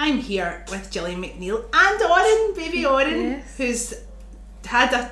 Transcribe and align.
I'm 0.00 0.18
here 0.18 0.64
with 0.70 0.90
Gillian 0.92 1.20
McNeil 1.20 1.64
and 1.74 2.02
Oren, 2.02 2.54
baby 2.54 2.86
Oren, 2.86 3.20
Yes. 3.32 3.56
who's 3.56 3.94
had 4.64 4.92
a 4.92 5.10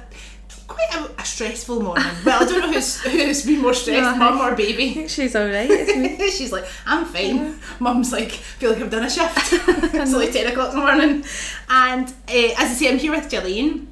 quite 0.68 0.94
a, 0.94 1.20
a 1.20 1.24
stressful 1.24 1.82
morning. 1.82 2.06
Well, 2.24 2.40
I 2.42 2.46
don't 2.46 2.60
know 2.60 2.72
who's 2.72 3.00
who's 3.02 3.44
been 3.44 3.62
more 3.62 3.74
stressed, 3.74 4.00
No, 4.00 4.16
mum 4.16 4.40
or 4.40 4.54
baby. 4.54 5.08
she's 5.14 5.34
alright. 5.34 5.68
It's 5.68 5.96
me. 6.20 6.30
She's 6.30 6.52
like, 6.52 6.66
I'm 6.86 7.04
fine. 7.04 7.58
Mum's 7.80 8.12
like, 8.12 8.30
feel 8.30 8.70
like 8.72 8.80
I've 8.80 8.90
done 8.90 9.04
a 9.04 9.10
shift. 9.10 9.36
it's 9.52 10.12
like 10.12 10.30
10 10.30 10.46
o'clock 10.52 10.70
in 10.72 10.76
the 10.78 10.86
morning. 10.86 11.24
And 11.68 12.08
uh, 12.08 12.54
as 12.62 12.70
I 12.70 12.74
say, 12.74 12.88
I'm 12.88 12.98
here 12.98 13.10
with 13.12 13.28
Gillian 13.28 13.88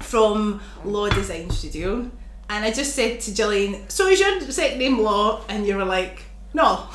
from 0.00 0.60
Law 0.84 1.08
Design 1.08 1.50
Studio. 1.50 2.08
And 2.48 2.64
I 2.64 2.70
just 2.70 2.94
said 2.94 3.18
to 3.22 3.34
Gillian, 3.34 3.88
so 3.90 4.06
is 4.06 4.20
your 4.20 4.40
second 4.42 4.78
name 4.78 5.00
Law? 5.00 5.42
And 5.48 5.66
you 5.66 5.74
were 5.76 5.84
like, 5.84 6.22
no. 6.54 6.88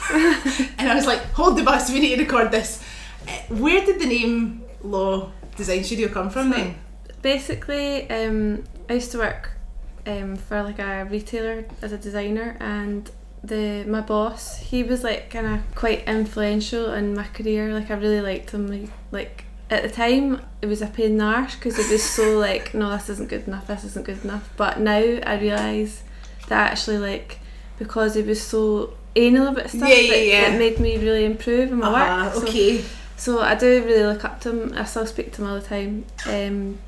and 0.78 0.90
I 0.90 0.96
was 0.96 1.06
like, 1.06 1.22
hold 1.34 1.58
the 1.58 1.64
bus, 1.64 1.92
we 1.92 2.00
need 2.00 2.16
to 2.16 2.22
record 2.24 2.52
this. 2.52 2.82
Where 3.50 3.86
did 3.86 4.00
the 4.00 4.06
name 4.06 4.64
Law 4.82 5.32
Design 5.56 5.84
Studio 5.84 6.08
come 6.08 6.30
from 6.30 6.50
then? 6.52 6.76
Basically, 7.22 8.10
um, 8.10 8.64
I 8.90 8.94
used 8.94 9.12
to 9.12 9.20
work 9.20 9.52
um, 10.08 10.36
for 10.36 10.64
like 10.64 10.80
a 10.80 11.06
retailer 11.06 11.66
as 11.82 11.92
a 11.92 11.98
designer, 11.98 12.58
and 12.60 13.10
the 13.44 13.84
my 13.88 14.02
boss 14.02 14.58
he 14.60 14.84
was 14.84 15.04
like 15.04 15.30
kind 15.32 15.48
of 15.48 15.60
quite 15.76 16.04
influential 16.08 16.94
in 16.94 17.14
my 17.14 17.24
career. 17.26 17.74
Like 17.74 17.92
I 17.92 17.96
really 17.96 18.22
liked 18.22 18.52
him. 18.52 18.68
Like, 18.68 18.90
like 19.12 19.46
at 19.70 19.84
the 19.84 19.90
time, 19.90 20.42
it 20.62 20.66
was 20.68 20.82
a 20.82 20.88
pain 20.88 21.12
in 21.12 21.18
the 21.18 21.26
arse 21.26 21.56
because 21.56 21.78
it 21.80 21.90
was 21.92 22.04
so 22.04 22.38
like, 22.40 22.74
no, 22.74 22.90
this 22.92 23.10
isn't 23.10 23.30
good 23.30 23.48
enough. 23.48 23.68
This 23.68 23.84
isn't 23.86 24.06
good 24.06 24.24
enough. 24.24 24.50
But 24.58 24.80
now 24.80 24.98
I 24.98 25.38
realise 25.40 26.04
that 26.48 26.72
actually 26.72 26.98
like 26.98 27.40
because 27.78 28.16
it 28.16 28.26
was 28.26 28.42
so 28.42 28.94
anal 29.16 29.48
about 29.48 29.70
stuff, 29.70 29.88
Yeah, 29.90 29.96
yeah, 29.96 30.14
it, 30.14 30.28
yeah. 30.28 30.54
it 30.54 30.58
made 30.60 30.80
me 30.80 30.98
really 30.98 31.26
improve 31.26 31.72
in 31.72 31.78
my 31.80 31.88
Uh-huh, 31.88 32.26
work. 32.26 32.34
So- 32.34 32.42
okay. 32.48 32.84
So 33.22 33.40
I 33.40 33.54
do 33.54 33.84
really 33.86 34.04
look 34.04 34.26
up 34.26 34.42
to 34.42 34.50
him. 34.50 34.74
I 34.76 34.84
still 34.86 35.06
speak 35.06 35.32
to 35.34 35.44
him 35.44 35.50
all 35.50 35.60
the 35.60 35.62
time. 35.62 36.06
Um, 36.26 36.80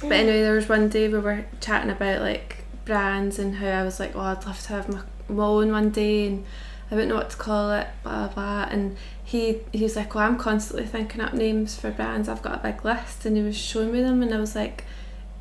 but 0.00 0.12
anyway, 0.12 0.40
there 0.42 0.54
was 0.54 0.68
one 0.68 0.88
day 0.88 1.08
we 1.08 1.18
were 1.18 1.44
chatting 1.60 1.90
about 1.90 2.20
like 2.20 2.62
brands 2.84 3.40
and 3.40 3.56
how 3.56 3.66
I 3.66 3.82
was 3.82 3.98
like, 3.98 4.14
oh, 4.14 4.20
I'd 4.20 4.46
love 4.46 4.60
to 4.62 4.68
have 4.68 4.88
my, 4.88 5.00
my 5.28 5.44
own 5.44 5.72
one 5.72 5.90
day, 5.90 6.28
and 6.28 6.44
I 6.92 6.94
don't 6.94 7.08
know 7.08 7.16
what 7.16 7.30
to 7.30 7.36
call 7.36 7.72
it, 7.72 7.88
blah 8.04 8.28
blah. 8.28 8.34
blah. 8.34 8.68
And 8.70 8.96
he 9.24 9.58
he 9.72 9.82
was 9.82 9.96
like, 9.96 10.14
well, 10.14 10.28
I'm 10.28 10.38
constantly 10.38 10.86
thinking 10.86 11.20
up 11.20 11.34
names 11.34 11.74
for 11.76 11.90
brands. 11.90 12.28
I've 12.28 12.40
got 12.40 12.60
a 12.60 12.72
big 12.72 12.84
list, 12.84 13.26
and 13.26 13.36
he 13.36 13.42
was 13.42 13.56
showing 13.58 13.90
me 13.90 14.00
them, 14.00 14.22
and 14.22 14.32
I 14.32 14.38
was 14.38 14.54
like, 14.54 14.84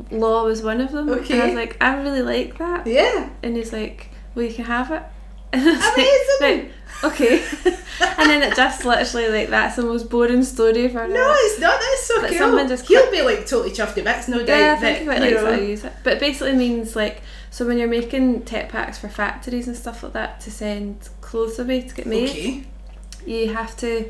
Law 0.10 0.46
was 0.46 0.64
one 0.64 0.82
of 0.82 0.92
them. 0.92 1.10
And 1.10 1.32
I 1.32 1.46
was 1.46 1.56
like, 1.56 1.78
I 1.80 2.02
really 2.02 2.24
like 2.24 2.58
that. 2.58 2.88
Yeah. 2.88 3.30
And 3.44 3.56
he's 3.56 3.72
like, 3.72 4.10
well, 4.34 4.46
you 4.46 4.54
can 4.54 4.66
have 4.66 4.90
it. 4.92 5.04
And 5.52 5.62
I 5.68 5.74
was 5.74 5.80
like, 5.80 5.94
Amazing. 5.98 6.40
"Right, 6.42 6.72
okay. 7.04 7.44
and 7.66 8.30
then 8.30 8.44
it 8.44 8.56
just 8.56 8.86
literally 8.86 9.30
like 9.30 9.50
that's 9.50 9.76
the 9.76 9.82
most 9.84 10.10
boring 10.10 10.44
story 10.44 10.88
for 10.90 11.08
No, 11.08 11.34
it's 11.38 11.60
not. 11.60 11.80
That's 11.80 12.04
so 12.06 12.22
But 12.22 12.30
cool. 12.30 12.38
someone 12.40 12.68
just 12.68 12.88
He'll 12.88 13.02
clicked- 13.08 13.14
be 13.14 13.22
like 13.22 13.46
totally 13.48 13.72
chuffed 13.72 13.96
to 13.96 14.04
bits, 14.04 14.28
no 14.28 14.40
doubt. 14.40 14.48
Yeah, 14.48 14.56
I 14.56 14.60
that, 14.76 14.80
think 14.82 15.00
he 15.00 15.06
quite 15.06 15.24
you 15.30 15.40
that 15.42 15.62
use 15.62 15.84
it. 15.84 15.94
But 16.04 16.14
it 16.14 16.20
basically 16.20 16.54
means 16.54 16.96
like 16.96 17.22
so 17.52 17.66
when 17.68 17.78
you're 17.78 17.88
making 17.88 18.44
tech 18.44 18.70
packs 18.70 18.98
for 18.98 19.10
factories 19.10 19.68
and 19.68 19.76
stuff 19.76 20.04
like 20.04 20.14
that 20.14 20.40
to 20.42 20.52
send 20.52 21.10
clothes 21.22 21.58
away 21.60 21.82
to 21.82 21.96
get 21.96 22.06
made, 22.06 22.30
Okay. 22.30 22.64
you 23.26 23.54
have 23.54 23.76
to 23.78 24.10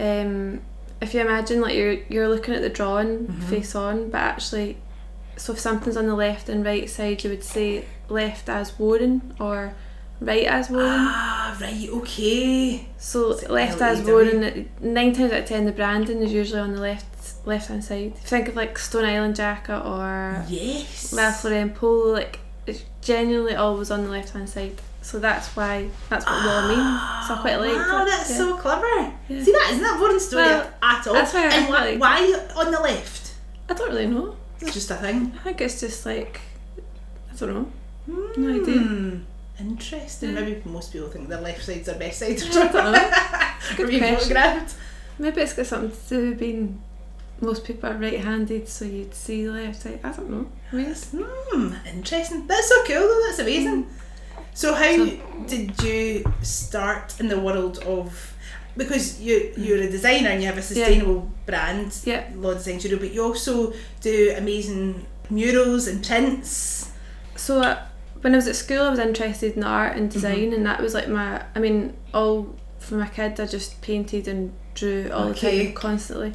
um 0.00 0.60
if 1.00 1.12
you 1.14 1.20
imagine 1.20 1.60
like 1.60 1.74
you're 1.74 1.98
you're 2.08 2.28
looking 2.28 2.54
at 2.54 2.62
the 2.62 2.68
drawing 2.70 3.26
Mm-hmm. 3.26 3.40
face 3.42 3.74
on, 3.74 4.10
but 4.10 4.18
actually 4.18 4.78
so 5.36 5.52
if 5.52 5.58
something's 5.58 5.96
on 5.96 6.06
the 6.06 6.14
left 6.14 6.48
and 6.48 6.64
right 6.64 6.88
side 6.88 7.24
you 7.24 7.30
would 7.30 7.42
say 7.44 7.84
left 8.08 8.48
as 8.48 8.78
worn 8.78 9.34
or 9.40 9.74
right 10.20 10.46
as 10.46 10.70
worn. 10.70 10.84
Ah, 10.86 11.56
right, 11.60 11.88
okay. 11.90 12.86
So 12.98 13.36
left 13.48 13.80
as? 13.80 14.00
worn, 14.02 14.68
nine 14.80 15.12
times 15.12 15.32
out 15.32 15.40
of 15.40 15.46
ten, 15.46 15.64
the 15.64 15.72
branding 15.72 16.22
is 16.22 16.32
usually 16.32 16.60
on 16.60 16.72
the 16.74 16.80
left 16.80 17.06
left 17.46 17.68
hand 17.68 17.84
side. 17.84 18.12
If 18.16 18.22
you 18.22 18.28
think 18.28 18.48
of 18.48 18.56
like 18.56 18.78
Stone 18.78 19.04
Island 19.04 19.36
jacket 19.36 19.80
or 19.84 20.44
Yes. 20.48 21.12
Ralph 21.14 21.44
Lauren 21.44 21.70
polo, 21.70 22.12
like 22.12 22.38
it's 22.66 22.82
genuinely 23.02 23.54
always 23.54 23.90
on 23.90 24.04
the 24.04 24.10
left 24.10 24.30
hand 24.30 24.48
side. 24.48 24.80
So 25.02 25.18
that's 25.18 25.48
why 25.54 25.88
that's 26.08 26.24
what 26.24 26.46
law 26.46 26.66
means. 26.68 27.28
So 27.28 27.34
I 27.34 27.38
quite 27.42 27.56
like 27.56 27.76
Wow, 27.76 28.02
it. 28.02 28.06
that's 28.08 28.30
yeah. 28.30 28.36
so 28.38 28.56
clever. 28.56 29.12
Yeah. 29.28 29.42
See 29.44 29.52
that 29.52 29.68
isn't 29.72 29.82
that 29.82 29.98
boring 29.98 30.18
story 30.18 30.44
Well, 30.44 30.70
at 30.82 31.06
all. 31.06 31.12
that's 31.14 31.34
why 31.34 31.40
I 31.46 31.50
and 31.56 31.68
why, 31.68 31.90
like 31.90 32.00
why 32.00 32.46
on 32.56 32.70
the 32.72 32.80
left? 32.80 33.34
I 33.68 33.74
don't 33.74 33.90
really 33.90 34.06
know. 34.06 34.34
It's 34.62 34.72
just 34.72 34.90
a 34.90 34.94
thing. 34.94 35.32
I 35.36 35.38
think 35.44 35.60
it's 35.60 35.78
just 35.80 36.06
like 36.06 36.40
I 37.30 37.36
don't 37.36 37.52
know. 37.52 37.72
No 38.38 38.62
idea. 38.62 39.20
Interesting. 39.58 40.34
Yeah. 40.34 40.40
Maybe 40.40 40.62
most 40.64 40.92
people 40.92 41.08
think 41.08 41.28
the 41.28 41.40
left 41.40 41.64
side's 41.64 41.86
their 41.86 41.98
best 41.98 42.18
side. 42.18 42.40
I 42.42 42.72
don't 42.72 42.92
know. 42.92 43.84
Or 43.84 43.86
Good 43.88 43.98
question. 44.00 44.66
Maybe 45.18 45.40
it's 45.42 45.52
got 45.54 45.66
something 45.66 45.90
to 45.90 46.08
do 46.08 46.28
with 46.30 46.38
being 46.38 46.82
most 47.40 47.64
people 47.64 47.90
are 47.90 47.94
right 47.96 48.20
handed 48.20 48.68
so 48.68 48.84
you'd 48.84 49.14
see 49.14 49.44
the 49.46 49.52
left 49.52 49.82
side. 49.82 50.00
I 50.02 50.12
don't 50.12 50.30
know. 50.30 50.46
Maybe. 50.72 50.92
Hmm, 50.92 51.72
interesting. 51.86 52.46
That's 52.46 52.68
so 52.68 52.84
cool 52.84 53.00
though, 53.08 53.22
that's 53.26 53.38
amazing. 53.38 53.86
So 54.54 54.74
how 54.74 54.96
So- 54.96 55.46
did 55.46 55.80
you 55.82 56.24
start 56.42 57.18
in 57.20 57.28
the 57.28 57.38
world 57.38 57.78
of 57.78 58.32
because 58.76 59.20
you 59.20 59.52
you're 59.56 59.78
a 59.82 59.90
designer 59.90 60.30
and 60.30 60.40
you 60.42 60.48
have 60.48 60.58
a 60.58 60.62
sustainable 60.62 61.30
brand, 61.46 61.96
Yeah. 62.04 62.24
Law 62.34 62.54
Design 62.54 62.80
Studio, 62.80 62.98
but 62.98 63.12
you 63.14 63.22
also 63.22 63.72
do 64.00 64.34
amazing 64.36 65.06
murals 65.30 65.86
and 65.86 66.04
prints. 66.04 66.90
So 67.36 67.60
uh, 67.62 67.84
when 68.24 68.32
I 68.32 68.36
was 68.36 68.48
at 68.48 68.56
school, 68.56 68.80
I 68.82 68.88
was 68.88 68.98
interested 68.98 69.54
in 69.54 69.62
art 69.62 69.96
and 69.98 70.10
design, 70.10 70.36
Mm-hmm. 70.46 70.54
and 70.54 70.66
that 70.66 70.80
was 70.80 70.94
like 70.94 71.08
my. 71.08 71.44
I 71.54 71.58
mean, 71.60 71.94
all 72.14 72.54
from 72.78 73.02
a 73.02 73.08
kid, 73.08 73.38
I 73.38 73.44
just 73.46 73.80
painted 73.82 74.26
and 74.28 74.52
drew 74.74 75.10
all 75.12 75.28
Okay. 75.28 75.58
the 75.58 75.64
time, 75.66 75.74
constantly. 75.74 76.32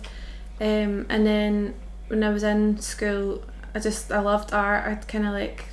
Um, 0.62 1.06
and 1.10 1.26
then 1.26 1.74
when 2.10 2.24
I 2.24 2.30
was 2.30 2.44
in 2.44 2.80
school, 2.80 3.44
I 3.74 3.80
just 3.80 4.12
I 4.12 4.20
loved 4.20 4.54
art. 4.54 4.86
I'd 4.88 5.08
kind 5.08 5.26
of 5.26 5.34
like 5.34 5.66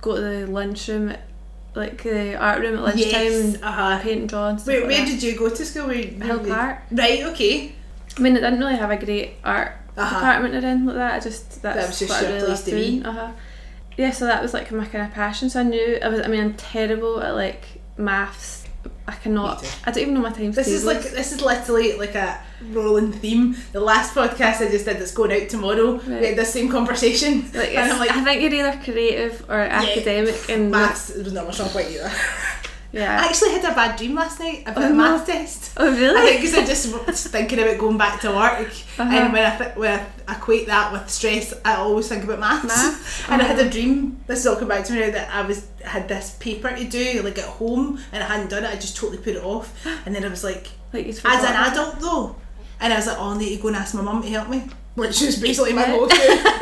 go 0.00 0.14
to 0.14 0.20
the 0.20 0.46
lunchroom, 0.46 1.08
at, 1.10 1.22
like 1.74 2.02
the 2.04 2.36
art 2.36 2.60
room 2.60 2.74
at 2.76 2.82
lunchtime, 2.82 3.10
yes. 3.10 3.44
and 3.54 3.64
Uh-huh. 3.64 3.98
paint 4.00 4.20
and 4.20 4.28
draw 4.28 4.48
and 4.50 4.60
stuff 4.60 4.68
Wait, 4.68 4.80
like 4.82 4.88
where 4.90 4.98
that. 5.04 5.08
did 5.10 5.22
you 5.24 5.36
go 5.36 5.48
to 5.48 5.64
school? 5.64 5.88
Where, 5.88 5.96
Hill 6.28 6.40
Park. 6.46 6.78
Right, 6.92 7.22
okay. 7.24 7.72
I 8.16 8.20
mean, 8.20 8.36
I 8.36 8.40
didn't 8.40 8.60
really 8.60 8.76
have 8.76 8.90
a 8.92 8.96
great 9.04 9.30
art 9.44 9.72
Uh-huh. 9.96 10.14
department 10.14 10.54
or 10.54 10.58
anything 10.58 10.86
like 10.86 10.96
that. 11.02 11.14
I 11.14 11.20
just 11.20 11.62
that's 11.62 11.76
That 11.78 11.86
was 11.88 11.98
just 11.98 12.10
what 12.10 12.22
I 12.22 12.26
really 12.26 12.38
place 12.38 12.48
loved 12.50 12.64
to 12.66 12.70
be. 12.70 12.90
doing. 12.90 13.06
Uh-huh. 13.06 13.30
Yeah, 13.98 14.12
so 14.12 14.26
that 14.26 14.40
was 14.40 14.54
like 14.54 14.70
my 14.70 14.86
kind 14.86 15.04
of 15.04 15.12
passion. 15.12 15.50
So 15.50 15.58
I 15.60 15.64
knew 15.64 15.98
I 16.00 16.08
was. 16.08 16.20
I 16.20 16.28
mean, 16.28 16.40
I'm 16.40 16.54
terrible 16.54 17.20
at 17.20 17.34
like 17.34 17.64
maths. 17.96 18.64
I 19.08 19.12
cannot. 19.12 19.64
I 19.84 19.90
don't 19.90 20.02
even 20.02 20.14
know 20.14 20.20
my 20.20 20.30
times 20.30 20.54
This 20.54 20.68
is 20.68 20.84
like 20.84 21.02
this 21.02 21.32
is 21.32 21.40
literally 21.40 21.96
like 21.96 22.14
a 22.14 22.40
rolling 22.70 23.10
theme. 23.10 23.56
The 23.72 23.80
last 23.80 24.14
podcast 24.14 24.64
I 24.64 24.70
just 24.70 24.84
did 24.84 24.98
that's 24.98 25.12
going 25.12 25.32
out 25.32 25.48
tomorrow. 25.48 25.94
We 25.96 26.26
had 26.26 26.36
the 26.36 26.44
same 26.44 26.68
conversation. 26.70 27.50
Like, 27.52 27.74
and 27.74 27.90
I'm 27.92 27.98
like, 27.98 28.10
I 28.12 28.22
think 28.22 28.42
you're 28.42 28.54
either 28.54 28.78
creative 28.84 29.44
or 29.48 29.60
academic, 29.60 30.48
and 30.48 30.70
maths 30.70 31.12
was 31.14 31.32
not 31.32 31.46
my 31.46 31.50
strong 31.52 31.70
point 31.70 31.88
either. 31.90 32.12
I 32.94 33.26
actually 33.28 33.50
had 33.50 33.64
a 33.70 33.74
bad 33.74 33.98
dream 33.98 34.14
last 34.14 34.40
night 34.40 34.62
about 34.66 34.90
Oh, 34.90 34.94
math 34.94 35.26
test. 35.26 35.72
Oh 35.76 35.92
I 35.92 35.98
really? 35.98 36.20
think 36.22 36.40
because 36.40 36.54
I 36.58 36.64
just 36.64 37.06
was 37.06 37.26
thinking 37.26 37.58
about 37.58 37.76
going 37.78 37.98
back 37.98 38.20
to 38.22 38.28
work, 38.30 38.70
Uh-huh. 38.98 39.02
and 39.02 39.32
when 39.32 39.44
I 39.44 39.56
th- 39.58 39.76
when 39.76 40.00
I 40.26 40.32
equate 40.36 40.66
that 40.68 40.90
with 40.92 41.08
stress, 41.10 41.52
I 41.64 41.74
always 41.76 42.08
think 42.08 42.24
about 42.24 42.40
maths. 42.40 42.64
Maths? 42.64 43.22
and 43.28 43.42
I 43.42 43.44
had 43.44 43.58
Uh-huh. 43.58 43.68
a 43.68 43.70
dream. 43.70 44.20
This 44.26 44.40
is 44.40 44.46
all 44.46 44.56
come 44.56 44.68
back 44.68 44.84
to 44.86 44.92
me 44.94 45.00
now 45.00 45.10
that 45.10 45.28
I 45.34 45.42
was 45.42 45.66
had 45.84 46.08
this 46.08 46.36
paper 46.40 46.74
to 46.74 46.84
do 46.84 47.22
like 47.22 47.38
at 47.38 47.44
home, 47.44 47.98
and 48.12 48.22
I 48.24 48.26
hadn't 48.26 48.48
done 48.50 48.64
it. 48.64 48.70
I 48.70 48.76
just 48.76 48.96
totally 48.96 49.18
put 49.18 49.34
it 49.36 49.44
off, 49.44 49.66
and 50.06 50.14
then 50.14 50.24
I 50.24 50.28
was 50.28 50.42
like, 50.42 50.68
Like 50.94 51.06
as 51.06 51.22
an 51.24 51.54
adult 51.68 52.00
though, 52.00 52.36
and 52.80 52.92
I 52.92 52.96
was 52.96 53.06
like, 53.06 53.18
oh, 53.18 53.34
I 53.34 53.38
need 53.38 53.54
to 53.56 53.60
go 53.62 53.68
and 53.68 53.76
ask 53.76 53.94
my 53.94 54.00
mum 54.02 54.22
to 54.22 54.28
help 54.30 54.48
me. 54.48 54.64
Which 54.98 55.20
was 55.22 55.36
basically 55.36 55.72
my 55.72 55.86
Yeah. 55.86 55.96
go-to. 55.96 56.14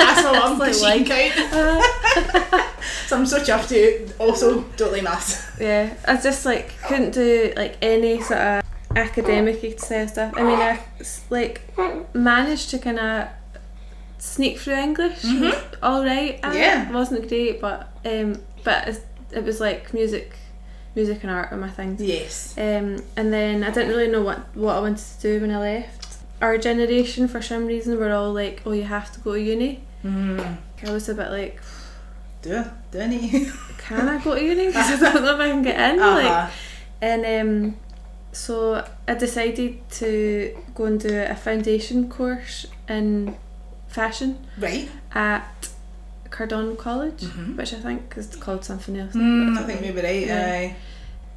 Ask 0.08 0.24
my 0.24 0.32
mum 0.38 0.58
because 0.58 0.82
like 0.82 1.06
can 1.06 1.30
count. 1.50 2.62
So 3.08 3.16
I'm 3.16 3.26
so 3.26 3.38
chuffed 3.38 3.68
to 3.68 4.12
also 4.18 4.62
don't 4.76 4.92
like 4.92 5.02
maths. 5.04 5.46
yeah, 5.60 5.94
I 6.06 6.16
just 6.16 6.44
like 6.44 6.66
couldn't 6.88 7.12
do 7.12 7.52
like 7.56 7.76
any 7.82 8.20
sort 8.20 8.40
of 8.40 8.64
academic 8.96 9.78
stuff. 9.80 10.32
I 10.36 10.42
mean, 10.42 10.58
I 10.58 10.80
like 11.30 11.62
managed 12.14 12.70
to 12.70 12.78
kind 12.78 12.98
of 12.98 13.28
sneak 14.18 14.58
through 14.58 14.74
English. 14.88 15.24
All 15.82 16.04
right, 16.04 16.40
Mm-hmm. 16.42 16.56
Yeah. 16.56 16.88
it 16.88 16.92
wasn't 16.94 17.28
great, 17.28 17.60
but 17.60 17.78
um, 18.04 18.42
but 18.64 19.00
it 19.32 19.44
was 19.44 19.60
like 19.60 19.92
music, 19.94 20.34
music 20.96 21.22
and 21.22 21.30
art 21.30 21.50
were 21.52 21.58
my 21.58 21.70
things. 21.70 22.00
Yes. 22.02 22.54
Um, 22.58 23.02
and 23.16 23.32
then 23.32 23.62
I 23.64 23.70
didn't 23.70 23.90
really 23.94 24.08
know 24.08 24.22
what 24.22 24.40
what 24.56 24.74
I 24.76 24.80
wanted 24.80 25.04
to 25.14 25.20
do 25.20 25.40
when 25.42 25.50
I 25.52 25.58
left. 25.60 25.95
Our 26.40 26.58
generation 26.58 27.28
for 27.28 27.40
some 27.40 27.66
reason 27.66 27.98
we're 27.98 28.14
all 28.14 28.32
like, 28.32 28.62
oh, 28.66 28.72
you 28.72 28.84
have 28.84 29.10
to 29.12 29.20
go 29.20 29.32
to 29.34 29.40
uni. 29.40 29.80
Mm. 30.04 30.58
I 30.86 30.90
was 30.90 31.08
a 31.08 31.14
bit 31.14 31.30
like, 31.30 31.60
Do? 32.42 32.62
Do 32.90 33.00
I 33.00 33.06
need? 33.06 33.50
can 33.78 34.08
I 34.08 34.22
go 34.22 34.34
to 34.34 34.42
uni? 34.44 34.66
Because 34.66 35.02
I 35.02 35.12
don't 35.12 35.24
know 35.24 35.34
if 35.34 35.40
I 35.40 35.48
can 35.50 35.62
get 35.62 35.78
in. 35.92 35.98
Like, 35.98 36.26
Uh-huh. 36.26 36.50
and 37.00 37.24
um, 37.40 37.76
so 38.32 38.84
I 39.08 39.14
decided 39.14 39.88
to 39.92 40.56
go 40.74 40.84
and 40.84 41.00
do 41.00 41.08
a 41.22 41.34
foundation 41.34 42.08
course 42.10 42.66
in 42.88 43.34
fashion 43.88 44.46
Right. 44.58 44.88
at 45.14 45.68
Cardonald 46.30 46.76
College, 46.76 47.22
Mhm. 47.22 47.56
which 47.56 47.72
I 47.72 47.78
think 47.78 48.12
is 48.16 48.36
called 48.36 48.62
something 48.64 48.94
else. 48.98 49.14
Mm, 49.14 49.56
I 49.56 49.62
think 49.62 49.80
maybe 49.80 50.02
right. 50.02 50.26
Yeah. 50.26 50.52
Aye. 50.52 50.76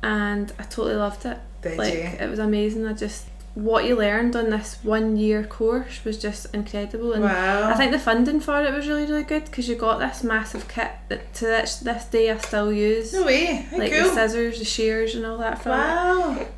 And 0.03 0.51
I 0.59 0.63
totally 0.63 0.95
loved 0.95 1.25
it. 1.25 1.37
Did 1.61 1.77
like 1.77 1.93
you? 1.93 1.99
it 2.23 2.29
was 2.29 2.39
amazing. 2.39 2.85
I 2.85 2.93
just 2.93 3.25
what 3.55 3.85
you 3.85 3.95
learned 3.95 4.35
on 4.35 4.49
this 4.51 4.77
one 4.83 5.17
year 5.17 5.43
course 5.43 6.05
was 6.05 6.17
just 6.17 6.53
incredible, 6.53 7.13
and 7.13 7.23
Wow. 7.23 7.69
I 7.69 7.73
think 7.73 7.91
the 7.91 7.99
funding 7.99 8.39
for 8.39 8.61
it 8.63 8.73
was 8.73 8.87
really 8.87 9.05
really 9.05 9.23
good 9.23 9.45
because 9.45 9.67
you 9.67 9.75
got 9.75 9.99
this 9.99 10.23
massive 10.23 10.67
kit 10.67 10.91
that 11.09 11.33
to 11.35 11.45
this 11.45 11.77
this 11.77 12.05
day 12.05 12.29
I 12.31 12.37
still 12.37 12.71
use. 12.71 13.13
No 13.13 13.25
way. 13.25 13.45
How 13.69 13.77
like 13.77 13.91
cool. 13.91 14.03
the 14.03 14.13
scissors, 14.13 14.59
the 14.59 14.65
shears, 14.65 15.15
and 15.15 15.25
all 15.25 15.37
that 15.39 15.61
from 15.61 15.71
Wow. 15.71 16.37
it. 16.39 16.51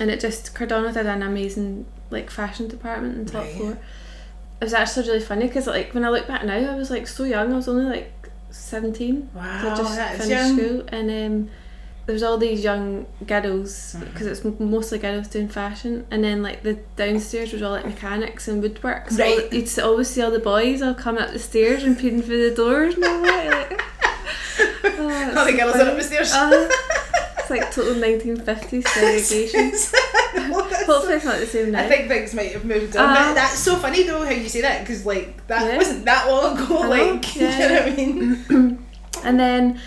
And 0.00 0.10
it 0.10 0.20
just 0.20 0.54
Cardonald 0.54 0.94
did 0.94 1.06
an 1.06 1.22
amazing 1.22 1.86
like 2.10 2.28
fashion 2.30 2.68
department 2.68 3.16
in 3.18 3.26
top 3.26 3.44
Right. 3.44 3.54
floor. 3.54 3.72
It 4.60 4.64
was 4.64 4.74
actually 4.74 5.06
really 5.08 5.20
funny 5.20 5.46
because 5.46 5.66
like 5.66 5.94
when 5.94 6.04
I 6.04 6.10
look 6.10 6.26
back 6.26 6.44
now, 6.44 6.56
I 6.72 6.76
was 6.76 6.90
like 6.90 7.06
so 7.06 7.24
young. 7.24 7.52
I 7.52 7.56
was 7.56 7.68
only 7.68 7.84
like 7.84 8.12
seventeen. 8.50 9.30
Wow. 9.34 9.72
I 9.72 9.76
just 9.76 9.96
that 9.96 10.14
is 10.20 10.26
finished 10.26 10.30
young. 10.48 10.58
school, 10.58 10.84
and 10.88 11.10
um, 11.10 11.50
there 12.06 12.12
was 12.14 12.22
all 12.22 12.36
these 12.38 12.62
young 12.64 13.06
girls 13.26 13.94
Mm-hmm. 13.96 14.04
because 14.12 14.26
it's 14.26 14.44
mostly 14.60 14.98
girls 14.98 15.28
doing 15.28 15.48
fashion, 15.48 16.06
and 16.10 16.22
then 16.24 16.42
like 16.42 16.62
the 16.62 16.74
downstairs 16.96 17.52
was 17.52 17.62
all 17.62 17.70
like 17.72 17.84
mechanics 17.86 18.48
and 18.48 18.60
woodwork. 18.62 19.10
So 19.10 19.24
all- 19.24 19.36
Right. 19.38 19.52
you'd 19.52 19.78
always 19.78 20.08
see 20.08 20.22
all 20.22 20.30
the 20.30 20.38
boys 20.40 20.82
all 20.82 20.94
coming 20.94 21.22
up 21.22 21.32
the 21.32 21.38
stairs 21.38 21.84
and 21.84 21.98
peering 21.98 22.22
through 22.22 22.50
the 22.50 22.54
doors 22.56 22.94
and 22.94 23.04
all 23.04 23.22
that. 23.22 23.70
Like, 23.70 23.82
oh, 24.84 25.34
All 25.38 25.44
the 25.44 25.52
girls 25.52 25.76
are 25.76 25.82
up 25.90 25.96
the 25.96 26.02
stairs. 26.02 26.32
Uh, 26.32 26.68
it's 27.38 27.50
like 27.50 27.70
total 27.72 27.94
1950s 27.94 28.86
segregation. 28.88 29.70
No, 30.50 30.62
that's 30.68 30.86
Hopefully 30.86 31.14
it's 31.14 31.24
not 31.24 31.38
the 31.38 31.46
same 31.46 31.70
now. 31.72 31.84
I 31.84 31.88
think 31.88 32.08
things 32.08 32.34
might 32.34 32.52
have 32.52 32.64
moved 32.64 32.96
on. 32.96 33.08
Uh, 33.10 33.14
but 33.14 33.34
that's 33.34 33.58
so 33.58 33.76
funny 33.76 34.02
though 34.02 34.24
how 34.24 34.30
you 34.30 34.48
say 34.48 34.62
that 34.62 34.80
because 34.80 35.06
like 35.06 35.46
that 35.46 35.66
Yeah. 35.66 35.76
wasn't 35.76 36.04
that 36.06 36.28
long 36.28 36.58
ago. 36.58 36.78
I 36.78 36.82
know, 36.82 37.12
like, 37.14 37.36
yeah. 37.36 37.52
you 37.52 37.68
know 37.68 37.74
what 37.74 37.92
I 37.92 37.96
mean? 37.96 38.86
And 39.24 39.38
then 39.38 39.80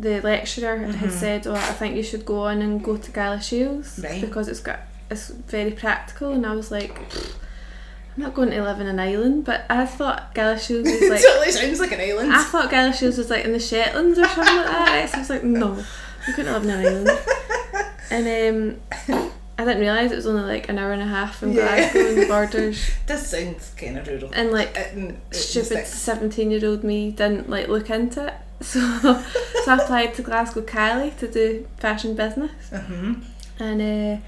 the 0.00 0.20
lecturer 0.20 0.76
had 0.78 0.94
Mhm. 0.94 1.10
said, 1.10 1.46
"Oh, 1.46 1.54
I 1.54 1.72
think 1.78 1.96
you 1.96 2.02
should 2.02 2.24
go 2.24 2.42
on 2.42 2.62
and 2.62 2.82
go 2.82 2.96
to 2.96 3.10
Galashiels 3.10 4.02
Right. 4.02 4.20
because 4.20 4.48
it's 4.48 4.60
got 4.60 4.80
it's 5.10 5.28
very 5.28 5.70
practical." 5.72 6.32
And 6.32 6.44
I 6.46 6.54
was 6.54 6.70
like, 6.70 6.96
"I'm 8.16 8.22
not 8.22 8.34
going 8.34 8.50
to 8.50 8.62
live 8.62 8.80
in 8.80 8.86
an 8.86 9.00
island," 9.00 9.44
but 9.44 9.64
I 9.70 9.86
thought 9.86 10.34
Galashiels 10.34 10.84
was 10.84 11.10
like 11.10 11.22
totally 11.22 11.50
sounds 11.52 11.80
like 11.80 11.92
an 11.92 12.00
island. 12.00 12.32
I 12.32 12.42
thought 12.42 12.70
Galashiels 12.70 13.18
was 13.18 13.30
like 13.30 13.44
in 13.44 13.52
the 13.52 13.58
Shetlands 13.58 14.18
or 14.18 14.26
something 14.28 14.56
like 14.56 14.66
that. 14.66 15.10
So 15.10 15.16
I 15.16 15.20
was 15.20 15.30
like, 15.30 15.44
"No, 15.44 15.76
you 16.26 16.34
couldn't 16.34 16.52
live 16.52 16.64
in 16.64 16.70
an 16.70 16.86
island." 16.86 17.10
And 18.10 18.26
um, 19.10 19.20
I 19.58 19.64
didn't 19.66 19.80
realise 19.80 20.10
it 20.12 20.16
was 20.16 20.26
only 20.26 20.40
like 20.42 20.70
an 20.70 20.78
hour 20.78 20.92
and 20.92 21.02
a 21.02 21.06
half 21.06 21.36
from 21.36 21.52
Yeah. 21.52 21.66
Glasgow 21.90 22.08
and 22.08 22.18
the 22.22 22.26
borders, 22.26 22.90
Does 23.06 23.26
sound 23.26 23.56
kind 23.76 23.98
of 23.98 24.06
rural. 24.06 24.30
and 24.32 24.50
like 24.50 24.74
It- 24.74 24.96
it- 25.30 25.34
stupid 25.36 25.86
17 25.86 26.50
year 26.50 26.64
old 26.64 26.84
me 26.84 27.10
didn't 27.10 27.50
like 27.50 27.68
look 27.68 27.90
into 27.90 28.28
it 28.28 28.34
so 28.60 28.80
so 29.64 29.72
I 29.72 29.76
applied 29.80 30.14
to 30.14 30.22
Glasgow 30.22 30.62
Cali 30.62 31.10
to 31.18 31.28
do 31.28 31.66
fashion 31.78 32.14
business 32.14 32.50
Mhm. 32.72 33.22
and 33.58 33.82
uh, 33.82 34.20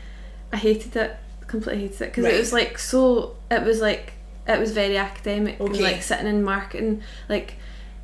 I 0.52 0.56
hated 0.56 0.96
it 0.96 1.16
completely 1.46 1.82
hated 1.82 2.00
it 2.02 2.04
because 2.10 2.24
Right. 2.24 2.34
it 2.34 2.38
was 2.38 2.52
like 2.52 2.78
so 2.78 3.36
it 3.50 3.62
was 3.64 3.80
like 3.80 4.12
it 4.46 4.58
was 4.58 4.72
very 4.72 4.96
academic 4.96 5.58
and 5.60 5.70
Okay. 5.70 5.82
like 5.82 6.02
sitting 6.02 6.26
in 6.26 6.42
marketing 6.42 7.02
like 7.28 7.54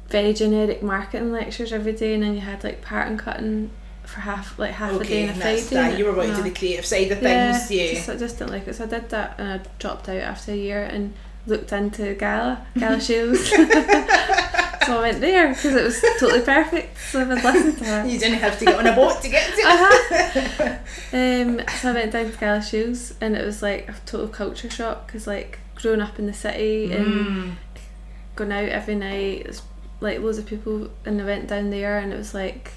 very 0.09 0.33
generic 0.33 0.83
marketing 0.83 1.33
lectures 1.33 1.73
every 1.73 1.93
day 1.93 2.15
and 2.15 2.23
then 2.23 2.35
you 2.35 2.41
had 2.41 2.63
like 2.65 2.83
pattern 2.83 3.17
cutting 3.19 3.71
for 4.05 4.21
half 4.21 4.57
like 4.59 4.71
half 4.73 4.93
a 4.93 4.99
day 4.99 5.05
Okay, 5.05 5.25
a 5.27 5.31
and 5.33 5.41
Friday 5.41 5.61
that. 5.63 5.91
and 5.91 5.99
You 5.99 6.05
were 6.07 6.13
no. 6.29 6.37
to 6.37 6.43
the 6.43 6.51
creative 6.53 6.87
side 6.87 7.11
of 7.11 7.21
yeah, 7.23 7.53
things. 7.59 7.71
Yeah. 7.73 7.95
Just, 7.95 8.09
I 8.09 8.17
just 8.17 8.39
didn't 8.39 8.53
like 8.53 8.69
it. 8.69 8.75
So 8.77 8.85
I 8.85 8.87
did 8.87 9.09
that 9.11 9.35
and 9.39 9.49
I 9.61 9.61
dropped 9.81 10.09
out 10.09 10.17
after 10.19 10.53
a 10.53 10.57
year 10.57 10.83
and 10.85 11.13
looked 11.47 11.73
into 11.73 12.15
Gala, 12.15 12.67
Gala 12.79 13.01
Shields. 13.07 13.49
so 13.51 14.99
I 14.99 15.01
went 15.01 15.21
there 15.21 15.49
because 15.49 15.75
it 15.75 15.85
was 15.85 16.01
totally 16.19 16.41
perfect. 16.43 16.97
So 16.99 17.21
I've 17.21 17.29
listened 17.29 17.79
to 17.79 17.85
her. 17.85 18.07
You 18.09 18.19
didn't 18.19 18.39
have 18.39 18.59
to 18.59 18.65
get 18.65 18.77
on 18.79 18.87
a 18.87 18.95
boat 18.95 19.21
to 19.23 19.29
get 19.29 19.47
to 19.47 19.57
it. 19.59 19.67
Uh-huh. 19.67 20.79
Um, 21.13 21.61
so 21.81 21.91
I 21.91 21.95
went 21.95 22.13
down 22.13 22.31
to 22.31 22.39
Gala 22.39 22.63
Shields 22.63 23.15
and 23.21 23.37
it 23.37 23.45
was 23.45 23.63
like 23.63 23.89
a 23.89 23.95
total 24.07 24.29
culture 24.29 24.71
shock 24.71 25.07
because 25.07 25.27
like 25.27 25.59
growing 25.77 26.01
up 26.01 26.19
in 26.19 26.27
the 26.27 26.33
city 26.35 26.93
and 26.93 27.07
Mm. 27.07 27.53
going 28.35 28.53
out 28.53 28.69
every 28.69 28.95
night, 28.95 29.61
like 30.01 30.21
loads 30.21 30.39
of 30.39 30.47
people 30.47 30.91
and 31.05 31.21
I 31.21 31.25
went 31.25 31.49
down 31.49 31.71
there 31.71 31.99
and 31.99 32.13
it 32.13 32.17
was 32.17 32.35
like 32.35 32.73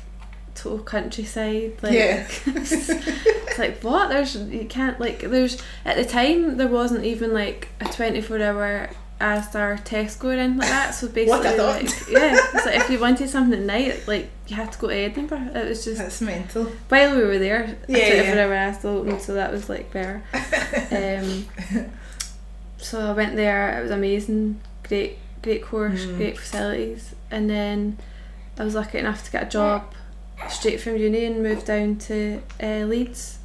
total 0.56 0.80
countryside. 0.80 1.74
Like, 1.82 1.94
Yeah. 1.94 2.28
it's 2.46 3.58
like 3.60 3.82
what 3.84 4.10
there's 4.10 4.36
you 4.36 4.66
can't 4.66 5.00
like 5.00 5.20
there's 5.22 5.62
at 5.86 5.96
the 5.98 6.06
time 6.06 6.58
there 6.58 6.68
wasn't 6.68 7.04
even 7.06 7.34
like 7.34 7.70
a 7.82 7.86
24 7.86 8.42
hour 8.42 8.90
Asda 9.20 9.84
Tesco 9.86 10.26
or 10.26 10.32
anything 10.32 10.58
like 10.60 10.70
that 10.70 10.92
so 10.92 11.08
basically 11.10 11.28
What 11.30 11.46
a 11.46 11.52
thought. 11.58 11.84
like 11.84 12.10
yeah 12.10 12.38
it's 12.54 12.66
like 12.66 12.76
if 12.78 12.90
you 12.90 13.00
wanted 13.00 13.30
something 13.30 13.60
at 13.60 13.66
night 13.66 14.08
like 14.08 14.30
you 14.48 14.56
had 14.56 14.72
to 14.72 14.80
go 14.80 14.88
to 14.88 14.96
Edinburgh 14.96 15.50
it 15.54 15.68
was 15.68 15.84
just 15.84 15.98
That's 15.98 16.22
mental. 16.22 16.66
while 16.88 17.16
we 17.18 17.24
were 17.26 17.38
there 17.38 17.76
Yeah, 17.90 18.24
24 18.24 18.36
yeah. 18.36 18.72
Asda 18.74 18.86
opened 18.86 19.22
so 19.22 19.34
that 19.34 19.52
was 19.52 19.68
like 19.68 19.92
better 19.92 20.24
um, 20.92 21.46
so 22.78 23.02
I 23.02 23.12
went 23.12 23.36
there 23.36 23.78
it 23.78 23.82
was 23.84 23.92
amazing 23.92 24.62
great 24.88 25.18
great 25.42 25.64
course 25.64 26.06
Mm. 26.06 26.16
great 26.18 26.38
facilities 26.38 27.14
and 27.30 27.50
then 27.50 27.98
I 28.58 28.64
was 28.64 28.76
lucky 28.76 28.98
enough 29.00 29.24
to 29.26 29.32
get 29.32 29.44
a 29.44 29.50
job 29.50 29.94
straight 30.50 30.80
from 30.80 30.96
uni 30.98 31.26
and 31.26 31.44
moved 31.44 31.66
down 31.66 31.96
to 31.98 32.42
uh, 32.62 32.86
Leeds 32.86 33.40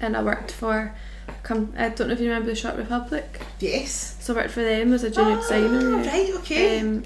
and 0.00 0.16
I 0.16 0.22
worked 0.22 0.50
for 0.52 0.94
Come, 1.44 1.72
I 1.76 1.88
don't 1.88 2.08
know 2.08 2.14
if 2.14 2.20
you 2.20 2.28
remember 2.28 2.50
the 2.50 2.54
Shop 2.56 2.76
Republic 2.76 3.40
Yes. 3.60 4.16
so 4.20 4.34
I 4.34 4.38
worked 4.38 4.50
for 4.50 4.62
them 4.62 4.92
as 4.92 5.04
a 5.04 5.10
junior 5.10 5.36
Ah, 5.36 5.40
designer 5.40 6.02
yeah. 6.02 6.10
Right, 6.10 6.30
okay. 6.36 6.80
Um, 6.80 7.04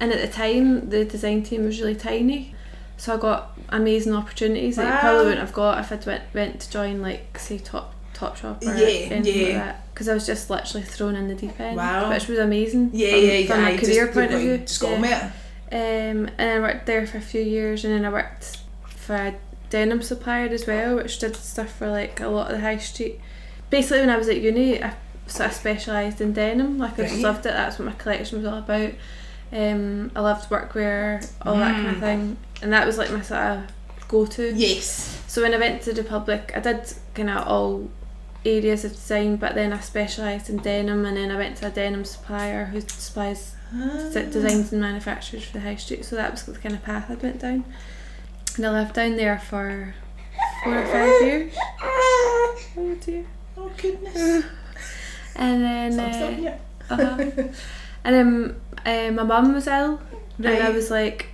and 0.00 0.12
at 0.12 0.20
the 0.20 0.28
time, 0.28 0.90
the 0.90 1.04
design 1.04 1.42
team 1.42 1.64
was 1.64 1.80
really 1.80 1.94
tiny, 1.94 2.54
so 2.98 3.14
I 3.14 3.16
got 3.16 3.58
amazing 3.70 4.14
opportunities 4.14 4.76
that 4.76 4.92
I 4.92 5.00
probably 5.00 5.24
wouldn't 5.24 5.40
have 5.40 5.52
got 5.54 5.78
if 5.80 5.90
I'd 5.90 6.04
went 6.06 6.22
went 6.34 6.60
to 6.60 6.70
join 6.70 7.00
like 7.00 7.38
say 7.38 7.58
Top 7.58 7.94
Top 8.12 8.36
Shop 8.36 8.62
or 8.62 8.66
Yeah, 8.66 8.86
anything 9.10 9.22
like 9.46 9.54
that. 9.54 9.94
Because 9.94 10.08
I 10.10 10.14
was 10.14 10.26
just 10.26 10.50
literally 10.50 10.84
thrown 10.86 11.16
in 11.16 11.28
the 11.28 11.34
deep 11.34 11.58
end, 11.58 11.76
Wow. 11.78 12.10
which 12.10 12.28
was 12.28 12.38
amazing. 12.38 12.90
yeah, 12.92 13.10
from, 13.12 13.20
yeah, 13.20 13.46
from 13.46 13.60
yeah. 13.62 13.68
a 13.68 13.78
career 13.78 14.04
just, 14.06 14.12
point 14.18 14.32
of 14.34 14.40
view. 14.40 14.58
Just 14.58 14.80
got 14.80 15.00
yeah. 15.00 15.32
On 15.72 15.78
with 15.78 15.82
it. 15.82 16.10
Um, 16.10 16.30
and 16.38 16.50
I 16.50 16.58
worked 16.60 16.86
there 16.86 17.06
for 17.06 17.18
a 17.18 17.22
few 17.22 17.42
years, 17.42 17.84
and 17.84 17.92
then 17.94 18.04
I 18.04 18.10
worked 18.10 18.58
for 18.88 19.14
a 19.16 19.34
denim 19.70 20.02
supplier 20.02 20.48
as 20.48 20.66
well, 20.66 20.96
which 20.96 21.18
did 21.18 21.36
stuff 21.36 21.70
for 21.72 21.88
like 21.88 22.20
a 22.20 22.28
lot 22.28 22.50
of 22.50 22.56
the 22.56 22.60
high 22.62 22.78
street. 22.78 23.20
Basically, 23.70 24.00
when 24.00 24.10
I 24.10 24.16
was 24.16 24.28
at 24.28 24.40
uni, 24.40 24.82
I 24.82 24.94
sort 25.26 25.48
of 25.50 25.54
specialised 25.56 26.20
in 26.20 26.32
denim. 26.32 26.78
Like 26.78 26.94
I 26.98 27.02
just 27.02 27.14
Right. 27.14 27.22
loved 27.22 27.40
it. 27.46 27.52
That's 27.52 27.78
what 27.78 27.86
my 27.86 27.92
collection 27.94 28.38
was 28.38 28.46
all 28.46 28.58
about. 28.58 28.92
Um, 29.52 30.10
I 30.14 30.20
loved 30.20 30.48
workwear, 30.50 31.28
all 31.42 31.56
that 31.56 31.74
kind 31.74 31.88
of 31.88 31.96
Mm. 31.96 32.00
thing, 32.00 32.36
and 32.62 32.72
that 32.72 32.86
was 32.86 32.98
like 32.98 33.10
my 33.10 33.22
sort 33.22 33.40
of 33.40 33.62
go-to. 34.08 34.52
Yes. 34.54 35.20
So 35.26 35.42
when 35.42 35.52
I 35.54 35.58
went 35.58 35.82
to 35.82 35.92
Republic, 35.92 36.52
I 36.54 36.60
did 36.60 36.80
kind 37.14 37.30
of 37.30 37.46
all 37.46 37.90
areas 38.44 38.84
of 38.84 38.92
design, 38.92 39.36
but 39.36 39.54
then 39.56 39.72
I 39.72 39.80
specialised 39.80 40.48
in 40.48 40.58
denim, 40.58 41.04
and 41.04 41.16
then 41.16 41.30
I 41.32 41.36
went 41.36 41.56
to 41.58 41.66
a 41.66 41.70
denim 41.70 42.04
supplier 42.04 42.66
who 42.66 42.80
supplies 42.80 43.55
d- 43.72 44.30
designs 44.30 44.72
and 44.72 44.80
manufacturers 44.80 45.44
for 45.44 45.52
the 45.54 45.60
high 45.60 45.76
street. 45.76 46.04
So 46.04 46.16
that 46.16 46.30
was 46.32 46.42
the 46.44 46.58
kind 46.58 46.74
of 46.74 46.82
path 46.82 47.10
I 47.10 47.14
went 47.14 47.40
down. 47.40 47.64
And 48.56 48.66
I 48.66 48.70
lived 48.70 48.94
down 48.94 49.16
there 49.16 49.38
for 49.38 49.94
four 50.64 50.78
or 50.78 50.86
five 50.86 51.22
years. 51.22 51.54
Oh 51.82 52.96
dear. 53.00 53.24
Oh 53.56 53.70
goodness. 53.76 54.44
And 55.38 55.62
then, 55.62 56.00
uh, 56.00 56.56
uh-huh. 56.88 57.42
and 58.04 58.14
then 58.14 58.60
uh, 58.86 59.10
my 59.12 59.22
mum 59.22 59.52
was 59.52 59.66
ill, 59.66 60.00
and 60.38 60.46
I 60.46 60.70
was 60.70 60.90
like, 60.90 61.26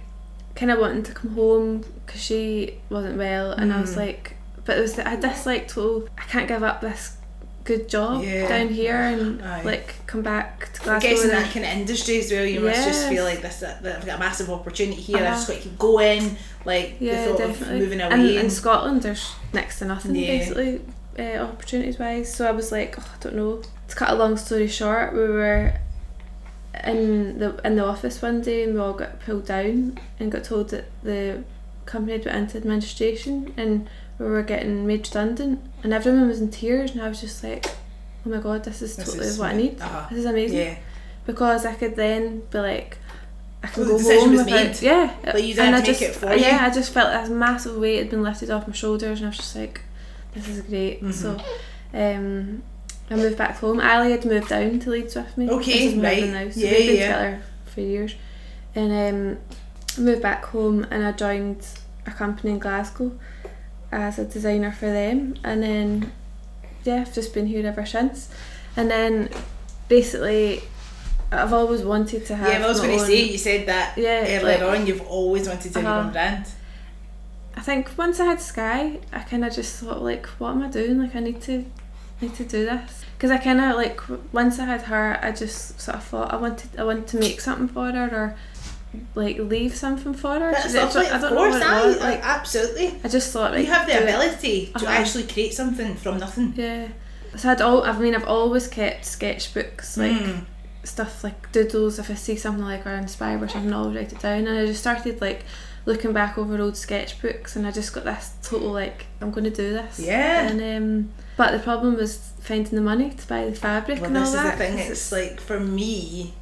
kind 0.57 0.73
of 0.73 0.81
wanting 0.81 1.05
to 1.05 1.12
come 1.12 1.35
home 1.37 1.85
because 2.05 2.21
she 2.21 2.79
wasn't 2.91 3.17
well, 3.17 3.53
and 3.53 3.73
I 3.73 3.81
was 3.81 3.93
Mm. 3.95 3.99
like, 3.99 4.37
but 4.65 4.77
it 4.77 4.81
was 4.81 4.99
I 4.99 5.15
disliked 5.15 5.71
whole 5.71 6.09
I 6.19 6.23
can't 6.23 6.49
give 6.49 6.65
up 6.65 6.81
this 6.81 7.17
good 7.64 7.88
job 7.88 8.23
Yeah. 8.25 8.49
down 8.49 8.69
here 8.69 8.97
and 8.97 9.40
Aye. 9.42 9.62
like 9.62 9.95
come 10.07 10.23
back 10.23 10.73
to 10.75 10.81
I 10.83 10.85
Glasgow. 10.85 11.09
guess 11.09 11.25
in 11.25 11.31
and 11.31 11.38
that 11.45 11.52
kind 11.52 11.64
of 11.64 11.73
industry 11.73 12.19
as 12.19 12.31
well, 12.33 12.45
you 12.45 12.61
must 12.61 12.85
just 12.85 13.09
feel 13.09 13.25
like 13.25 13.40
this. 13.42 13.61
That 13.61 13.85
I've 13.85 14.04
got 14.07 14.16
a 14.16 14.21
massive 14.21 14.50
opportunity 14.50 15.00
here. 15.00 15.19
I've 15.19 15.23
Uh-huh. 15.25 15.35
just 15.37 15.49
got 15.49 15.57
to 15.59 15.61
keep 15.62 15.78
going. 15.78 16.37
Like 16.64 16.97
yeah, 17.00 17.23
the 17.25 17.28
thought 17.31 17.38
definitely. 17.38 17.75
of 17.76 17.81
moving 17.83 18.00
away. 18.00 18.12
and 18.14 18.23
in 18.45 18.50
Scotland, 18.50 19.02
there's 19.02 19.31
next 19.52 19.78
to 19.78 19.85
nothing 19.85 20.14
Yeah. 20.16 20.38
basically, 20.38 20.81
uh, 21.19 21.38
opportunities 21.38 21.99
wise. 21.99 22.33
So 22.35 22.47
I 22.49 22.52
was 22.52 22.73
like, 22.73 22.97
oh, 22.99 23.02
I 23.14 23.16
don't 23.23 23.37
know. 23.37 23.62
To 23.88 23.95
cut 23.95 24.11
a 24.11 24.14
long 24.14 24.37
story 24.37 24.69
short, 24.69 25.12
we 25.12 25.21
were 25.21 25.75
in 26.85 27.38
the 27.38 27.61
in 27.64 27.76
the 27.76 27.85
office 27.85 28.23
one 28.23 28.40
day 28.40 28.64
and 28.64 28.75
we 28.75 28.81
all 28.81 28.95
got 28.95 29.21
pulled 29.21 29.45
down 29.47 29.99
and 30.19 30.33
got 30.33 30.42
told 30.45 30.71
that 30.71 30.87
the 31.02 31.45
company 31.85 32.12
had 32.12 32.25
went 32.25 32.38
into 32.38 32.57
administration 32.59 33.52
and 33.57 33.88
we 34.19 34.26
were 34.26 34.42
getting 34.42 34.87
made 34.87 35.07
redundant 35.09 35.61
and 35.83 35.92
everyone 35.92 36.28
was 36.28 36.40
in 36.40 36.50
tears 36.50 36.92
and 36.92 37.02
I 37.02 37.09
was 37.09 37.21
just 37.21 37.42
like, 37.42 37.66
oh 38.25 38.31
my 38.31 38.38
god, 38.38 38.64
this 38.64 38.83
is 38.83 38.97
This 38.97 39.07
totally 39.07 39.26
is 39.26 39.38
what 39.38 39.50
I 39.50 39.57
need. 39.57 39.81
Uh-huh. 39.81 40.07
This 40.11 40.19
is 40.21 40.25
amazing 40.26 40.59
Yeah. 40.59 40.76
because 41.26 41.66
I 41.66 41.75
could 41.75 41.97
then 41.97 42.42
be 42.50 42.59
like, 42.59 42.99
I 43.64 43.69
can 43.69 43.87
Well, 43.87 43.99
go 43.99 44.02
home 44.21 44.31
was 44.33 44.45
without, 44.45 44.66
made. 44.66 44.83
yeah. 44.83 45.14
Like, 45.25 45.35
you 45.45 45.54
didn't 45.54 45.66
and 45.66 45.75
have 45.76 45.85
I 45.85 45.87
make 45.87 45.87
just, 45.87 46.02
it 46.02 46.14
for 46.14 46.35
yeah, 46.35 46.61
you. 46.61 46.66
I 46.66 46.75
just 46.75 46.92
felt 46.92 47.12
this 47.12 47.31
massive 47.31 47.76
weight 47.76 47.99
had 47.99 48.11
been 48.11 48.23
lifted 48.23 48.50
off 48.50 48.66
my 48.66 48.75
shoulders, 48.75 49.19
and 49.21 49.26
I 49.26 49.31
was 49.31 49.37
just 49.37 49.54
like, 49.54 49.81
this 50.35 50.49
is 50.49 50.62
great. 50.62 51.00
Mhm. 51.02 51.12
So, 51.12 51.37
um, 51.95 52.62
I 53.11 53.14
moved 53.16 53.38
back 53.38 53.57
home. 53.59 53.78
Ali 53.81 54.11
had 54.11 54.25
moved 54.25 54.49
down 54.49 54.81
to 54.81 54.90
Leeds 54.90 55.14
with 55.14 55.37
me. 55.38 55.49
Okay, 55.49 55.73
this 55.87 55.92
is 55.95 55.99
right. 56.02 56.25
Now, 56.25 56.50
so 56.50 56.59
Yeah, 56.61 56.71
we've 56.71 56.78
been 56.88 56.97
yeah. 56.97 57.07
together 57.07 57.42
for 57.66 57.81
years, 57.83 58.14
and 58.75 58.90
um, 59.14 59.38
I 59.97 60.00
moved 60.00 60.23
back 60.23 60.45
home, 60.47 60.85
and 60.90 61.04
I 61.04 61.12
joined 61.12 61.64
a 62.07 62.11
company 62.11 62.52
in 62.54 62.59
Glasgow 62.59 63.12
as 63.92 64.18
a 64.18 64.25
designer 64.25 64.72
for 64.72 64.87
them, 64.87 65.37
and 65.44 65.62
then 65.62 66.12
yeah, 66.84 67.02
I've 67.02 67.14
just 67.14 67.32
been 67.34 67.46
here 67.46 67.64
ever 67.66 67.87
since. 67.87 68.28
And 68.76 68.90
then 68.90 69.28
basically, 69.88 70.62
I've 71.30 71.52
always 71.52 71.82
wanted 71.82 72.26
to 72.26 72.37
have. 72.37 72.49
Yeah, 72.49 72.64
I 72.64 72.68
was 72.68 72.80
going 72.80 72.99
to 72.99 73.04
say, 73.04 73.22
you 73.25 73.38
said 73.38 73.66
that 73.68 73.96
Yeah, 73.99 74.25
earlier 74.26 74.42
like- 74.42 74.62
on, 74.80 74.87
you've 74.87 75.02
always 75.02 75.46
wanted 75.49 75.72
to 75.72 75.78
have 75.80 75.82
your 75.82 75.92
Uh-huh. 75.92 76.06
own 76.06 76.12
brand. 76.12 76.46
I 77.54 77.61
think 77.61 77.90
once 77.99 78.18
I 78.18 78.25
had 78.25 78.40
Sky, 78.40 78.99
I 79.12 79.20
kind 79.20 79.44
of 79.44 79.52
just 79.54 79.76
thought 79.76 80.02
like, 80.02 80.26
what 80.38 80.50
am 80.52 80.62
I 80.62 80.68
doing? 80.68 80.99
Like, 80.99 81.14
I 81.14 81.20
need 81.20 81.42
to 81.42 81.64
need 82.22 82.34
to 82.37 82.44
do 82.44 82.64
this 82.64 83.04
because 83.18 83.30
I 83.32 83.37
kind 83.37 83.61
of 83.61 83.75
like 83.76 84.00
once 84.32 84.58
I 84.58 84.64
had 84.64 84.82
her, 84.82 85.18
I 85.22 85.32
just 85.32 85.80
sort 85.80 85.96
of 85.99 86.04
thought 86.04 86.32
I 86.32 86.37
wanted 86.37 86.70
I 86.78 86.84
wanted 86.84 87.08
to 87.08 87.18
make 87.18 87.40
something 87.40 87.68
for 87.68 87.90
her 87.92 88.08
or 88.20 88.37
like 89.14 89.38
leave 89.38 89.75
something 89.75 90.14
for 90.14 90.32
her. 90.38 90.50
That's 90.52 90.66
I 90.66 90.72
don't- 90.78 90.94
lovely, 90.94 91.06
I 91.11 91.14
of 91.16 91.20
don't 91.22 91.30
know 91.34 91.37
course, 91.37 91.54
what 91.54 91.62
it 91.62 91.87
was, 91.87 91.96
like, 92.00 92.04
like 92.16 92.25
absolutely. 92.26 93.00
I 93.04 93.08
just 93.08 93.32
thought 93.32 93.52
like 93.52 93.66
you 93.66 93.72
have 93.72 93.87
the 93.87 93.92
do 93.92 93.99
it. 93.99 94.02
ability 94.02 94.66
to 94.66 94.84
Uh-huh. 94.87 94.87
actually 95.00 95.25
create 95.25 95.54
something 95.54 95.94
from 95.96 96.18
nothing. 96.18 96.54
Yeah. 96.56 96.88
So 97.37 97.50
I'd 97.50 97.61
all 97.62 97.82
I 97.84 97.92
mean 97.99 98.14
I've 98.14 98.26
always 98.28 98.66
kept 98.68 99.04
sketchbooks 99.04 99.96
like 99.96 100.12
Mm. 100.12 100.44
stuff 100.84 101.25
like 101.25 101.50
doodles 101.52 101.99
if 101.99 102.11
I 102.11 102.14
see 102.14 102.37
something 102.37 102.64
like 102.64 102.87
or 102.87 102.90
inspired 102.94 103.40
by 103.40 103.46
something 103.46 103.72
I'll 103.72 103.90
write 103.90 104.12
it 104.12 104.20
down 104.20 104.46
and 104.46 104.58
I 104.58 104.66
just 104.66 104.80
started 104.80 105.20
like 105.20 105.44
looking 105.87 106.12
back 106.12 106.37
over 106.38 106.61
old 106.61 106.75
sketchbooks 106.75 107.56
and 107.56 107.66
I 107.66 107.70
just 107.70 107.92
got 107.94 108.04
this 108.04 108.32
total 108.42 108.70
like 108.70 109.06
I'm 109.20 109.30
going 109.30 109.44
to 109.44 109.50
do 109.50 109.72
this 109.72 109.99
Yeah. 110.00 110.46
and 110.49 110.61
um 110.61 111.12
but 111.38 111.52
the 111.52 111.58
problem 111.58 111.96
was 111.96 112.32
finding 112.40 112.75
the 112.75 112.82
money 112.82 113.11
to 113.11 113.26
buy 113.26 113.46
the 113.46 113.54
fabric 113.54 114.00
Well, 114.02 114.08
and 114.08 114.18
all 114.18 114.25
this 114.25 114.34
is 114.34 114.37
the 114.37 114.42
that 114.49 114.58
thing. 114.58 114.76
'cause 114.76 114.90
It's 114.90 115.12
like 115.12 115.40
for 115.40 115.58
me, 115.58 116.34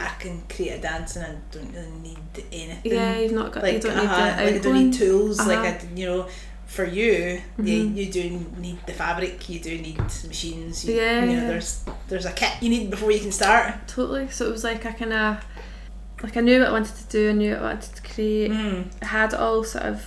I 0.00 0.08
can 0.18 0.42
create 0.48 0.70
a 0.78 0.80
dance 0.80 1.16
and 1.16 1.24
I 1.26 1.32
don't 1.52 1.72
really 1.72 1.90
need 2.02 2.18
anything. 2.52 2.92
yeah 2.92 3.18
you've 3.18 3.32
not 3.32 3.52
got 3.52 3.62
like 3.62 3.74
you 3.74 3.80
don't 3.80 3.98
uh-huh, 3.98 4.24
need 4.26 4.36
the 4.36 4.44
like 4.44 4.54
I 4.54 4.58
don't 4.64 4.74
need 4.84 4.92
tools. 4.94 5.38
Like 5.38 5.58
Uh-huh. 5.58 5.86
I, 5.92 5.98
you 5.98 6.06
know, 6.06 6.28
for 6.66 6.84
you, 6.84 7.40
yeah, 7.58 7.64
Mhm. 7.82 7.96
you 7.96 8.06
do 8.12 8.22
need 8.58 8.78
the 8.86 8.92
fabric. 8.92 9.48
You 9.48 9.58
do 9.60 9.76
need 9.76 9.98
machines. 9.98 10.84
You, 10.84 10.94
Yeah, 10.94 11.20
you 11.20 11.26
know, 11.26 11.32
yeah. 11.42 11.48
there's 11.48 11.84
there's 12.08 12.26
a 12.26 12.32
kit 12.32 12.52
you 12.62 12.68
need 12.70 12.90
before 12.90 13.10
you 13.12 13.20
can 13.20 13.32
start. 13.32 13.74
totally 13.88 14.28
so 14.30 14.46
it 14.48 14.52
was 14.52 14.64
like 14.64 14.86
I 14.86 14.92
kind 14.92 15.12
of 15.12 15.44
like 16.22 16.36
I 16.36 16.40
knew 16.40 16.60
what 16.60 16.68
I 16.68 16.72
wanted 16.72 16.94
to 16.96 17.06
do 17.18 17.30
I 17.30 17.32
knew 17.32 17.50
what 17.52 17.60
I 17.60 17.64
wanted 17.72 17.92
to 17.96 18.02
create 18.02 18.50
Mm. 18.52 18.84
I 19.02 19.06
had 19.06 19.32
it 19.34 19.40
all 19.40 19.64
sort 19.64 19.84
of 19.84 19.98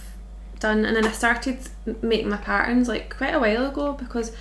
done 0.59 0.85
and 0.85 0.95
then 0.95 1.05
I 1.05 1.11
started 1.11 1.57
making 2.01 2.29
my 2.29 2.37
patterns 2.37 2.87
like 2.87 3.15
quite 3.17 3.33
a 3.35 3.39
while 3.39 3.65
ago 3.67 3.93
because 3.93 4.31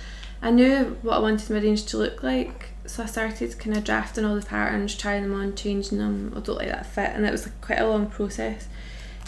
I 0.41 0.49
knew 0.51 0.97
what 1.01 1.15
I 1.17 1.19
wanted 1.19 1.49
my 1.49 1.59
range 1.59 1.83
to 1.87 1.97
look 1.97 2.23
like 2.23 2.69
so 2.85 3.03
I 3.03 3.05
started 3.05 3.57
kind 3.59 3.77
of 3.77 3.83
drafting 3.83 4.25
all 4.25 4.35
the 4.35 4.45
patterns 4.45 4.95
trying 4.95 5.23
them 5.23 5.33
on 5.33 5.55
changing 5.55 5.97
them 5.99 6.33
I 6.35 6.39
don't 6.41 6.57
like 6.57 6.67
that 6.69 6.85
fit 6.85 7.11
and 7.13 7.25
it 7.25 7.31
was 7.31 7.45
like 7.45 7.61
quite 7.61 7.79
a 7.79 7.87
long 7.87 8.07
process 8.07 8.67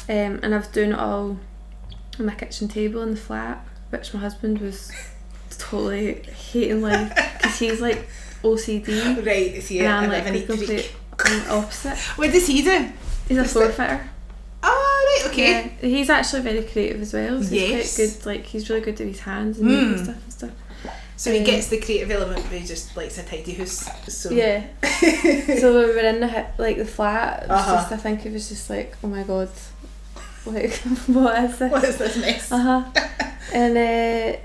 um, 0.10 0.40
and 0.44 0.54
I 0.54 0.58
was 0.58 0.68
doing 0.68 0.92
it 0.92 1.00
all 1.00 1.40
on 2.20 2.26
my 2.26 2.36
kitchen 2.36 2.68
table 2.68 3.02
in 3.02 3.12
the 3.12 3.18
flat 3.18 3.66
which 3.92 4.14
my 4.14 4.20
husband 4.20 4.60
was 4.60 4.92
totally 5.58 6.22
hating 6.24 6.82
life 6.82 7.10
because 7.38 7.60
he's 7.60 7.80
like 7.82 8.08
OCD 8.44 9.26
Right, 9.26 9.62
see, 9.64 9.80
and 9.80 9.88
I'm 9.88 10.10
like 10.10 10.26
the 10.32 10.44
complete 10.46 10.94
opposite 11.50 11.98
What 12.18 12.32
does 12.32 12.48
he 12.48 12.62
do? 12.62 12.90
he's 13.28 13.38
a 13.38 13.42
Just 13.44 13.54
floor 13.54 13.66
like- 13.68 13.76
fitter 13.76 14.10
Oh, 14.68 15.22
right, 15.24 15.32
okay. 15.32 15.72
yeah, 15.80 15.88
he's 15.90 16.10
actually 16.10 16.42
very 16.42 16.64
creative 16.64 17.00
as 17.00 17.14
well. 17.14 17.44
So 17.44 17.54
Yes. 17.54 17.96
he's 17.98 18.14
quite 18.16 18.18
good. 18.24 18.26
Like 18.26 18.46
he's 18.48 18.68
really 18.68 18.82
good 18.82 18.98
with 18.98 19.08
his 19.10 19.20
hands 19.20 19.60
and 19.60 19.70
Mm. 19.70 20.04
stuff 20.04 20.16
and 20.24 20.34
stuff. 20.34 20.50
So 21.18 21.32
he 21.32 21.40
Um, 21.40 21.44
gets 21.46 21.68
the 21.68 21.80
creative 21.80 22.12
element, 22.12 22.44
but 22.50 22.60
he 22.60 22.66
just 22.68 22.96
likes 22.98 23.18
a 23.18 23.24
tidy 23.24 23.54
house. 23.54 23.88
So 24.08 24.32
Yeah. 24.32 24.64
so 25.60 25.74
when 25.74 25.88
we 25.90 25.94
were 25.96 26.00
in 26.14 26.20
the 26.20 26.46
like 26.58 26.78
the 26.78 26.86
flat, 26.86 27.44
it 27.44 27.50
was 27.50 27.60
Uh-huh. 27.60 27.76
just 27.76 27.92
I 27.92 27.98
think 27.98 28.26
it 28.26 28.34
was 28.34 28.50
just 28.50 28.70
like, 28.70 28.96
oh 29.04 29.08
my 29.08 29.24
god, 29.24 29.50
like 30.46 30.74
what 31.08 31.44
is 31.44 31.58
this? 31.60 31.72
what 31.72 31.84
is 31.84 31.98
this 31.98 32.18
mess? 32.18 32.52
Uh 32.52 32.58
huh. 32.58 32.84
and 33.54 33.78
uh, 33.78 34.38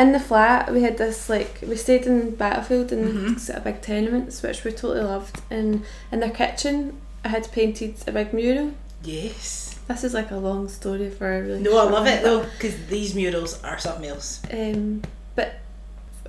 in 0.00 0.12
the 0.12 0.20
flat, 0.20 0.72
we 0.72 0.82
had 0.82 0.96
this 0.98 1.28
like 1.28 1.58
we 1.66 1.74
stayed 1.76 2.06
in 2.06 2.30
Battlefield 2.36 2.92
in 2.92 3.00
Mhm. 3.12 3.40
sort 3.40 3.58
of 3.58 3.64
big 3.64 3.80
tenements, 3.82 4.42
which 4.42 4.62
we 4.64 4.70
totally 4.70 5.00
loved. 5.02 5.40
And 5.50 5.82
in 6.12 6.20
their 6.20 6.30
kitchen, 6.30 7.00
I 7.24 7.28
had 7.28 7.50
painted 7.50 7.96
a 8.06 8.12
big 8.12 8.32
mural. 8.32 8.70
Yes. 9.02 9.74
This 9.88 10.04
is 10.04 10.14
like 10.14 10.30
a 10.30 10.36
long 10.36 10.68
story 10.68 11.10
for 11.10 11.26
a 11.36 11.42
really. 11.42 11.60
No, 11.60 11.76
I 11.78 11.90
love 11.90 12.06
it 12.06 12.22
though 12.22 12.44
because 12.44 12.76
these 12.86 13.14
murals 13.16 13.60
are 13.64 13.78
something 13.80 14.08
else. 14.08 14.40
Um, 14.52 15.02
but 15.34 15.56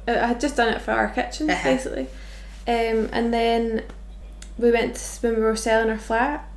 I 0.07 0.11
I 0.19 0.27
had 0.27 0.39
just 0.39 0.55
done 0.55 0.73
it 0.73 0.81
for 0.81 0.91
our 0.91 1.09
kitchen 1.09 1.49
Uh-huh. 1.49 1.63
basically, 1.63 2.07
um, 2.67 3.09
and 3.11 3.33
then 3.33 3.83
we 4.57 4.71
went 4.71 4.95
to, 4.95 5.27
when 5.27 5.35
we 5.35 5.41
were 5.41 5.55
selling 5.55 5.89
our 5.89 5.97
flat. 5.97 6.47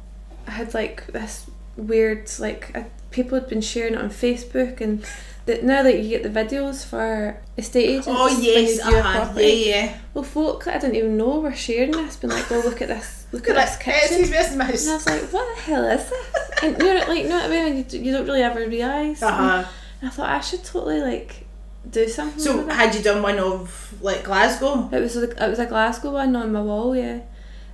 I 0.47 0.53
had 0.53 0.75
like 0.75 1.07
this 1.09 1.51
weird 1.77 2.31
like 2.39 2.71
uh, 2.77 2.83
people 3.11 3.39
had 3.39 3.49
been 3.49 3.61
sharing 3.61 3.95
it 3.95 4.01
on 4.01 4.11
Facebook 4.11 4.81
and. 4.81 5.05
The, 5.47 5.63
now 5.63 5.83
that 5.83 5.99
you 6.03 6.11
get 6.11 6.23
the 6.23 6.29
videos 6.29 6.85
for 6.85 7.41
estate 7.57 7.87
agents, 7.89 8.07
Oh 8.11 8.29
yes, 8.39 8.81
uh-huh. 8.81 9.33
yeah, 9.35 9.47
yeah. 9.47 9.99
well, 10.13 10.23
folk 10.23 10.65
that 10.65 10.75
I 10.77 10.79
didn't 10.79 10.97
even 10.97 11.17
know 11.17 11.41
were 11.41 11.55
sharing 11.55 11.93
this, 11.93 12.17
been 12.17 12.29
like, 12.29 12.51
"Well, 12.51 12.63
look 12.63 12.83
at 12.83 12.89
this, 12.89 13.25
look 13.33 13.49
at 13.49 13.57
this 13.57 13.77
that. 13.77 13.81
kitchen," 13.81 14.19
Excuse 14.21 14.31
me, 14.31 14.37
this 14.37 14.51
is 14.51 14.57
my 14.59 14.65
house. 14.67 14.83
and 14.85 14.91
I 14.91 14.95
was 14.97 15.07
like, 15.07 15.33
"What 15.33 15.57
the 15.57 15.63
hell 15.63 15.85
is 15.87 16.11
this?" 16.11 16.51
And 16.63 16.77
you're 16.83 16.99
like, 16.99 17.23
you 17.23 17.29
know 17.31 17.37
what 17.37 17.47
I 17.51 17.71
mean? 17.71 17.87
You, 17.89 17.99
you 17.99 18.13
don't 18.13 18.27
really 18.27 18.43
ever 18.43 18.61
realise. 18.69 19.23
Uh-huh. 19.23 19.65
And 20.03 20.11
I 20.11 20.13
thought 20.13 20.29
I 20.29 20.41
should 20.41 20.65
totally 20.65 21.01
like 21.01 21.47
do 21.91 22.09
something. 22.09 22.41
So 22.41 22.67
had 22.69 22.95
you 22.95 23.03
done 23.03 23.23
one 23.23 23.39
of 23.39 23.95
like 24.03 24.25
Glasgow? 24.25 24.89
It 24.93 25.01
was 25.01 25.17
a, 25.17 25.23
it 25.45 25.49
was 25.51 25.59
a 25.59 25.67
Glasgow 25.67 26.13
one 26.13 26.35
on 26.37 26.53
my 26.53 26.61
wall, 26.63 26.95
yeah. 26.97 27.21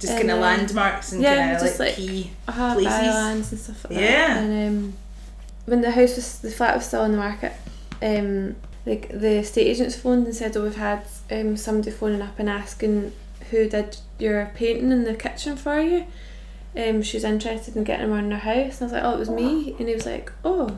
Just 0.00 0.16
kind 0.16 0.30
of 0.30 0.36
um, 0.36 0.42
landmarks 0.42 1.12
and 1.12 1.22
yeah, 1.22 1.36
kind 1.36 1.56
of 1.56 1.62
just 1.62 1.78
like, 1.80 1.88
like- 1.90 1.96
key. 1.96 2.30
Places. 2.46 3.52
and 3.52 3.58
stuff 3.60 3.84
like 3.84 3.98
Yeah. 3.98 4.34
that. 4.34 4.42
And 4.42 4.68
um, 4.68 4.92
when 5.66 5.80
the 5.80 5.90
house 5.92 6.16
was 6.16 6.38
the 6.40 6.50
flat 6.50 6.76
was 6.76 6.86
still 6.86 7.00
on 7.02 7.12
the 7.12 7.16
market, 7.18 7.52
um, 8.02 8.56
like 8.86 9.08
the 9.08 9.38
estate 9.38 9.66
agents 9.68 9.96
phoned 9.96 10.26
and 10.26 10.34
said, 10.36 10.56
"Oh, 10.56 10.62
we've 10.64 10.76
had 10.76 11.04
um 11.30 11.56
somebody 11.56 11.90
phoning 11.90 12.20
up 12.20 12.38
and 12.38 12.50
asking 12.50 13.12
who 13.50 13.68
did 13.68 13.96
your 14.18 14.50
painting 14.54 14.90
in 14.92 15.04
the 15.04 15.14
kitchen 15.14 15.56
for 15.56 15.80
you." 15.80 16.06
Um, 16.76 17.02
she's 17.02 17.24
interested 17.24 17.76
in 17.76 17.84
getting 17.84 18.10
around 18.10 18.30
her 18.32 18.36
house, 18.38 18.80
and 18.80 18.82
I 18.82 18.84
was 18.84 18.92
like, 18.92 19.04
"Oh, 19.04 19.14
it 19.14 19.18
was 19.20 19.30
me," 19.30 19.74
and 19.78 19.88
he 19.88 19.94
was 19.94 20.04
like, 20.06 20.30
"Oh." 20.44 20.76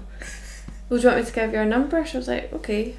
Well, 0.88 1.00
do 1.00 1.02
you 1.02 1.08
want 1.08 1.20
me 1.20 1.26
to 1.26 1.32
give 1.32 1.50
you 1.52 1.58
her 1.58 1.64
number? 1.64 2.06
She 2.06 2.16
was 2.16 2.28
like, 2.28 2.52
okay. 2.52 2.94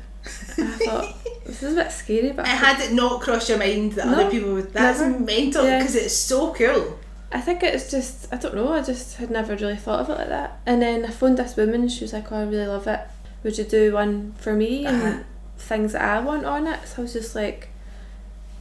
And 0.57 0.67
I 0.73 0.77
thought, 0.77 1.15
this 1.45 1.63
is 1.63 1.73
a 1.73 1.75
bit 1.83 1.91
scary, 1.91 2.31
but 2.31 2.45
I 2.45 2.51
I 2.51 2.55
had 2.55 2.79
it 2.81 2.93
not 2.93 3.21
cross 3.21 3.47
your 3.49 3.57
mind 3.57 3.93
that 3.93 4.07
No, 4.07 4.13
other 4.13 4.29
people 4.31 4.53
would. 4.53 4.73
That's 4.73 4.99
never. 4.99 5.19
mental 5.19 5.65
Yeah. 5.65 5.79
because 5.79 5.95
it's 5.95 6.15
so 6.15 6.53
cool. 6.53 6.99
I 7.31 7.41
think 7.41 7.61
it's 7.63 7.91
just 7.91 8.27
I 8.33 8.37
don't 8.37 8.55
know. 8.55 8.71
I 8.73 8.81
just 8.81 9.17
had 9.17 9.29
never 9.31 9.55
really 9.55 9.75
thought 9.75 9.99
of 10.01 10.09
it 10.09 10.17
like 10.17 10.29
that. 10.29 10.59
And 10.65 10.81
then 10.81 11.05
I 11.05 11.09
phoned 11.09 11.37
this 11.37 11.55
woman. 11.55 11.87
She 11.89 12.03
was 12.03 12.13
like, 12.13 12.31
"Oh, 12.31 12.37
I 12.37 12.43
really 12.43 12.67
love 12.67 12.87
it. 12.87 13.01
Would 13.43 13.57
you 13.57 13.65
do 13.65 13.93
one 13.93 14.33
for 14.37 14.53
me 14.53 14.85
and 14.85 15.01
Uh-huh. 15.03 15.17
things 15.57 15.91
that 15.93 16.01
I 16.01 16.19
want 16.21 16.45
on 16.45 16.67
it?" 16.67 16.79
So 16.87 16.95
I 16.99 17.01
was 17.01 17.13
just 17.13 17.35
like, 17.35 17.69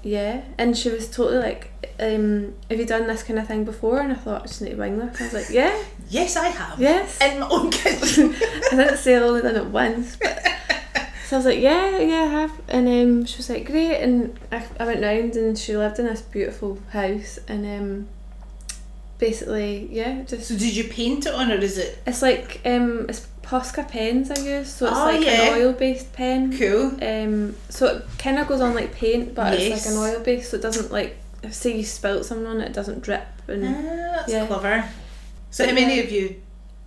"Yeah." 0.02 0.42
And 0.58 0.76
she 0.76 0.88
was 0.90 1.08
totally 1.08 1.38
like, 1.38 1.70
um, 2.00 2.54
"Have 2.70 2.78
you 2.78 2.86
done 2.86 3.06
this 3.06 3.22
kind 3.22 3.38
of 3.38 3.46
thing 3.46 3.64
before?" 3.64 4.00
And 4.00 4.12
I 4.12 4.16
thought 4.16 4.42
I 4.42 4.46
just 4.46 4.60
need 4.62 4.70
to 4.70 4.76
wing 4.76 4.98
this. 4.98 5.20
I 5.20 5.24
was 5.24 5.32
like, 5.32 5.50
"Yeah, 5.50 5.76
Yes, 6.08 6.36
I 6.36 6.48
have. 6.48 6.78
yes." 6.80 7.18
In 7.20 7.40
my 7.40 7.48
own 7.48 7.70
kitchen. 7.70 8.34
I 8.72 8.76
didn't 8.76 8.98
say 8.98 9.16
I'd 9.16 9.22
only 9.22 9.42
done 9.42 9.56
it 9.56 9.66
once, 9.66 10.16
but 10.20 10.44
so 11.26 11.36
I 11.36 11.38
was 11.38 11.46
like, 11.46 11.60
"Yeah, 11.60 11.98
yeah, 11.98 12.22
I 12.22 12.26
have." 12.26 12.52
And 12.68 12.88
um, 12.88 13.24
she 13.26 13.36
was 13.38 13.50
like, 13.50 13.66
"Great." 13.66 13.96
And 14.00 14.38
I, 14.52 14.64
I 14.80 14.86
went 14.86 15.02
round 15.02 15.34
and 15.36 15.58
she 15.58 15.76
lived 15.76 15.98
in 15.98 16.06
this 16.06 16.22
beautiful 16.22 16.78
house 16.90 17.38
and 17.48 17.66
um. 17.66 18.08
Basically, 19.18 19.88
yeah, 19.90 20.24
just 20.24 20.46
so 20.48 20.58
did 20.58 20.76
you 20.76 20.84
paint 20.84 21.24
it 21.24 21.32
on, 21.32 21.50
or 21.50 21.54
is 21.54 21.78
it 21.78 21.98
It's 22.06 22.20
like 22.20 22.60
um, 22.66 23.06
it's 23.08 23.26
Posca 23.42 23.88
pens 23.88 24.30
I 24.30 24.38
use, 24.42 24.70
so 24.74 24.86
it's 24.88 24.94
Oh, 24.94 25.04
like 25.06 25.24
yeah. 25.24 25.54
an 25.54 25.62
oil 25.62 25.72
based 25.72 26.12
pen. 26.12 26.54
cool? 26.58 26.88
Um, 27.02 27.56
so 27.70 27.86
it 27.86 28.04
kind 28.18 28.38
of 28.38 28.46
goes 28.46 28.60
on 28.60 28.74
like 28.74 28.92
paint, 28.94 29.34
but 29.34 29.58
Yes. 29.58 29.72
it's 29.78 29.86
like 29.86 29.94
an 29.94 30.00
oil 30.16 30.22
based, 30.22 30.50
so 30.50 30.58
it 30.58 30.62
doesn't 30.62 30.92
like 30.92 31.16
say 31.50 31.78
you 31.78 31.82
spilt 31.84 32.26
something 32.26 32.46
on 32.46 32.60
it, 32.60 32.66
it 32.66 32.72
doesn't 32.74 33.00
drip. 33.02 33.24
And 33.48 33.64
Ah, 33.64 34.16
that's 34.16 34.30
yeah. 34.32 34.46
clever. 34.46 34.84
So 35.50 35.64
But 35.64 35.70
how 35.70 35.74
many 35.80 35.96
yeah. 35.96 36.02
have 36.02 36.12
you 36.12 36.36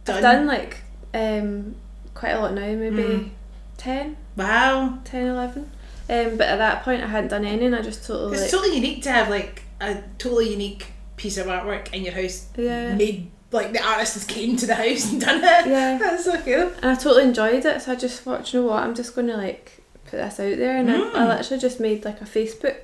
done? 0.05 0.15
I've 0.17 0.21
done 0.21 0.45
like 0.45 0.83
um, 1.15 1.73
quite 2.13 2.33
a 2.33 2.39
lot 2.41 2.53
now, 2.53 2.61
maybe 2.75 3.01
Mm. 3.01 3.29
10, 3.77 4.17
Wow. 4.39 4.99
10, 5.05 5.27
11. 5.27 5.71
Um, 6.09 6.37
but 6.37 6.47
at 6.47 6.57
that 6.57 6.83
point, 6.83 7.03
I 7.03 7.07
hadn't 7.07 7.29
done 7.29 7.45
any, 7.45 7.65
and 7.65 7.75
I 7.75 7.81
just 7.83 8.05
totally 8.07 8.33
It's 8.33 8.41
like, 8.43 8.51
totally 8.51 8.75
unique 8.75 9.03
to 9.03 9.11
have 9.11 9.29
like 9.29 9.61
a 9.79 10.01
totally 10.17 10.49
unique 10.51 10.87
piece 11.17 11.37
of 11.37 11.45
artwork 11.47 11.93
in 11.93 12.03
your 12.03 12.13
house 12.13 12.47
yeah, 12.57 12.95
made 12.95 13.29
like 13.51 13.73
the 13.73 13.83
artist 13.85 14.13
has 14.13 14.23
came 14.25 14.55
to 14.55 14.65
the 14.65 14.75
house 14.75 15.11
and 15.11 15.21
done 15.21 15.37
it. 15.43 15.67
yeah. 15.67 15.97
That's 15.99 16.25
so 16.25 16.37
cool. 16.41 16.71
And 16.81 16.85
I 16.85 16.95
totally 16.95 17.23
enjoyed 17.25 17.65
it, 17.65 17.81
so 17.81 17.91
I 17.91 17.95
just 17.95 18.21
thought, 18.21 18.51
you 18.53 18.61
know 18.61 18.67
what, 18.67 18.83
I'm 18.83 18.95
just 18.95 19.13
going 19.15 19.27
to 19.27 19.37
like 19.37 19.83
put 20.05 20.17
this 20.17 20.39
out 20.39 20.57
there, 20.57 20.77
and 20.77 20.89
Mm. 20.89 21.13
I, 21.15 21.25
I 21.25 21.35
literally 21.37 21.59
just 21.61 21.79
made 21.79 22.05
like 22.05 22.21
a 22.21 22.25
Facebook 22.25 22.77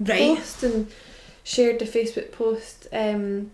Right. 0.00 0.36
post 0.36 0.62
and 0.64 0.90
shared 1.44 1.78
the 1.78 1.84
Facebook 1.84 2.32
post, 2.32 2.86
um, 2.92 3.50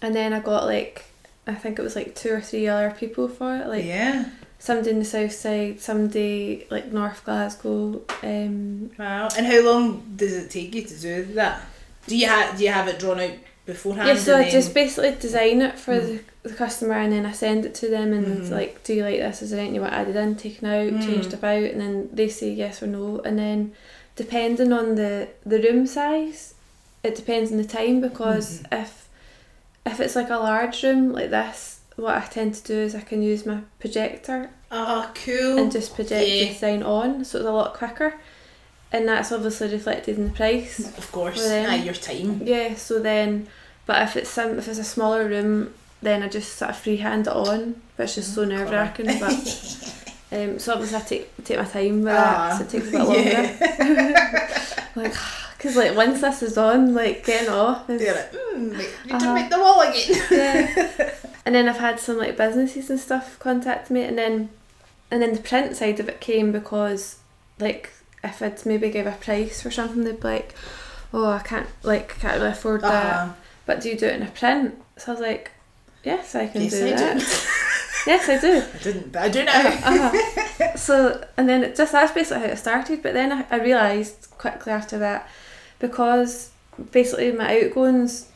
and 0.00 0.14
then 0.14 0.32
I 0.32 0.40
got 0.40 0.64
like 0.64 1.04
I 1.46 1.54
think 1.54 1.78
it 1.78 1.82
was 1.82 1.96
like 1.96 2.14
two 2.14 2.32
or 2.32 2.40
three 2.40 2.66
other 2.68 2.90
people 2.90 3.28
for 3.28 3.56
it, 3.56 3.66
like 3.66 3.84
yeah. 3.84 4.30
Somebody 4.58 4.90
in 4.90 4.98
the 4.98 5.04
south 5.04 5.32
side, 5.32 5.80
somebody 5.80 6.66
like 6.70 6.92
North 6.92 7.24
Glasgow. 7.24 8.02
Um, 8.22 8.90
Wow. 8.98 9.28
And 9.36 9.46
how 9.46 9.60
long 9.62 10.02
does 10.16 10.32
it 10.32 10.50
take 10.50 10.74
you 10.74 10.82
to 10.82 10.96
do 11.00 11.24
that? 11.34 11.62
Do 12.06 12.16
you 12.16 12.26
have 12.26 12.56
do 12.58 12.64
you 12.64 12.70
have 12.70 12.88
it 12.88 12.98
drawn 12.98 13.20
out 13.20 13.32
beforehand? 13.66 14.08
yeah, 14.08 14.14
so 14.16 14.36
I 14.36 14.48
just 14.50 14.72
basically 14.74 15.14
design 15.20 15.60
it 15.62 15.78
for 15.78 15.94
Mm. 15.94 16.20
the, 16.42 16.48
the 16.48 16.54
customer, 16.54 16.94
and 16.94 17.12
then 17.12 17.26
I 17.26 17.32
send 17.32 17.66
it 17.66 17.74
to 17.76 17.88
them, 17.88 18.12
and 18.12 18.42
Mhm. 18.42 18.50
like, 18.50 18.82
do 18.82 18.94
you 18.94 19.02
like 19.04 19.18
this? 19.20 19.42
Is 19.42 19.50
there 19.50 19.60
anything 19.60 19.74
you 19.76 19.80
want 19.82 19.92
added 19.92 20.16
in, 20.16 20.34
taken 20.36 20.66
out, 20.68 20.92
Mm. 20.92 21.04
changed 21.06 21.32
about? 21.34 21.62
And 21.64 21.80
then 21.80 22.08
they 22.12 22.28
say 22.28 22.50
yes 22.50 22.82
or 22.82 22.86
no, 22.86 23.20
and 23.24 23.38
then 23.38 23.72
depending 24.16 24.72
on 24.72 24.94
the 24.94 25.28
the 25.44 25.60
room 25.60 25.86
size, 25.86 26.54
it 27.04 27.14
depends 27.14 27.50
on 27.52 27.58
the 27.58 27.64
time 27.64 28.00
because 28.00 28.60
Mm-hmm. 28.60 28.82
if 28.82 29.08
if 29.86 30.00
it's 30.00 30.16
like 30.16 30.30
a 30.30 30.36
large 30.36 30.82
room 30.82 31.12
like 31.12 31.30
this, 31.30 31.77
what 31.98 32.16
I 32.16 32.20
tend 32.26 32.54
to 32.54 32.62
do 32.62 32.74
is 32.78 32.94
I 32.94 33.00
can 33.00 33.22
use 33.22 33.44
my 33.46 33.58
projector 33.80 34.50
Oh, 34.70 35.10
cool. 35.24 35.58
and 35.58 35.72
just 35.72 35.94
project 35.94 36.28
Yeah. 36.28 36.44
the 36.44 36.52
design 36.52 36.82
on, 36.82 37.24
so 37.24 37.38
it's 37.38 37.46
a 37.46 37.50
lot 37.52 37.74
quicker, 37.74 38.14
and 38.92 39.08
that's 39.08 39.32
obviously 39.32 39.68
reflected 39.72 40.16
in 40.18 40.24
the 40.28 40.34
price. 40.34 40.78
of 40.98 41.10
course. 41.12 41.40
Aye, 41.46 41.76
your 41.76 41.94
time. 41.94 42.40
Yeah, 42.44 42.74
so 42.74 43.00
then, 43.00 43.48
but 43.86 44.02
if 44.02 44.16
it's 44.16 44.30
some 44.30 44.58
if 44.58 44.68
it's 44.68 44.78
a 44.78 44.84
smaller 44.84 45.26
room, 45.28 45.72
then 46.02 46.22
I 46.22 46.28
just 46.28 46.56
sort 46.56 46.70
of 46.70 46.76
freehand 46.78 47.26
it 47.26 47.32
on, 47.32 47.80
which 47.96 48.16
is 48.18 48.26
so 48.32 48.44
Mm, 48.44 48.48
nerve 48.50 48.70
wracking. 48.70 49.06
But 49.18 49.32
um, 50.32 50.58
so 50.58 50.74
obviously 50.74 50.96
I 50.98 51.00
take 51.00 51.44
take 51.44 51.58
my 51.58 51.64
time 51.64 52.02
with 52.02 52.12
Ah, 52.14 52.48
that, 52.50 52.58
so 52.58 52.64
it 52.64 52.70
takes 52.70 52.88
a 52.88 52.90
bit 52.92 53.00
longer. 53.02 53.20
Yeah. 53.20 54.82
like, 54.94 55.14
because 55.56 55.74
like 55.76 55.96
once 55.96 56.20
this 56.20 56.42
is 56.42 56.56
on, 56.58 56.94
like 56.94 57.24
getting 57.24 57.48
off 57.48 57.88
is 57.90 58.00
You're 58.02 58.14
like, 58.14 58.32
mm, 58.32 58.78
you 59.06 59.14
Uh-huh. 59.14 59.18
to 59.18 59.34
make 59.34 59.50
the 59.50 59.58
wall 59.58 59.80
again. 59.80 60.22
yeah. 60.30 61.14
And 61.48 61.54
then 61.54 61.66
I've 61.66 61.78
had 61.78 61.98
some 61.98 62.18
like 62.18 62.36
businesses 62.36 62.90
and 62.90 63.00
stuff 63.00 63.38
contact 63.38 63.90
me, 63.90 64.02
and 64.04 64.18
then 64.18 64.50
and 65.10 65.22
then 65.22 65.32
the 65.32 65.40
print 65.40 65.74
side 65.76 65.98
of 65.98 66.06
it 66.06 66.20
came 66.20 66.52
because 66.52 67.16
like 67.58 67.88
if 68.22 68.42
I'd 68.42 68.66
maybe 68.66 68.90
give 68.90 69.06
a 69.06 69.12
price 69.12 69.62
for 69.62 69.70
something, 69.70 70.04
they'd 70.04 70.20
be 70.20 70.28
like, 70.28 70.54
oh, 71.14 71.30
I 71.30 71.38
can't 71.38 71.68
like 71.82 72.18
can't 72.20 72.34
really 72.36 72.50
afford 72.52 72.82
that. 72.82 73.14
Uh-huh. 73.16 73.32
But 73.64 73.80
do 73.80 73.88
you 73.88 73.96
do 73.96 74.04
it 74.08 74.16
in 74.16 74.22
a 74.24 74.30
print? 74.30 74.74
So 74.98 75.12
I 75.12 75.14
was 75.14 75.22
like, 75.22 75.52
yes, 76.04 76.34
I 76.34 76.48
can 76.48 76.60
Yes, 76.64 76.72
do 76.72 76.86
I 76.86 76.90
that. 76.90 77.18
do. 77.18 77.24
yes, 78.10 78.28
I 78.28 78.38
do. 78.38 78.62
I 78.74 78.82
didn't, 78.82 79.12
but 79.12 79.22
I 79.22 79.28
do 79.30 79.44
now. 79.44 79.60
Uh-huh. 79.84 80.74
So 80.76 81.24
and 81.38 81.48
then 81.48 81.64
it 81.64 81.76
just 81.76 81.92
that's 81.92 82.12
basically 82.12 82.42
how 82.46 82.52
it 82.52 82.58
started. 82.58 83.02
But 83.02 83.14
then 83.14 83.32
I, 83.32 83.46
I 83.50 83.58
realised 83.58 84.28
quickly 84.36 84.70
after 84.72 84.98
that 84.98 85.26
because 85.78 86.50
basically 86.92 87.32
my 87.32 87.64
outgoings 87.64 88.28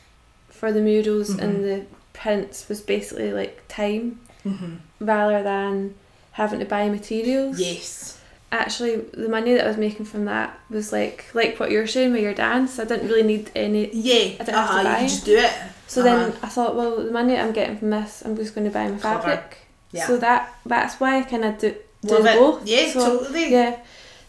for 0.49 0.71
the 0.71 0.81
murals 0.81 1.29
Mhm. 1.35 1.41
and 1.43 1.63
the 1.63 1.85
prints 2.13 2.69
was 2.69 2.81
basically 2.81 3.31
like 3.33 3.61
time 3.67 4.19
Mhm. 4.45 4.77
rather 4.99 5.41
than 5.43 5.95
having 6.33 6.59
to 6.59 6.65
buy 6.65 6.89
materials. 6.89 7.59
Yes. 7.59 8.17
Actually, 8.51 8.97
the 9.13 9.27
money 9.29 9.53
that 9.55 9.65
I 9.65 9.67
was 9.67 9.77
making 9.77 10.05
from 10.05 10.25
that 10.25 10.57
was 10.69 10.91
like 10.91 11.25
like 11.33 11.59
what 11.59 11.71
you're 11.71 11.87
saying 11.87 12.11
with 12.13 12.21
your 12.21 12.33
dance. 12.35 12.77
I 12.79 12.85
didn't 12.85 13.07
really 13.09 13.23
need 13.23 13.49
any. 13.55 13.89
Yeah. 13.93 14.35
I 14.39 14.43
don't 14.43 14.55
have 14.55 14.69
to 14.69 14.73
uh-huh, 14.75 14.83
buy. 14.83 14.99
You 15.01 15.07
just 15.07 15.25
do 15.25 15.37
it. 15.37 15.51
So 15.87 16.01
Uh-huh. 16.05 16.17
then 16.29 16.33
I 16.43 16.47
thought, 16.47 16.75
well, 16.75 16.97
the 17.03 17.11
money 17.11 17.37
I'm 17.37 17.51
getting 17.51 17.77
from 17.77 17.89
this, 17.89 18.21
I'm 18.25 18.35
just 18.35 18.53
going 18.55 18.65
to 18.65 18.73
buy 18.73 18.87
my 18.87 18.97
Clever. 18.97 19.19
fabric. 19.21 19.57
Yeah. 19.91 20.07
So 20.07 20.17
that 20.17 20.53
that's 20.65 20.99
why 20.99 21.17
I 21.19 21.23
kind 21.23 21.45
of 21.45 21.57
do 21.57 21.75
do 22.05 22.13
Love 22.15 22.25
it. 22.25 22.37
both. 22.39 22.67
Yeah, 22.67 22.91
so, 22.91 22.99
totally. 23.19 23.51
Yeah. 23.51 23.75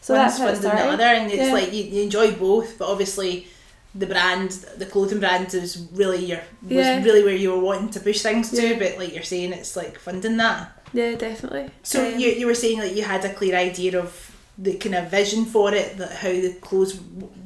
So 0.00 0.14
One's 0.14 0.38
that's 0.38 0.38
how 0.38 0.48
it 0.48 0.60
the 0.76 0.84
other, 0.94 1.02
and 1.04 1.30
it's 1.32 1.42
Yeah. 1.48 1.52
like 1.52 1.72
you, 1.72 1.82
you 1.84 2.02
enjoy 2.04 2.32
both, 2.32 2.78
but 2.78 2.88
obviously 2.88 3.46
the 3.94 4.06
brand, 4.06 4.50
the 4.78 4.86
clothing 4.86 5.20
brand, 5.20 5.54
is 5.54 5.86
really 5.92 6.24
your 6.24 6.40
was 6.62 6.72
Yeah. 6.72 7.02
really 7.04 7.22
where 7.22 7.34
you 7.36 7.50
were 7.52 7.60
wanting 7.60 7.90
to 7.90 8.00
push 8.00 8.22
things 8.22 8.50
to. 8.50 8.62
Yeah. 8.68 8.78
But 8.78 8.98
like 8.98 9.14
you're 9.14 9.22
saying, 9.22 9.52
it's 9.52 9.76
like 9.76 9.98
funding 9.98 10.36
that. 10.38 10.72
Yeah, 10.92 11.14
definitely. 11.14 11.70
So 11.82 12.04
Um, 12.06 12.18
you 12.18 12.28
you 12.30 12.46
were 12.46 12.54
saying 12.54 12.78
like 12.80 12.96
you 12.96 13.02
had 13.04 13.24
a 13.24 13.32
clear 13.32 13.54
idea 13.56 13.98
of 13.98 14.30
the 14.56 14.74
kind 14.74 14.94
of 14.94 15.10
vision 15.10 15.44
for 15.44 15.74
it, 15.74 15.96
that 15.98 16.12
how 16.12 16.28
the 16.30 16.54
clothes, 16.60 16.94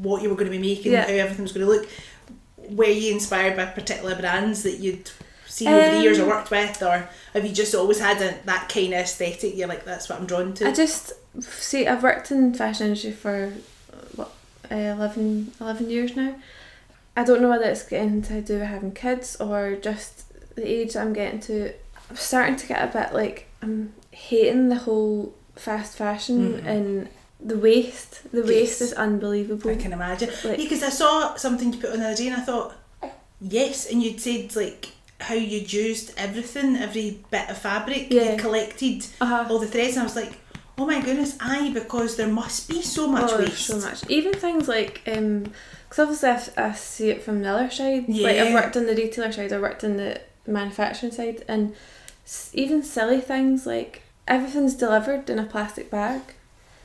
what 0.03 0.23
you 0.23 0.29
were 0.29 0.35
going 0.37 0.51
to 0.51 0.59
be 0.59 0.69
making, 0.75 0.93
Yeah. 0.93 1.07
how 1.07 1.13
everything 1.13 1.43
was 1.43 1.53
going 1.53 1.67
to 1.67 1.73
look. 1.73 1.89
Were 2.71 2.85
you 2.85 3.13
inspired 3.13 3.57
by 3.57 3.65
particular 3.67 4.15
brands 4.15 4.63
that 4.65 4.79
you'd 4.79 5.11
seen 5.47 5.69
over 5.69 5.97
the 5.97 6.03
years 6.03 6.19
or 6.19 6.25
Um, 6.25 6.29
worked 6.29 6.51
with, 6.51 6.83
or 6.83 7.09
have 7.33 7.45
you 7.47 7.53
just 7.53 7.75
always 7.75 7.99
had 7.99 8.21
a, 8.21 8.35
that 8.45 8.69
kind 8.69 8.93
of 8.93 9.01
aesthetic? 9.01 9.57
You're 9.57 9.69
like 9.69 9.85
that's 9.87 10.09
what 10.09 10.19
I'm 10.21 10.27
drawn 10.27 10.53
to. 10.55 10.69
I 10.69 10.73
just 10.73 11.13
see. 11.41 11.87
I've 11.87 12.03
worked 12.03 12.31
in 12.31 12.53
fashion 12.53 12.89
industry 12.89 13.13
for 13.13 13.53
uh, 14.71 14.75
uh, 14.75 14.95
11, 14.97 15.53
11 15.61 15.91
years 15.91 16.17
now. 16.17 16.35
I 17.17 17.25
don't 17.25 17.43
know 17.43 17.49
whether 17.49 17.65
it's 17.65 17.83
getting 17.83 18.23
to 18.23 18.41
do 18.41 18.55
with 18.61 18.69
having 18.69 18.93
kids 18.93 19.37
or 19.41 19.75
just 19.77 20.25
the 20.55 20.65
age 20.67 20.97
I'm 20.97 21.13
getting 21.13 21.41
to. 21.41 21.73
I'm 22.11 22.17
starting 22.17 22.57
to 22.57 22.67
get 22.67 22.83
a 22.83 22.93
bit 22.99 23.13
like 23.13 23.47
I'm 23.63 23.93
hating 24.13 24.69
the 24.69 24.77
whole 24.77 25.35
fast 25.57 25.97
fashion 25.97 26.55
Mhm. 26.55 26.67
and 26.67 27.09
the 27.41 27.59
waste. 27.59 28.31
The 28.33 28.43
waste 28.43 28.81
is 28.81 28.93
unbelievable. 28.93 29.71
I 29.71 29.77
can 29.77 29.93
imagine. 29.93 30.31
Like- 30.45 30.59
because 30.59 30.83
I 30.83 30.91
saw 30.91 31.35
something 31.37 31.73
you 31.73 31.81
put 31.81 31.91
on 31.93 31.99
the 32.01 32.07
other 32.07 32.17
day 32.17 32.29
and 32.29 32.37
I 32.37 32.45
thought, 32.45 32.75
yes, 33.41 33.87
and 33.91 34.03
you'd 34.03 34.21
said 34.21 34.55
like 34.57 34.89
how 35.21 35.35
you'd 35.35 35.73
used 35.73 36.13
everything, 36.17 36.77
every 36.77 37.19
bit 37.33 37.49
of 37.51 37.59
fabric, 37.59 38.07
Yeah. 38.11 38.33
you 38.33 38.39
collected 38.39 39.05
Uh-huh. 39.21 39.47
all 39.51 39.59
the 39.59 39.67
threads, 39.67 39.95
and 39.95 40.01
I 40.01 40.05
was 40.05 40.15
like, 40.15 40.35
oh 40.79 40.87
my 40.87 41.01
goodness, 41.01 41.37
aye, 41.41 41.71
because 41.75 42.17
there 42.17 42.29
must 42.29 42.69
be 42.69 42.81
so 42.83 43.09
much 43.09 43.31
oh, 43.33 43.39
waste. 43.39 43.67
so 43.67 43.79
much. 43.79 44.09
Even 44.09 44.33
things 44.33 44.69
like, 44.69 45.03
um, 45.09 45.53
because 45.89 45.99
obviously 46.23 46.53
I, 46.57 46.73
see 46.73 47.11
it 47.11 47.23
from 47.23 47.43
the 47.43 47.49
other 47.49 47.71
side. 47.71 48.09
Like 48.09 48.37
Yeah. 48.37 48.45
I've 48.45 48.55
worked 48.55 48.77
on 48.77 48.87
the 48.87 48.95
retailer 48.95 49.33
side, 49.33 49.53
I 49.53 49.59
worked 49.59 49.83
on 49.85 49.97
the 49.97 50.21
manufacturing 50.47 51.13
side, 51.13 51.45
and 51.49 51.75
even 52.53 52.83
silly 52.83 53.21
things 53.21 53.67
like 53.67 54.03
everything's 54.27 54.75
delivered 54.75 55.29
in 55.31 55.39
a 55.39 55.45
plastic 55.45 55.91
bag. 55.91 56.21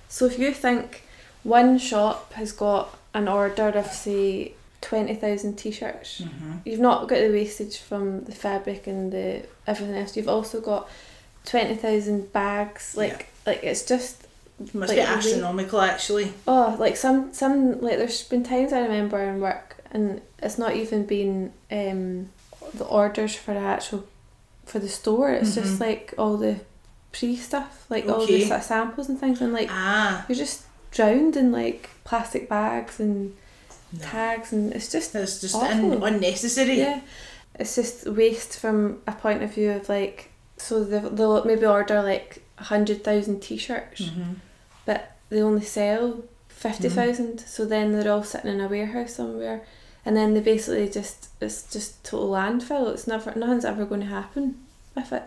So 0.09 0.25
if 0.25 0.39
you 0.39 0.53
think 0.53 1.03
one 1.43 1.77
shop 1.77 2.33
has 2.33 2.51
got 2.51 2.97
an 3.13 3.27
order 3.27 3.67
of 3.69 3.87
say 3.87 4.53
twenty 4.81 5.15
thousand 5.15 5.55
t-shirts, 5.57 6.21
Mhm. 6.21 6.61
you've 6.65 6.79
not 6.79 7.07
got 7.07 7.19
the 7.19 7.29
wastage 7.29 7.77
from 7.77 8.23
the 8.25 8.31
fabric 8.31 8.87
and 8.87 9.11
the 9.11 9.43
everything 9.67 9.95
else. 9.95 10.15
You've 10.17 10.29
also 10.29 10.61
got 10.61 10.89
twenty 11.45 11.75
thousand 11.75 12.31
bags. 12.33 12.95
Like 12.95 13.27
like 13.45 13.63
it's 13.63 13.83
just 13.85 14.23
It 14.59 14.73
must 14.75 14.89
Like, 14.89 14.97
be 14.97 15.01
astronomical, 15.01 15.81
actually. 15.81 16.31
Oh, 16.47 16.75
like 16.79 16.95
some 16.97 17.33
some 17.33 17.81
like 17.81 17.97
there's 17.97 18.23
been 18.23 18.43
times 18.43 18.71
I 18.73 18.79
remember 18.81 19.19
in 19.21 19.39
work 19.41 19.77
and 19.91 20.21
it's 20.41 20.57
not 20.57 20.75
even 20.75 21.05
been 21.05 21.51
um 21.71 22.29
the 22.73 22.85
orders 22.85 23.35
for 23.35 23.53
the 23.53 23.59
actual 23.59 24.03
for 24.65 24.79
the 24.79 24.89
store. 24.89 25.31
It's 25.31 25.51
Mhm. 25.51 25.61
just 25.63 25.79
like 25.79 26.13
all 26.17 26.37
the 26.37 26.55
pre 27.11 27.35
stuff, 27.35 27.85
like 27.89 28.07
all 28.07 28.25
the 28.25 28.41
sort 28.45 28.59
of 28.59 28.63
samples 28.65 29.09
and 29.09 29.19
things, 29.19 29.41
and 29.41 29.53
like 29.53 29.69
ah, 29.71 30.25
you're 30.27 30.37
just 30.37 30.61
drowned 30.91 31.35
in 31.35 31.51
like 31.51 31.89
plastic 32.05 32.47
bags 32.49 32.99
and 32.99 33.35
No. 33.91 33.99
tags, 34.01 34.51
and 34.53 34.71
it's 34.73 34.89
just 34.91 35.13
that's 35.13 35.41
just 35.41 35.55
un- 35.55 36.01
unnecessary. 36.03 36.77
yeah, 36.79 37.01
it's 37.59 37.75
just 37.75 38.07
waste 38.07 38.57
from 38.59 39.01
a 39.07 39.11
point 39.11 39.43
of 39.43 39.53
view 39.53 39.71
of 39.71 39.89
like 39.89 40.29
so 40.57 40.83
they 40.83 40.99
they'll 40.99 41.43
maybe 41.45 41.65
order 41.65 42.01
like 42.01 42.41
a 42.63 42.65
hundred 42.73 43.03
thousand 43.03 43.35
t-shirts 43.41 44.01
Mhm. 44.01 44.35
but 44.85 45.01
they 45.29 45.41
only 45.41 45.65
sell 45.79 46.23
50,000 46.49 47.39
so 47.55 47.65
then 47.65 47.91
they're 47.91 48.11
all 48.11 48.23
sitting 48.23 48.51
in 48.53 48.61
a 48.61 48.67
warehouse 48.67 49.15
somewhere 49.15 49.61
and 50.05 50.15
then 50.17 50.33
they 50.33 50.39
basically 50.39 50.87
just 50.89 51.27
it's 51.41 51.61
just 51.73 52.03
total 52.03 52.29
landfill 52.31 52.91
it's 52.93 53.07
never 53.07 53.33
nothing's 53.35 53.65
ever 53.65 53.85
going 53.85 54.01
to 54.01 54.07
happen 54.07 54.45
with 54.95 55.11
it 55.11 55.23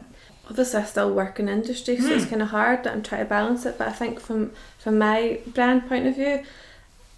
obviously 0.48 0.80
I 0.80 0.84
still 0.84 1.12
work 1.12 1.38
in 1.40 1.48
industry 1.48 1.98
so 1.98 2.08
it's 2.08 2.24
Hmm. 2.24 2.30
kind 2.30 2.42
of 2.42 2.48
hard 2.48 2.84
that 2.84 2.92
I'm 2.94 3.02
trying 3.02 3.24
to 3.24 3.28
balance 3.38 3.66
it 3.66 3.76
but 3.78 3.88
I 3.88 3.92
think 3.92 4.18
from 4.20 4.52
from 4.78 4.94
my 4.98 5.40
brand 5.46 5.88
point 5.88 6.06
of 6.06 6.14
view 6.14 6.42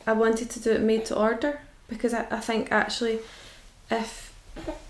I 0.07 0.13
wanted 0.25 0.49
to 0.51 0.61
do 0.61 0.71
it 0.73 0.81
made 0.81 1.05
to 1.07 1.17
order 1.29 1.61
because 1.89 2.13
I, 2.15 2.27
I 2.31 2.41
think 2.41 2.73
actually 2.73 3.21
if 3.91 4.33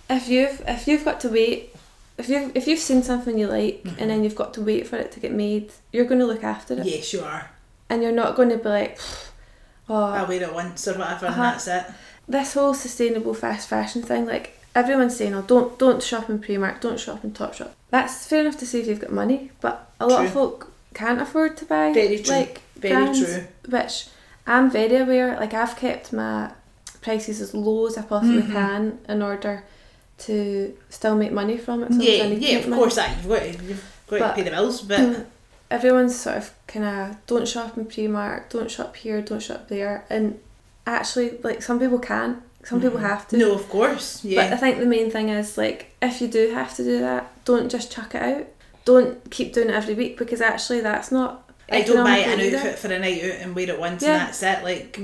if 0.09 0.29
you've 0.29 0.63
if 0.67 0.89
you've 0.89 1.05
got 1.05 1.21
to 1.21 1.29
wait 1.29 1.75
if 2.19 2.29
you 2.29 2.51
if 2.55 2.67
you've 2.67 2.79
seen 2.81 3.03
something 3.03 3.39
you 3.39 3.47
like 3.47 3.83
Mhm. 3.85 3.95
and 4.01 4.11
then 4.11 4.25
you've 4.25 4.35
got 4.43 4.53
to 4.55 4.61
wait 4.61 4.87
for 4.89 4.97
it 4.97 5.13
to 5.13 5.21
get 5.21 5.33
made 5.33 5.71
you're 5.93 6.05
going 6.05 6.21
to 6.21 6.27
look 6.27 6.45
after 6.45 6.75
it 6.75 6.85
Yes, 6.87 7.13
you 7.13 7.21
are. 7.21 7.51
and 7.89 8.03
you're 8.03 8.13
not 8.23 8.35
going 8.37 8.49
to 8.51 8.59
be 8.59 8.69
like, 8.69 8.99
oh, 9.89 9.95
I'll 10.17 10.27
wear 10.27 10.43
it 10.43 10.53
once 10.53 10.87
or 10.89 10.95
whatever, 10.99 11.27
Uh-huh. 11.27 11.43
and 11.43 11.53
that's 11.55 11.67
it. 11.69 11.85
this 12.29 12.55
whole 12.55 12.75
sustainable 12.75 13.35
fast 13.35 13.69
fashion 13.69 14.03
thing. 14.03 14.27
Like 14.27 14.59
everyone's 14.75 15.17
saying, 15.17 15.35
oh, 15.35 15.43
don't 15.43 15.79
don't 15.79 16.03
shop 16.03 16.29
in 16.29 16.39
Primark, 16.41 16.81
don't 16.81 17.01
shop 17.01 17.25
in 17.25 17.31
Topshop. 17.33 17.71
That's 17.91 18.27
fair 18.27 18.41
enough 18.43 18.59
to 18.59 18.67
say 18.67 18.81
if 18.81 18.87
you've 18.89 19.01
got 19.01 19.13
money, 19.13 19.51
but 19.61 19.91
a 20.01 20.07
lot 20.07 20.25
of 20.27 20.33
folk 20.33 20.71
can't 20.95 21.21
afford 21.21 21.57
to 21.59 21.65
buy 21.65 21.93
Very 21.93 22.19
true. 22.19 22.35
like 22.35 22.61
Very 22.77 22.95
brands, 22.95 23.19
true. 23.25 23.45
which 23.69 24.07
I'm 24.47 24.71
very 24.71 24.97
aware. 24.97 25.37
Like 25.41 25.55
I've 25.55 25.77
kept 25.77 26.13
my 26.13 26.51
prices 27.01 27.41
as 27.41 27.55
low 27.55 27.87
as 27.87 27.97
I 27.97 28.03
possibly 28.03 28.43
Mhm. 28.43 28.53
can 28.53 28.99
in 29.09 29.23
order 29.23 29.63
to 30.19 30.77
still 30.91 31.15
make 31.17 31.33
money 31.33 31.57
from 31.57 31.83
it. 31.85 31.93
So 31.93 32.01
Yeah, 32.01 32.25
I 32.25 32.29
need 32.29 32.41
to 32.41 32.47
yeah, 32.53 32.59
of 32.59 32.69
money. 32.69 32.81
course, 32.83 32.97
that 32.97 33.17
you've 33.17 33.29
got 33.29 33.39
to, 33.41 33.49
you've 33.65 33.85
got 34.09 34.19
But- 34.21 34.29
to 34.31 34.35
pay 34.35 34.43
the 34.43 34.51
bills, 34.51 34.83
but 34.83 35.27
everyone's 35.71 36.19
sort 36.19 36.37
of 36.39 36.51
kind 36.67 36.85
of 36.85 37.17
don't 37.27 37.47
shop 37.47 37.77
in 37.77 37.87
Primark, 37.87 38.49
don't 38.51 38.71
shop 38.71 38.97
here, 38.97 39.21
don't 39.23 39.43
shop 39.43 39.69
there, 39.69 40.05
and 40.11 40.39
actually, 40.87 41.39
like 41.43 41.63
some 41.63 41.79
people 41.79 41.99
can, 41.99 42.43
some 42.65 42.81
people 42.81 42.99
have 42.99 43.29
to. 43.29 43.37
Mm-hmm. 43.37 43.49
No, 43.49 43.55
of 43.55 43.69
course. 43.69 44.21
But 44.23 44.31
Yeah. 44.31 44.51
I 44.53 44.57
think 44.57 44.79
the 44.79 44.87
main 44.87 45.11
thing 45.11 45.29
is 45.29 45.57
like 45.57 45.95
if 46.03 46.21
you 46.21 46.29
do 46.29 46.51
have 46.53 46.75
to 46.77 46.85
do 46.85 46.99
that, 47.01 47.31
don't 47.45 47.71
just 47.71 47.91
chuck 47.93 48.15
it 48.15 48.23
out. 48.23 48.47
Don't 48.85 49.31
keep 49.31 49.53
doing 49.53 49.69
it 49.69 49.75
every 49.75 49.95
week 49.95 50.17
because 50.19 50.41
actually 50.41 50.81
that's 50.81 51.13
not. 51.13 51.48
I 51.71 51.83
don't 51.83 52.05
buy 52.05 52.19
an 52.19 52.41
either. 52.41 52.57
outfit 52.57 52.79
for 52.79 52.89
a 52.93 52.99
night 52.99 53.23
out 53.25 53.41
and 53.41 53.55
wear 53.55 53.69
it 53.69 53.79
once 53.79 54.03
Yeah. 54.03 54.13
and 54.13 54.21
that's 54.29 54.43
it. 54.43 54.65
Like, 54.65 54.99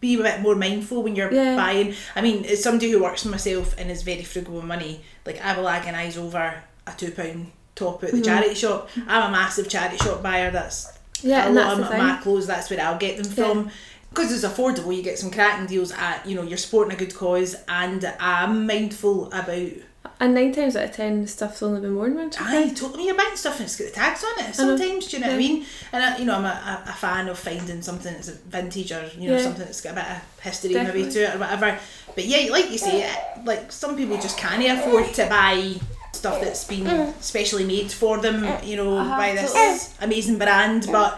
be 0.00 0.14
a 0.14 0.22
bit 0.22 0.40
more 0.40 0.54
mindful 0.54 1.02
when 1.02 1.16
you're 1.16 1.32
Yeah. 1.32 1.56
buying. 1.56 1.94
I 2.14 2.20
mean, 2.20 2.44
as 2.44 2.62
somebody 2.62 2.90
who 2.90 3.02
works 3.02 3.22
for 3.24 3.28
myself 3.30 3.74
and 3.78 3.90
is 3.90 4.02
very 4.02 4.22
frugal 4.22 4.54
with 4.54 4.64
money, 4.64 5.00
like, 5.26 5.44
I 5.44 5.56
will 5.56 5.64
agonise 5.68 6.16
over 6.16 6.54
a 6.86 6.90
£2 6.92 7.46
top 7.74 8.04
at 8.04 8.12
the 8.12 8.18
Mhm. 8.18 8.24
charity 8.24 8.54
shop. 8.54 8.88
I'm 9.08 9.28
a 9.28 9.32
massive 9.32 9.68
charity 9.68 9.96
shop 9.98 10.22
buyer. 10.22 10.50
That's 10.52 10.92
Yeah, 11.22 11.48
a 11.48 11.50
lot 11.50 11.54
that's 11.54 11.72
of 11.72 11.78
the 11.90 11.98
my 11.98 12.12
thing. 12.14 12.22
clothes, 12.22 12.46
that's 12.46 12.70
where 12.70 12.80
I'll 12.80 12.98
get 12.98 13.16
them 13.16 13.26
Yeah. 13.36 13.44
from. 13.52 13.70
Because 14.10 14.30
it's 14.30 14.44
affordable, 14.44 14.94
you 14.96 15.02
get 15.02 15.18
some 15.18 15.32
cracking 15.32 15.66
deals 15.66 15.90
at, 15.90 16.24
you 16.24 16.36
know, 16.36 16.42
you're 16.42 16.56
supporting 16.58 16.92
a 16.94 16.96
good 16.96 17.12
cause 17.16 17.56
and 17.68 18.08
I'm 18.20 18.64
mindful 18.64 19.26
about 19.32 19.72
And 20.20 20.32
nine 20.34 20.52
times 20.52 20.76
out 20.76 20.84
of 20.84 20.92
ten, 20.92 21.22
the 21.22 21.26
stuff's 21.28 21.62
only 21.62 21.80
been 21.80 21.96
worn 21.96 22.14
once. 22.14 22.36
Aye, 22.40 22.72
totally. 22.74 23.06
You're 23.06 23.16
buying 23.16 23.36
stuff 23.36 23.56
and 23.56 23.64
it's 23.64 23.76
got 23.76 23.86
the 23.86 23.90
tags 23.90 24.24
on 24.24 24.44
it 24.44 24.54
sometimes, 24.54 25.08
do 25.08 25.16
you 25.16 25.22
know 25.22 25.28
what 25.28 25.34
I 25.34 25.38
mean? 25.38 25.66
And, 25.92 26.02
I, 26.04 26.18
you 26.18 26.24
know, 26.24 26.36
I'm 26.36 26.44
a, 26.44 26.82
a, 26.86 26.92
fan 26.92 27.28
of 27.28 27.38
finding 27.38 27.82
something 27.82 28.12
that's 28.12 28.28
vintage 28.30 28.92
or, 28.92 29.10
you 29.18 29.28
know, 29.28 29.36
Yeah. 29.36 29.42
something 29.42 29.64
that's 29.64 29.80
got 29.80 29.92
a 29.92 29.96
bit 29.96 30.04
of 30.10 30.40
history 30.40 30.74
maybe 30.74 31.10
to 31.10 31.18
it 31.24 31.34
or 31.34 31.38
whatever. 31.38 31.78
But 32.14 32.26
yeah, 32.26 32.50
like 32.52 32.70
you 32.70 32.78
say, 32.78 33.02
it- 33.02 33.44
like 33.44 33.72
some 33.72 33.96
people 33.96 34.16
just 34.16 34.38
can't 34.38 34.78
afford 34.78 35.12
to 35.14 35.26
buy 35.26 35.74
stuff 36.12 36.40
that's 36.40 36.64
been 36.64 37.12
specially 37.20 37.64
made 37.64 37.90
for 37.90 38.18
them, 38.18 38.46
you 38.64 38.76
know, 38.76 38.96
Uh-huh, 38.96 39.16
by 39.18 39.32
this 39.34 39.52
totally. 39.52 40.06
amazing 40.12 40.38
brand. 40.38 40.86
But 40.92 41.14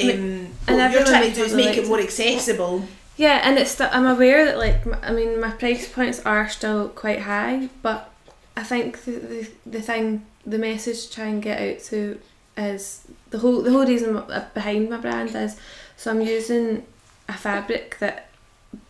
um, 0.00 0.48
and 0.68 0.76
what 0.78 0.92
you're 0.92 1.04
trying 1.04 1.30
to 1.30 1.34
do 1.34 1.42
is 1.44 1.54
make 1.54 1.76
it 1.76 1.88
more 1.88 1.98
accessible. 2.00 2.84
Yeah, 3.20 3.40
and 3.44 3.58
it's. 3.58 3.72
St- 3.72 3.94
I'm 3.94 4.06
aware 4.06 4.46
that 4.46 4.56
like 4.56 4.86
m- 4.86 4.96
I 5.02 5.12
mean 5.12 5.38
my 5.40 5.50
price 5.50 5.86
points 5.96 6.20
are 6.24 6.48
still 6.48 6.88
quite 6.88 7.20
high, 7.20 7.68
but 7.82 8.10
I 8.56 8.62
think 8.62 9.04
the 9.04 9.12
the, 9.32 9.50
the 9.66 9.82
thing, 9.82 10.24
the 10.46 10.56
message 10.58 10.98
to 11.06 11.12
try 11.16 11.26
and 11.26 11.42
get 11.42 11.60
out 11.60 11.78
to 11.90 12.18
is 12.56 13.02
the 13.28 13.38
whole 13.38 13.60
the 13.60 13.70
whole 13.72 13.86
reason 13.86 14.16
uh, 14.16 14.48
behind 14.54 14.88
my 14.88 14.96
brand 14.96 15.34
is 15.34 15.56
so 15.96 16.10
I'm 16.10 16.22
using 16.22 16.86
a 17.28 17.34
fabric 17.34 17.98
that 18.00 18.28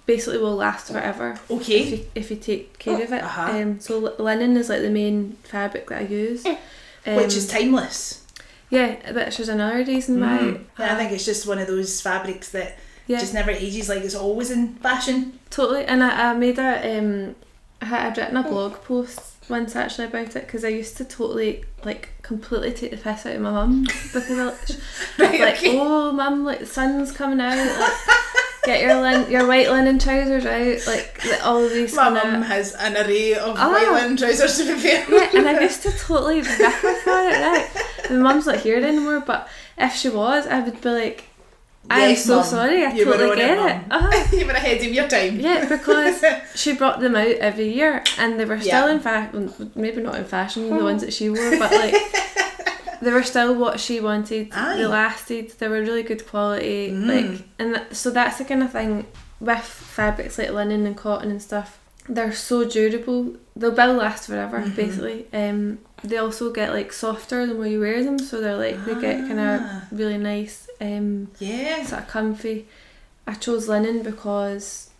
basically 0.06 0.38
will 0.38 0.56
last 0.56 0.90
forever 0.92 1.38
Okay. 1.50 1.80
if 1.80 1.90
you 1.90 2.06
if 2.14 2.30
you 2.30 2.36
take 2.36 2.78
care 2.78 3.02
of 3.02 3.12
it. 3.12 3.22
Uh-huh. 3.24 3.50
Um, 3.52 3.80
so 3.80 3.98
linen 4.18 4.56
is 4.56 4.68
like 4.68 4.82
the 4.82 4.90
main 4.90 5.32
fabric 5.42 5.88
that 5.88 6.02
I 6.02 6.06
use. 6.06 6.46
Um, 6.46 7.16
Which 7.16 7.34
is 7.34 7.48
timeless. 7.48 8.24
yeah, 8.70 9.12
which 9.12 9.40
is 9.40 9.48
another 9.48 9.82
reason 9.84 10.20
why. 10.20 10.38
Mm. 10.38 10.64
Yeah, 10.78 10.94
I 10.94 10.96
think 10.98 11.10
it's 11.12 11.24
just 11.24 11.46
one 11.48 11.58
of 11.58 11.66
those 11.66 12.00
fabrics 12.00 12.50
that 12.50 12.78
yeah. 13.10 13.20
just 13.20 13.34
never 13.34 13.50
ages, 13.50 13.88
like 13.88 14.02
it's 14.02 14.14
always 14.14 14.50
in 14.50 14.74
fashion. 14.76 15.38
Totally, 15.50 15.84
and 15.84 16.02
I, 16.02 16.30
I 16.30 16.34
made 16.34 16.58
a 16.58 16.98
um, 16.98 17.34
I 17.82 18.06
I'd 18.06 18.16
written 18.18 18.36
a 18.36 18.42
blog 18.42 18.74
post 18.84 19.20
once 19.48 19.74
actually 19.74 20.04
about 20.06 20.36
it 20.36 20.46
because 20.46 20.64
I 20.64 20.68
used 20.68 20.96
to 20.98 21.04
totally 21.04 21.64
like 21.84 22.10
completely 22.22 22.72
take 22.72 22.92
the 22.92 22.96
piss 22.96 23.26
out 23.26 23.34
of 23.34 23.42
my 23.42 23.50
mum 23.50 23.82
because 23.84 24.30
I, 24.30 24.44
Right, 25.24 25.40
like 25.40 25.56
okay. 25.56 25.78
oh 25.78 26.12
mum 26.12 26.44
like 26.44 26.60
the 26.60 26.66
sun's 26.66 27.10
coming 27.10 27.40
out 27.40 27.56
like 27.80 27.92
get 28.62 28.80
your 28.82 29.00
lin- 29.00 29.28
your 29.30 29.48
white 29.48 29.68
linen 29.70 29.98
trousers 29.98 30.46
out 30.46 30.86
like 30.86 31.20
the- 31.22 31.44
all 31.44 31.64
of 31.64 31.70
these 31.72 31.96
My 31.96 32.10
mum 32.10 32.42
has 32.42 32.74
an 32.74 32.96
array 32.96 33.34
of 33.34 33.56
Ah. 33.58 33.72
white 33.72 33.90
linen 33.90 34.16
trousers 34.16 34.56
to 34.58 34.66
be 34.72 34.78
fair. 34.80 35.04
yeah, 35.10 35.30
and 35.36 35.48
I 35.48 35.60
used 35.62 35.82
to 35.82 35.90
totally 35.98 36.42
rip 36.42 36.46
her 36.46 36.94
for 37.02 37.10
it. 37.10 37.40
Right, 37.40 38.10
my 38.10 38.16
mum's 38.18 38.46
not 38.46 38.60
here 38.60 38.76
anymore, 38.76 39.20
but 39.26 39.48
if 39.78 39.94
she 39.94 40.10
was, 40.10 40.46
I 40.46 40.60
would 40.60 40.80
be 40.80 40.90
like, 40.90 41.24
I'm 41.88 42.14
so 42.14 42.36
Mum, 42.36 42.44
sorry, 42.44 42.84
I 42.84 42.90
totally 42.96 43.36
get 43.36 43.58
it, 43.58 43.66
it. 43.76 43.82
Uh-huh. 43.90 44.26
you 44.36 44.46
were 44.46 44.52
ahead 44.52 44.76
of 44.84 44.92
your 44.92 45.08
time. 45.08 45.40
Yeah, 45.40 45.66
because 45.68 46.22
she 46.54 46.74
brought 46.74 47.00
them 47.00 47.16
out 47.16 47.26
every 47.26 47.72
year, 47.72 48.04
and 48.18 48.38
they 48.38 48.44
were 48.44 48.60
still 48.60 48.86
Yeah. 48.86 48.92
in 48.94 49.00
fashion. 49.00 49.72
Maybe 49.74 50.02
not 50.02 50.16
in 50.16 50.24
fashion, 50.24 50.68
the 50.76 50.84
ones 50.84 51.00
that 51.02 51.12
she 51.12 51.30
wore, 51.30 51.58
but 51.58 51.72
like 51.72 51.94
they 53.02 53.10
were 53.10 53.22
still 53.22 53.54
what 53.54 53.80
she 53.80 53.98
wanted. 54.00 54.48
Aye. 54.52 54.76
They 54.76 54.86
lasted. 54.86 55.50
They 55.58 55.68
were 55.68 55.80
really 55.80 56.02
good 56.02 56.26
quality. 56.26 56.90
Mm. 56.92 57.06
Like, 57.06 57.42
and 57.58 57.74
that, 57.74 57.96
so 57.96 58.10
that's 58.10 58.38
the 58.38 58.44
kind 58.44 58.62
of 58.62 58.70
thing 58.70 59.06
with 59.40 59.58
fabrics 59.64 60.38
like 60.38 60.50
linen 60.50 60.86
and 60.86 60.96
cotton 60.96 61.30
and 61.30 61.42
stuff. 61.42 61.78
They're 62.08 62.32
so 62.32 62.68
durable. 62.68 63.36
They'll 63.56 63.72
will 63.72 63.94
last 63.94 64.26
forever. 64.26 64.60
Mhm. 64.60 64.76
Basically, 64.76 65.26
um, 65.32 65.78
they 66.04 66.18
also 66.18 66.52
get 66.52 66.72
like 66.72 66.92
softer 66.92 67.46
the 67.46 67.54
more 67.54 67.66
you 67.66 67.80
wear 67.80 68.04
them, 68.04 68.18
so 68.18 68.40
they're 68.40 68.56
like 68.56 68.84
they 68.84 68.94
get 69.00 69.18
kind 69.26 69.40
of 69.40 69.60
Ah. 69.62 69.86
really 69.90 70.18
nice. 70.18 70.66
Um, 70.80 71.28
Yeah. 71.38 71.84
sort 71.84 72.02
of 72.02 72.08
comfy. 72.08 72.66
I 73.26 73.34
chose 73.34 73.68
linen 73.68 74.02
because 74.02 74.90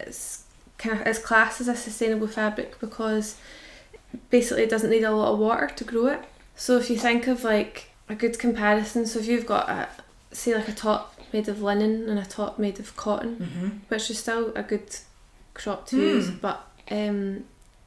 it's 0.00 0.44
kind 0.78 1.00
of 1.00 1.06
it's 1.06 1.18
classed 1.18 1.60
as 1.60 1.68
a 1.68 1.76
sustainable 1.76 2.28
fabric 2.28 2.78
because 2.80 3.36
basically 4.30 4.62
it 4.62 4.70
doesn't 4.70 4.90
need 4.90 5.04
a 5.04 5.10
lot 5.12 5.32
of 5.32 5.38
water 5.38 5.68
to 5.68 5.84
grow 5.84 6.06
it. 6.06 6.20
So 6.56 6.76
if 6.76 6.88
you 6.90 6.96
think 6.98 7.26
of 7.26 7.44
like 7.44 7.90
a 8.08 8.14
good 8.14 8.38
comparison, 8.38 9.06
so 9.06 9.18
if 9.18 9.26
you've 9.26 9.46
got 9.46 9.68
a 9.68 9.88
say 10.32 10.54
like 10.54 10.68
a 10.68 10.72
top 10.72 11.14
made 11.32 11.48
of 11.48 11.60
linen 11.62 12.08
and 12.08 12.18
a 12.18 12.24
top 12.24 12.58
made 12.58 12.80
of 12.80 12.96
cotton, 12.96 13.36
Mm-hmm. 13.36 13.68
which 13.88 14.10
is 14.10 14.18
still 14.18 14.52
a 14.56 14.62
good 14.62 14.96
crop 15.54 15.86
to 15.88 15.96
Hmm. 15.96 16.02
use, 16.02 16.30
but 16.30 16.64
um, 16.90 17.44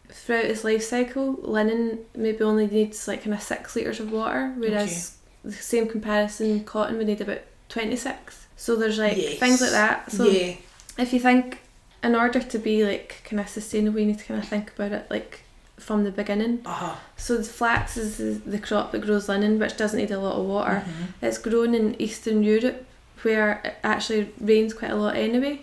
throughout 0.10 0.46
its 0.46 0.64
life 0.64 0.84
cycle, 0.84 1.34
linen 1.42 2.00
maybe 2.16 2.44
only 2.44 2.68
needs 2.68 3.08
like 3.08 3.24
kind 3.24 3.34
of 3.34 3.42
six 3.42 3.76
litres 3.76 4.00
of 4.00 4.12
water, 4.12 4.54
whereas 4.58 5.18
the 5.44 5.52
same 5.54 5.88
comparison, 5.88 6.64
cotton 6.64 6.98
would 6.98 7.08
need 7.08 7.22
about 7.22 7.40
26. 7.70 8.48
So 8.58 8.76
there's 8.76 8.98
like 9.00 9.18
Yes. 9.18 9.40
things 9.40 9.62
like 9.62 9.72
that. 9.72 10.12
So 10.12 10.26
yeah. 10.26 10.56
if 10.98 11.14
you 11.14 11.20
think, 11.20 11.60
in 12.04 12.16
order 12.16 12.40
to 12.40 12.60
be 12.60 12.84
like 12.86 13.22
kind 13.26 13.40
of 13.40 13.48
sustainable, 13.50 14.00
you 14.00 14.06
need 14.08 14.20
to 14.20 14.26
kind 14.26 14.42
of 14.42 14.48
think 14.48 14.72
about 14.76 14.92
it 14.92 15.08
like 15.10 15.42
from 15.78 16.04
the 16.04 16.12
beginning. 16.12 16.62
Uh-huh. 16.66 16.96
So 17.18 17.38
the 17.38 17.44
flax 17.44 17.98
is 17.98 18.18
the, 18.18 18.50
the 18.50 18.60
crop 18.60 18.92
that 18.92 19.02
grows 19.02 19.28
linen, 19.30 19.58
which 19.60 19.78
doesn't 19.78 20.00
need 20.00 20.12
a 20.12 20.20
lot 20.20 20.36
of 20.40 20.46
water. 20.46 20.84
Mhm. 20.86 21.08
It's 21.28 21.38
grown 21.40 21.74
in 21.74 22.00
Eastern 22.00 22.44
Europe 22.44 22.86
where 23.24 23.62
it 23.64 23.76
actually 23.84 24.32
rains 24.40 24.74
quite 24.74 24.92
a 24.92 24.96
lot 24.96 25.16
anyway. 25.16 25.60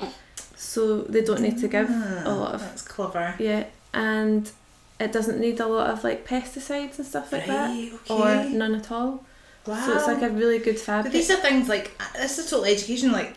So 0.57 1.03
they 1.03 1.23
don't 1.23 1.41
need 1.41 1.59
to 1.59 1.69
give 1.69 1.89
a 1.91 2.35
lot 2.35 2.55
of 2.55 2.61
That's 2.63 2.83
clever. 2.83 3.35
yeah, 3.39 3.65
and 3.95 4.51
it 4.99 5.13
doesn't 5.13 5.39
need 5.41 5.61
a 5.61 5.67
lot 5.67 5.89
of 5.91 6.03
like 6.03 6.27
pesticides 6.27 6.99
and 6.99 7.07
stuff 7.07 7.33
like 7.33 7.47
that, 7.47 7.69
Right, 7.69 7.93
or 8.11 8.45
none 8.51 8.75
at 8.75 8.91
all. 8.91 9.25
Wow. 9.67 9.85
So 9.85 9.97
it's 9.97 10.07
like 10.07 10.23
a 10.23 10.31
really 10.31 10.59
good 10.59 10.77
But 10.77 10.81
fabric. 10.83 11.13
these 11.13 11.31
are 11.31 11.37
things 11.37 11.69
like 11.69 11.91
uh, 12.01 12.05
this 12.23 12.39
is 12.39 12.49
total 12.51 12.65
education. 12.65 13.13
Like 13.13 13.35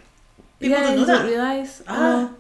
people 0.59 0.77
yeah, 0.77 0.83
don't 0.87 0.97
know 1.01 1.05
don't 1.05 1.23
that. 1.25 1.29
realise. 1.29 1.81
I 1.87 1.95
Ah. 1.95 1.99
know. 1.99 2.33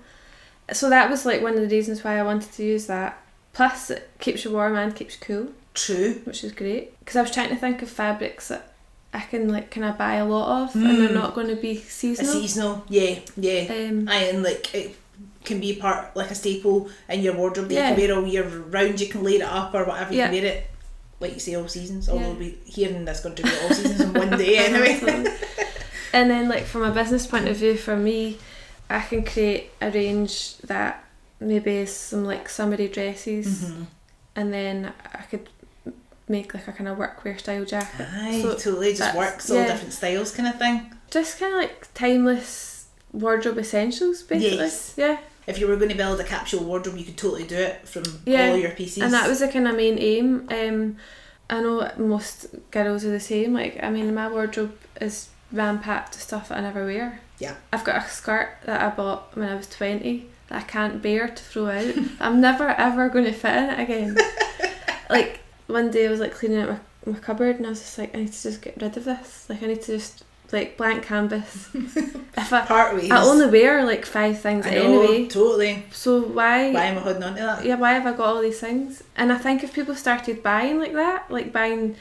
So 0.73 0.89
that 0.89 1.09
was 1.09 1.25
like 1.25 1.41
one 1.41 1.53
of 1.55 1.61
the 1.61 1.67
reasons 1.75 2.03
why 2.03 2.17
I 2.17 2.23
wanted 2.23 2.51
to 2.53 2.63
use 2.63 2.85
that. 2.87 3.17
Plus, 3.53 3.89
it 3.89 4.09
keeps 4.19 4.45
you 4.45 4.51
warm 4.51 4.77
and 4.77 4.95
keeps 4.95 5.15
you 5.19 5.25
cool, 5.27 5.47
True. 5.73 6.21
which 6.23 6.43
is 6.45 6.53
great. 6.53 6.97
Because 6.99 7.17
I 7.17 7.21
was 7.21 7.31
trying 7.31 7.49
to 7.49 7.57
think 7.57 7.81
of 7.81 7.89
fabrics 7.89 8.47
that 8.47 8.71
I 9.13 9.19
can 9.19 9.49
like 9.49 9.69
kind 9.71 9.85
of 9.85 9.97
buy 9.97 10.15
a 10.15 10.25
lot 10.25 10.63
of, 10.63 10.75
and 10.75 10.85
they're 10.85 11.09
Mm. 11.09 11.13
not 11.13 11.35
going 11.35 11.47
to 11.47 11.57
be 11.57 11.71
A 11.71 11.81
seasonal. 11.81 12.31
seasonal. 12.31 12.83
Yeah. 12.87 13.19
Yeah. 13.35 13.63
Um, 13.69 14.07
and 14.07 14.43
like 14.43 14.73
it 14.73 14.95
can 15.43 15.59
be 15.59 15.75
part 15.75 16.15
like 16.15 16.31
a 16.31 16.35
staple 16.35 16.89
in 17.09 17.19
your 17.21 17.33
wardrobe 17.35 17.67
that 17.67 17.73
Yeah. 17.75 17.89
you 17.89 17.95
can 17.95 18.07
wear 18.07 18.15
all 18.17 18.25
year 18.27 18.47
round. 18.47 19.01
You 19.01 19.07
can 19.09 19.23
layer 19.23 19.41
it 19.41 19.41
up 19.41 19.73
or 19.75 19.83
whatever. 19.83 20.13
You 20.13 20.19
Yeah. 20.19 20.27
can 20.29 20.35
wear 20.35 20.45
it 20.45 20.67
like 21.21 21.33
you 21.33 21.39
say 21.39 21.55
all 21.55 21.67
seasons. 21.67 22.09
Although 22.09 22.31
Yeah. 22.33 22.37
we 22.43 22.57
hearing 22.65 23.05
that's 23.05 23.21
going 23.21 23.35
to 23.35 23.43
be 23.43 23.49
all 23.61 23.69
seasons 23.73 24.01
in 24.01 24.13
one 24.13 24.31
day 24.37 24.57
anyway. 24.57 25.25
And 26.13 26.29
then 26.29 26.49
like 26.49 26.65
from 26.65 26.83
a 26.83 26.91
business 26.91 27.25
point 27.25 27.47
of 27.47 27.55
view 27.55 27.77
for 27.77 27.95
me 27.95 28.37
I 28.89 28.99
can 28.99 29.23
create 29.23 29.71
a 29.79 29.89
range 29.89 30.57
that 30.71 31.05
maybe 31.39 31.71
is 31.77 31.95
some 31.95 32.25
like 32.25 32.49
summery 32.49 32.89
dresses 32.89 33.47
Mhm. 33.71 33.85
and 34.35 34.51
then 34.51 34.91
I 35.13 35.21
could 35.29 35.47
make 36.27 36.53
like 36.53 36.67
a 36.67 36.73
kind 36.73 36.89
of 36.89 36.97
workwear 36.97 37.39
style 37.39 37.63
jacket 37.63 38.07
Aye, 38.13 38.41
So 38.41 38.49
totally. 38.55 38.89
Just 38.89 38.99
that's- 38.99 39.15
works 39.15 39.49
all 39.49 39.57
yeah. 39.57 39.67
different 39.67 39.93
styles, 39.93 40.31
kind 40.33 40.49
of 40.49 40.57
thing. 40.59 40.93
just 41.09 41.39
kind 41.39 41.53
of 41.53 41.59
like 41.61 41.87
timeless 41.93 42.87
wardrobe 43.13 43.57
essentials 43.59 44.21
basically 44.23 44.57
Yes. 44.57 44.93
yeah 44.97 45.17
If 45.47 45.59
you 45.59 45.67
were 45.67 45.75
going 45.75 45.89
to 45.89 45.95
build 45.97 46.19
a 46.19 46.23
capsule 46.23 46.63
wardrobe, 46.63 46.97
you 46.97 47.03
could 47.05 47.17
totally 47.17 47.43
do 47.45 47.55
it 47.55 47.87
from 47.87 48.03
Yeah, 48.25 48.51
all 48.51 48.57
your 48.57 48.71
pieces. 48.71 49.03
and 49.03 49.13
that 49.13 49.27
was 49.27 49.39
the 49.39 49.47
kind 49.47 49.67
of 49.67 49.75
main 49.75 49.97
aim. 49.99 50.47
Um 50.51 50.97
I 51.49 51.59
know 51.61 51.91
most 51.97 52.47
girls 52.71 53.03
are 53.05 53.09
the 53.11 53.19
same 53.19 53.53
like 53.53 53.79
I 53.83 53.89
mean 53.89 54.13
my 54.13 54.27
wardrobe 54.29 54.77
is 55.01 55.29
ram 55.51 55.79
packed 55.79 56.13
with 56.13 56.21
stuff 56.23 56.49
that 56.49 56.57
I 56.59 56.61
never 56.61 56.85
wear. 56.85 57.19
Yeah. 57.39 57.55
I've 57.73 57.83
got 57.83 58.05
a 58.05 58.07
skirt 58.09 58.49
that 58.65 58.81
I 58.81 58.89
bought 58.95 59.35
when 59.35 59.49
I 59.49 59.55
was 59.55 59.67
20 59.67 60.27
that 60.47 60.57
I 60.59 60.61
can't 60.63 61.01
bear 61.01 61.27
to 61.27 61.43
throw 61.43 61.67
out. 61.69 61.93
I'm 62.19 62.39
never 62.39 62.69
ever 62.69 63.09
going 63.09 63.25
to 63.25 63.33
fit 63.33 63.55
in 63.55 63.69
it 63.71 63.79
again. 63.79 64.17
Like 65.09 65.41
one 65.67 65.91
day 65.91 66.07
I 66.07 66.09
was 66.09 66.21
like 66.21 66.33
cleaning 66.33 66.59
out 66.61 66.69
my, 66.69 67.11
my 67.13 67.19
cupboard 67.19 67.57
and 67.57 67.65
I 67.65 67.69
was 67.69 67.81
just 67.81 67.97
like 67.97 68.15
I 68.15 68.19
need 68.19 68.31
to 68.31 68.41
just 68.43 68.61
get 68.61 68.81
rid 68.81 68.95
of 68.95 69.03
this. 69.03 69.45
Like 69.49 69.61
I 69.61 69.67
need 69.67 69.81
to 69.81 69.97
just 69.97 70.23
like 70.53 70.77
blank 70.77 71.03
canvas 71.03 71.69
if 71.73 72.51
I 72.53 72.61
part 72.65 72.95
ways. 72.95 73.09
I 73.11 73.23
only 73.23 73.47
wear 73.47 73.83
like 73.85 74.05
five 74.05 74.39
things 74.41 74.65
I 74.65 74.75
know, 74.75 75.01
anyway 75.03 75.27
totally. 75.27 75.85
so 75.91 76.21
why 76.21 76.71
Why 76.71 76.85
am 76.85 76.97
I 76.97 77.01
holding 77.01 77.23
on 77.23 77.35
to 77.35 77.41
that? 77.41 77.65
yeah, 77.65 77.75
why 77.75 77.93
have 77.93 78.05
I 78.05 78.11
got 78.11 78.27
all 78.27 78.41
these 78.41 78.59
things? 78.59 79.03
And 79.15 79.31
I 79.31 79.37
think 79.37 79.63
if 79.63 79.73
people 79.73 79.95
started 79.95 80.43
buying 80.43 80.79
like 80.79 80.93
that, 80.93 81.29
like 81.31 81.51
buying 81.53 81.95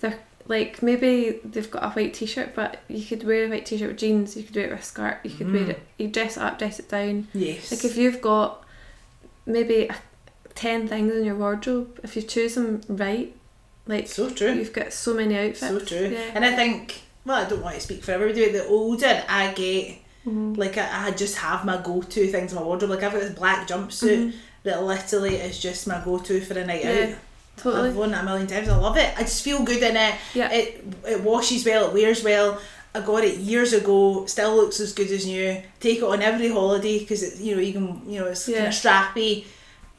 their 0.00 0.18
like 0.48 0.80
maybe 0.80 1.40
they've 1.44 1.70
got 1.70 1.82
a 1.84 1.90
white 1.90 2.14
t-shirt, 2.14 2.54
but 2.54 2.78
you 2.88 3.04
could 3.04 3.24
wear 3.24 3.46
a 3.46 3.48
white 3.48 3.66
t-shirt 3.66 3.88
with 3.88 3.98
jeans. 3.98 4.36
You 4.36 4.44
could 4.44 4.54
wear 4.54 4.66
it 4.66 4.70
with 4.70 4.80
a 4.80 4.84
skirt. 4.84 5.18
You 5.24 5.30
could 5.30 5.52
wear 5.52 5.62
Mm. 5.64 5.68
it. 5.70 5.80
You 5.98 6.06
dress 6.08 6.36
it 6.36 6.42
up, 6.44 6.58
dress 6.60 6.78
it 6.78 6.88
down. 6.88 7.26
Yes. 7.34 7.72
Like 7.72 7.84
if 7.84 7.96
you've 7.96 8.20
got 8.20 8.62
maybe 9.44 9.88
a- 9.88 9.96
ten 10.54 10.86
things 10.86 11.12
in 11.14 11.24
your 11.24 11.34
wardrobe, 11.34 11.98
if 12.04 12.14
you 12.14 12.22
choose 12.22 12.54
them 12.54 12.80
right, 12.88 13.34
like 13.88 14.06
so 14.06 14.30
true. 14.30 14.52
you've 14.52 14.72
got 14.72 14.92
so 14.92 15.14
many 15.14 15.36
outfits. 15.36 15.60
So 15.60 15.80
true. 15.80 16.08
Yeah. 16.12 16.30
And 16.34 16.44
I 16.44 16.54
think, 16.54 17.02
well, 17.26 17.44
I 17.44 17.48
don't 17.48 17.62
want 17.62 17.74
to 17.74 17.80
speak 17.80 18.02
for 18.04 18.12
everybody, 18.12 18.46
but 18.46 18.52
the 18.52 18.66
older 18.68 19.22
I 19.28 19.52
get, 19.52 19.98
Mhm. 20.26 20.56
like 20.56 20.78
I, 20.78 21.08
I 21.08 21.10
just 21.10 21.36
have 21.38 21.64
my 21.64 21.76
go-to 21.76 22.26
things 22.28 22.52
in 22.52 22.56
my 22.56 22.62
wardrobe. 22.64 22.90
Like 22.90 23.02
I've 23.02 23.12
got 23.12 23.20
this 23.20 23.34
black 23.38 23.68
jumpsuit 23.68 24.32
that 24.64 24.82
literally 24.82 25.36
is 25.36 25.58
just 25.58 25.86
my 25.86 26.00
go-to 26.04 26.40
for 26.40 26.58
a 26.58 26.66
night 26.66 26.82
Mm-hmm. 26.82 26.98
Yeah, 27.10 27.14
out. 27.14 27.18
Totally. 27.58 27.88
I've 27.90 27.96
worn 27.96 28.12
it 28.12 28.18
a 28.18 28.22
million 28.22 28.46
times. 28.46 28.68
I 28.68 28.76
love 28.76 28.96
it. 28.96 29.14
I 29.16 29.22
just 29.22 29.42
feel 29.42 29.62
good 29.64 29.82
in 29.82 29.96
it. 29.96 30.14
Yeah. 30.34 30.50
It 30.52 30.84
it 31.06 31.20
washes 31.22 31.64
well. 31.64 31.88
It 31.88 31.94
wears 31.94 32.22
well. 32.22 32.60
I 32.94 33.00
got 33.00 33.24
it 33.24 33.38
years 33.38 33.72
ago. 33.72 34.26
Still 34.26 34.56
looks 34.56 34.78
as 34.80 34.92
good 34.92 35.10
as 35.10 35.24
new. 35.26 35.62
Take 35.80 35.98
it 35.98 36.04
on 36.04 36.20
every 36.22 36.48
holiday 36.50 36.98
because 36.98 37.22
it's 37.22 37.40
you 37.40 37.54
know 37.54 37.62
you 37.62 37.72
can 37.72 38.02
you 38.06 38.20
know 38.20 38.26
it's 38.26 38.44
kind 38.46 38.58
Yeah. 38.58 38.68
of 38.68 38.74
strappy. 38.74 39.44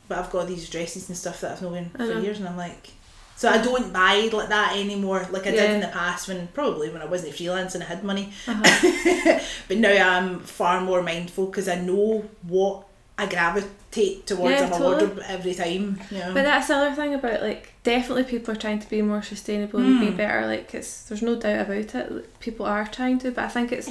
But 0.07 0.19
I've 0.19 0.29
got 0.31 0.47
these 0.47 0.69
dresses 0.69 1.07
and 1.09 1.17
stuff 1.17 1.41
that 1.41 1.53
I've 1.53 1.61
known 1.61 1.89
for 1.95 2.03
know. 2.05 2.19
years, 2.19 2.39
and 2.39 2.47
I'm 2.49 2.57
like. 2.57 2.91
So 3.37 3.47
I 3.49 3.59
don't 3.61 3.93
buy 3.93 4.29
like 4.33 4.49
that 4.49 4.75
anymore, 4.75 5.25
like 5.31 5.45
I 5.47 5.51
did 5.51 5.69
in 5.75 5.79
the 5.81 5.87
past 5.87 6.27
when 6.27 6.47
probably 6.47 6.89
when 6.89 7.01
I 7.03 7.05
wasn't 7.05 7.35
freelance 7.35 7.75
and 7.75 7.83
I 7.83 7.87
had 7.87 8.03
money. 8.03 8.33
Uh-huh. 8.47 9.39
but 9.67 9.77
now 9.77 10.17
I'm 10.17 10.39
far 10.39 10.81
more 10.81 11.01
mindful 11.03 11.45
because 11.45 11.67
I 11.69 11.75
know 11.79 12.25
what 12.47 12.85
I 13.19 13.25
gravitate 13.27 14.25
towards 14.27 14.51
Yeah, 14.55 14.65
in 14.65 14.69
my 14.71 14.77
totally. 14.77 15.05
wardrobe 15.05 15.23
every 15.27 15.53
time. 15.53 15.99
You 16.11 16.17
know? 16.19 16.33
But 16.33 16.43
that's 16.43 16.67
the 16.67 16.75
other 16.75 16.95
thing 16.95 17.13
about 17.13 17.41
like 17.43 17.73
definitely 17.83 18.23
people 18.23 18.53
are 18.55 18.57
trying 18.57 18.79
to 18.79 18.89
be 18.89 19.01
more 19.03 19.21
sustainable 19.21 19.79
and 19.81 19.99
be 19.99 20.07
Mm. 20.07 20.17
better. 20.17 20.45
Like 20.47 20.73
it's 20.73 21.03
there's 21.03 21.21
no 21.21 21.35
doubt 21.35 21.61
about 21.69 21.95
it. 21.95 22.39
People 22.39 22.65
are 22.65 22.87
trying 22.87 23.19
to, 23.19 23.29
but 23.31 23.43
I 23.45 23.49
think 23.49 23.71
it's 23.71 23.89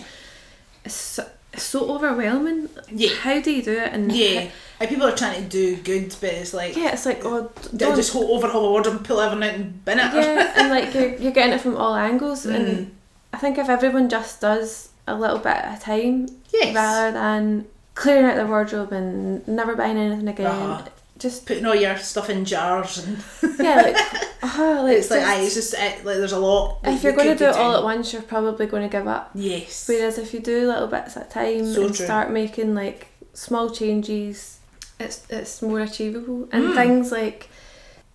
it's 0.85 1.21
so, 1.59 1.91
overwhelming. 1.95 2.69
Yeah. 2.91 3.15
How 3.21 3.41
do 3.41 3.51
you 3.51 3.63
do 3.63 3.73
it? 3.73 3.93
And 3.93 4.13
Yeah, 4.13 4.51
like 4.81 4.89
people 4.89 5.07
are 5.07 5.17
trying 5.17 5.43
to 5.43 5.49
do 5.49 5.77
good, 5.77 6.15
but 6.21 6.31
it's 6.31 6.53
like 6.55 6.77
yeah, 6.77 6.93
it's 6.93 7.07
like 7.07 7.25
oh, 7.25 7.51
don't, 7.77 7.97
just 7.97 8.13
whole 8.13 8.35
overhaul 8.35 8.63
the 8.63 8.71
wardrobe, 8.71 9.05
pull 9.05 9.21
everything 9.21 9.49
out 9.49 9.55
and 9.55 9.85
bin 9.85 9.99
it. 9.99 10.15
yeah, 10.15 10.53
and 10.57 10.71
like 10.71 10.95
you're 10.95 11.15
you're 11.17 11.33
getting 11.33 11.55
it 11.55 11.61
from 11.61 11.77
all 11.77 11.95
angles. 11.95 12.45
Mm. 12.47 12.55
And 12.55 12.97
I 13.33 13.39
think 13.39 13.59
if 13.59 13.69
everyone 13.69 14.09
just 14.09 14.41
does 14.41 14.91
a 15.07 15.15
little 15.15 15.39
bit 15.39 15.49
at 15.49 15.79
a 15.79 15.81
time, 15.83 16.27
yes, 16.53 16.75
rather 16.75 17.13
than 17.13 17.67
clearing 17.95 18.27
out 18.27 18.37
their 18.37 18.47
wardrobe 18.47 18.93
and 18.93 19.47
never 19.49 19.75
buying 19.77 19.97
anything 19.97 20.29
again, 20.29 20.47
Uh-huh. 20.47 20.85
Just 21.19 21.47
putting 21.47 21.65
all 21.65 21.75
your 21.75 21.97
stuff 21.97 22.29
in 22.29 22.45
jars 22.45 22.99
and 22.99 23.19
yeah, 23.59 23.77
like 23.77 23.97
oh, 24.43 24.83
like 24.85 24.99
it's 24.99 25.11
like 25.11 25.21
just- 25.21 25.31
aye, 25.33 25.41
it's 25.43 25.55
just 25.55 25.75
it, 25.75 26.05
like 26.05 26.17
there's 26.17 26.33
a 26.33 26.39
lot. 26.39 26.79
if 26.85 27.03
you're 27.03 27.13
you 27.13 27.19
going 27.19 27.29
to 27.31 27.37
do 27.37 27.47
it 27.51 27.57
all 27.57 27.75
at 27.77 27.83
once, 27.83 28.13
you're 28.13 28.23
probably 28.23 28.67
going 28.67 28.83
to 28.83 28.89
give 28.89 29.07
up. 29.07 29.31
yes, 29.35 29.89
Whereas 29.89 30.19
if 30.19 30.35
you 30.35 30.41
do 30.41 30.67
little 30.67 30.87
bits 30.89 31.17
at 31.17 31.27
a 31.27 31.31
time 31.31 31.67
So 31.73 31.87
and 31.87 31.95
true. 31.95 32.05
start 32.05 32.31
making 32.31 32.75
like 32.75 33.09
small 33.33 33.71
changes, 33.71 34.59
it's 35.01 35.27
it's 35.31 35.63
more 35.63 35.81
achievable. 35.81 36.49
And 36.53 36.65
Mm. 36.65 36.75
things 36.75 37.13
like 37.13 37.49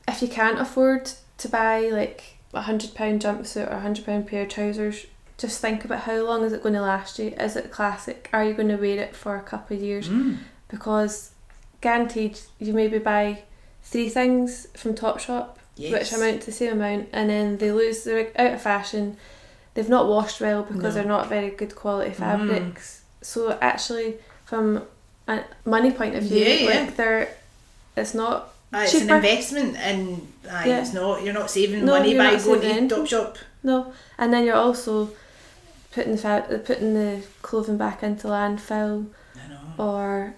if 0.08 0.22
you 0.22 0.28
can't 0.28 0.60
afford 0.60 1.12
to 1.40 1.48
buy 1.50 1.90
like 1.90 2.38
a 2.54 2.62
hundred 2.62 2.94
pound 2.94 3.22
jumpsuit 3.22 3.68
or 3.68 3.76
a 3.76 3.80
hundred 3.82 4.06
pound 4.06 4.28
pair 4.28 4.44
of 4.44 4.50
trousers, 4.50 5.06
just 5.38 5.60
think 5.62 5.84
about 5.86 6.02
how 6.02 6.22
long 6.24 6.44
is 6.44 6.54
it 6.54 6.62
going 6.62 6.76
to 6.76 6.82
last 6.82 7.18
you? 7.18 7.30
Is 7.40 7.56
it 7.56 7.72
classic? 7.72 8.30
Are 8.34 8.44
you 8.44 8.54
going 8.54 8.68
to 8.70 8.76
wear 8.76 9.00
it 9.00 9.16
for 9.16 9.36
a 9.38 9.42
couple 9.42 9.76
of 9.78 9.82
years? 9.82 10.08
Mm. 10.10 10.38
Because 10.68 11.32
guaranteed 11.82 12.40
you 12.60 12.74
maybe 12.74 13.00
buy 13.00 13.44
three 13.84 14.10
things 14.10 14.68
from 14.76 14.94
Topshop 14.96 15.50
yes. 15.76 15.92
which 15.92 16.14
amount 16.14 16.42
to 16.42 16.46
the 16.48 16.52
same 16.52 16.74
amount, 16.74 17.10
and 17.12 17.30
then 17.30 17.58
they 17.58 17.72
lose. 17.72 18.04
They're 18.04 18.30
out 18.38 18.54
of 18.54 18.62
fashion. 18.62 19.18
They've 19.74 19.90
not 19.90 20.08
washed 20.08 20.42
well 20.42 20.64
because 20.64 20.84
No. 20.84 20.92
they're 20.92 21.06
not 21.06 21.28
very 21.30 21.50
good 21.50 21.76
quality 21.76 22.12
Mm. 22.12 22.16
fabrics. 22.16 23.02
So 23.22 23.58
actually, 23.62 24.16
from 24.46 24.84
a 25.28 25.44
money 25.66 25.92
point 25.92 26.16
of 26.16 26.24
view, 26.24 26.44
Yeah, 26.46 26.54
yeah. 26.56 26.80
like 26.82 26.96
they're, 26.98 27.30
it's 27.96 28.14
not. 28.14 28.50
Aye, 28.74 28.84
it's 28.86 28.94
an 28.96 29.10
investment, 29.10 29.76
and 29.78 30.32
aye, 30.50 30.68
Yeah. 30.68 30.82
it's 30.82 30.94
not. 30.94 31.24
You're 31.24 31.34
not 31.34 31.50
saving 31.52 31.86
No, 31.86 31.94
money 31.98 32.18
by 32.18 32.36
going 32.38 32.88
to. 32.90 32.96
Topshop. 32.96 33.36
No, 33.64 33.94
and 34.18 34.34
then 34.34 34.46
you're 34.46 34.56
also 34.56 35.12
putting 35.94 36.14
the 36.14 36.18
fa- 36.18 36.62
putting 36.66 36.94
the 36.94 37.22
clothing 37.42 37.78
back 37.78 38.02
into 38.04 38.28
landfill, 38.28 39.08
or 39.78 40.34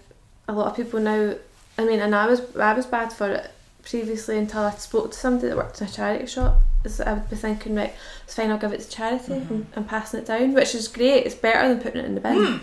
a 0.48 0.54
lot 0.54 0.68
of 0.68 0.76
people 0.76 1.00
now. 1.00 1.36
I 1.78 1.86
mean, 1.86 2.00
and 2.00 2.14
I 2.16 2.28
was 2.28 2.42
I 2.56 2.74
was 2.74 2.86
bad 2.86 3.12
for 3.14 3.30
it 3.32 3.52
previously 3.84 4.38
until 4.38 4.62
I 4.64 4.72
spoke 4.72 5.12
to 5.12 5.18
somebody 5.18 5.50
that 5.50 5.58
worked 5.58 5.82
in 5.82 5.88
a 5.88 5.92
charity 5.92 6.26
shop. 6.28 6.62
Is 6.84 7.00
I 7.02 7.14
would 7.14 7.30
be 7.30 7.36
thinking, 7.36 7.76
right, 7.76 7.94
it's 8.26 8.36
fine, 8.36 8.52
I'll 8.52 8.58
give 8.58 8.74
it 8.74 8.82
to 8.82 8.90
charity 8.90 9.34
Mhm. 9.34 9.50
and, 9.50 9.66
and 9.76 9.88
passing 9.88 10.20
it 10.20 10.26
down, 10.26 10.54
which 10.54 10.76
is 10.76 10.88
great. 10.88 11.26
It's 11.26 11.36
better 11.36 11.68
than 11.70 11.80
putting 11.80 12.02
it 12.02 12.06
in 12.06 12.16
the 12.16 12.22
bin. 12.22 12.36
Mm. 12.38 12.60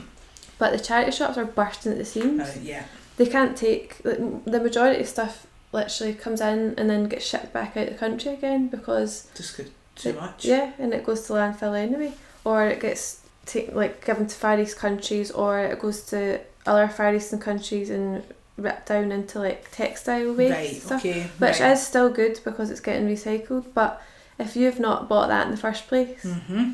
But 0.59 0.73
the 0.73 0.79
charity 0.79 1.11
shops 1.13 1.39
are 1.39 1.45
bursting 1.47 1.93
at 1.93 1.99
the 1.99 2.05
seams. 2.05 2.41
Uh, 2.43 2.55
yeah. 2.63 2.85
They 3.17 3.27
can't 3.27 3.57
take 3.57 3.97
like, 4.05 4.19
the 4.45 4.61
majority 4.61 5.01
of 5.01 5.09
stuff. 5.09 5.47
Literally 5.73 6.15
comes 6.15 6.41
in 6.41 6.75
and 6.77 6.91
then 6.91 7.05
gets 7.05 7.25
shipped 7.25 7.53
back 7.53 7.77
out 7.77 7.87
of 7.87 7.93
the 7.93 7.99
country 7.99 8.33
again 8.33 8.67
because 8.69 9.29
Just 9.37 9.57
good. 9.57 9.71
Too 9.95 10.11
Like, 10.13 10.21
much. 10.21 10.45
yeah, 10.45 10.73
and 10.81 10.93
it 10.93 11.05
goes 11.07 11.23
to 11.29 11.35
landfill 11.35 11.79
anyway, 11.79 12.13
or 12.45 12.65
it 12.67 12.81
gets 12.81 13.21
take, 13.47 13.73
like 13.73 14.05
given 14.05 14.27
to 14.27 14.35
Far 14.35 14.59
East 14.59 14.77
countries, 14.79 15.31
or 15.31 15.61
it 15.61 15.79
goes 15.79 16.03
to 16.07 16.41
other 16.67 16.89
Far 16.89 17.15
Eastern 17.15 17.39
countries 17.39 17.91
and 17.91 18.23
ripped 18.57 18.87
down 18.89 19.11
into 19.13 19.39
like 19.39 19.71
textile 19.71 20.35
waste 20.35 20.53
Right. 20.55 20.83
stuff, 20.83 21.01
Okay. 21.01 21.23
which 21.39 21.61
right. 21.61 21.73
is 21.73 21.87
still 21.87 22.11
good 22.11 22.41
because 22.45 22.71
it's 22.71 22.81
getting 22.81 23.09
recycled. 23.09 23.65
But 23.75 24.03
if 24.39 24.57
you've 24.57 24.81
not 24.81 25.09
bought 25.09 25.29
that 25.29 25.47
in 25.47 25.51
the 25.51 25.57
first 25.57 25.89
place, 25.89 26.23
Mm-hmm. 26.25 26.73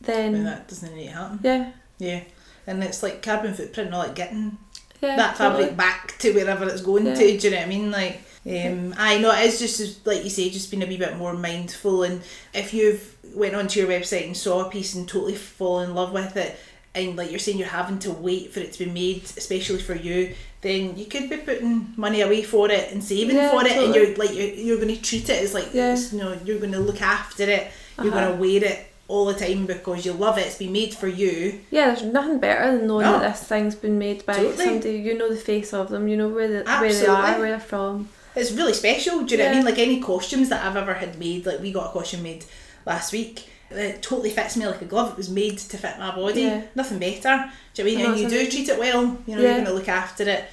then 0.00 0.44
that 0.44 0.68
doesn't 0.68 0.94
need 0.94 1.06
to 1.08 1.12
happen. 1.12 1.38
yeah, 1.42 1.70
Yeah. 1.98 2.20
And 2.66 2.82
it's 2.84 3.02
like 3.02 3.22
carbon 3.22 3.54
footprint, 3.54 3.90
not 3.90 4.08
like 4.08 4.14
getting 4.14 4.58
yeah, 5.00 5.16
that 5.16 5.36
fabric 5.38 5.60
totally. 5.60 5.76
back 5.76 6.18
to 6.18 6.32
wherever 6.32 6.68
it's 6.68 6.82
going 6.82 7.06
Yeah. 7.06 7.14
to. 7.14 7.38
Do 7.38 7.46
you 7.48 7.50
know 7.52 7.56
what 7.58 7.66
I 7.66 7.68
mean? 7.68 7.90
Like, 7.90 8.20
um, 8.46 8.94
I 8.98 9.18
know 9.18 9.30
it 9.32 9.46
is 9.46 9.58
just 9.58 10.06
like 10.06 10.24
you 10.24 10.30
say, 10.30 10.50
just 10.50 10.70
being 10.70 10.82
a 10.82 10.86
wee 10.86 10.96
bit 10.98 11.16
more 11.16 11.32
mindful. 11.34 12.02
And 12.02 12.20
if 12.52 12.74
you've 12.74 13.16
went 13.34 13.54
onto 13.54 13.78
your 13.80 13.88
website 13.88 14.26
and 14.26 14.36
saw 14.36 14.66
a 14.66 14.70
piece 14.70 14.94
and 14.94 15.08
totally 15.08 15.34
fall 15.36 15.80
in 15.80 15.94
love 15.94 16.12
with 16.12 16.36
it, 16.36 16.56
and 16.98 17.16
like 17.16 17.30
you're 17.30 17.38
saying, 17.38 17.58
you're 17.58 17.68
having 17.68 17.98
to 18.00 18.10
wait 18.10 18.52
for 18.52 18.60
it 18.60 18.72
to 18.74 18.84
be 18.84 18.90
made, 18.90 19.22
especially 19.24 19.78
for 19.80 19.94
you, 19.94 20.34
then 20.60 20.96
you 20.98 21.06
could 21.06 21.30
be 21.30 21.36
putting 21.36 21.92
money 21.96 22.20
away 22.22 22.42
for 22.42 22.70
it 22.70 22.92
and 22.92 23.02
saving 23.02 23.36
Yeah, 23.36 23.50
for 23.50 23.64
it, 23.66 23.72
and 23.72 23.94
you're 23.94 24.16
like 24.16 24.34
you're, 24.34 24.48
you're 24.48 24.76
going 24.82 24.94
to 24.94 25.00
treat 25.00 25.28
it 25.28 25.42
as 25.42 25.54
like 25.54 25.72
Yeah. 25.72 25.96
you 25.96 26.18
know 26.18 26.38
you're 26.44 26.58
going 26.58 26.72
to 26.72 26.80
look 26.80 27.00
after 27.02 27.44
it. 27.44 27.68
You're 28.02 28.08
Uh-huh. 28.12 28.20
going 28.20 28.32
to 28.36 28.40
wear 28.40 28.64
it 28.72 28.78
all 29.08 29.24
the 29.24 29.34
time 29.34 29.66
because 29.66 30.04
you 30.04 30.12
love 30.12 30.36
it. 30.38 30.46
It's 30.46 30.58
been 30.58 30.72
made 30.72 30.92
for 30.94 31.08
you. 31.08 31.60
Yeah, 31.70 31.86
there's 31.86 32.02
nothing 32.02 32.38
better 32.40 32.76
than 32.76 32.86
knowing 32.86 33.06
No. 33.06 33.18
that 33.20 33.32
this 33.38 33.42
thing's 33.48 33.74
been 33.74 33.98
made 33.98 34.26
by 34.26 34.34
Totally. 34.34 34.64
somebody 34.64 34.98
you 34.98 35.16
know 35.16 35.30
the 35.30 35.36
face 35.36 35.72
of 35.72 35.88
them, 35.88 36.08
you 36.08 36.16
know 36.16 36.28
where 36.28 36.48
the, 36.48 36.62
where 36.64 36.92
they 36.92 37.06
are, 37.06 37.38
where 37.38 37.50
they're 37.52 37.60
from. 37.60 38.08
It's 38.36 38.52
really 38.52 38.74
special. 38.74 39.24
Do 39.24 39.32
you 39.34 39.38
know 39.38 39.44
what 39.46 39.52
I 39.52 39.56
mean? 39.56 39.64
Like 39.64 39.78
any 39.78 40.00
costumes 40.00 40.48
that 40.50 40.64
I've 40.64 40.76
ever 40.76 40.94
had 40.94 41.18
made, 41.18 41.46
like 41.46 41.60
we 41.60 41.72
got 41.72 41.86
a 41.90 41.92
costume 41.92 42.22
made 42.22 42.44
last 42.86 43.12
week. 43.12 43.48
It 43.70 44.02
totally 44.02 44.30
fits 44.30 44.56
me 44.56 44.66
like 44.66 44.80
a 44.82 44.86
glove. 44.86 45.10
It 45.12 45.16
was 45.16 45.28
made 45.28 45.58
to 45.58 45.76
fit 45.76 45.98
my 45.98 46.14
body. 46.14 46.42
Yeah. 46.42 46.62
Nothing 46.74 46.98
better. 46.98 47.50
Do 47.74 47.82
you 47.84 47.98
know 47.98 48.04
what 48.04 48.08
I 48.08 48.12
I 48.12 48.14
mean? 48.14 48.24
And 48.24 48.32
you 48.32 48.38
do 48.44 48.50
treat 48.50 48.68
it 48.68 48.78
well. 48.78 49.02
You 49.26 49.36
know, 49.36 49.42
Yeah. 49.42 49.48
you're 49.48 49.52
going 49.54 49.64
to 49.66 49.72
look 49.74 49.88
after 49.88 50.28
it. 50.28 50.44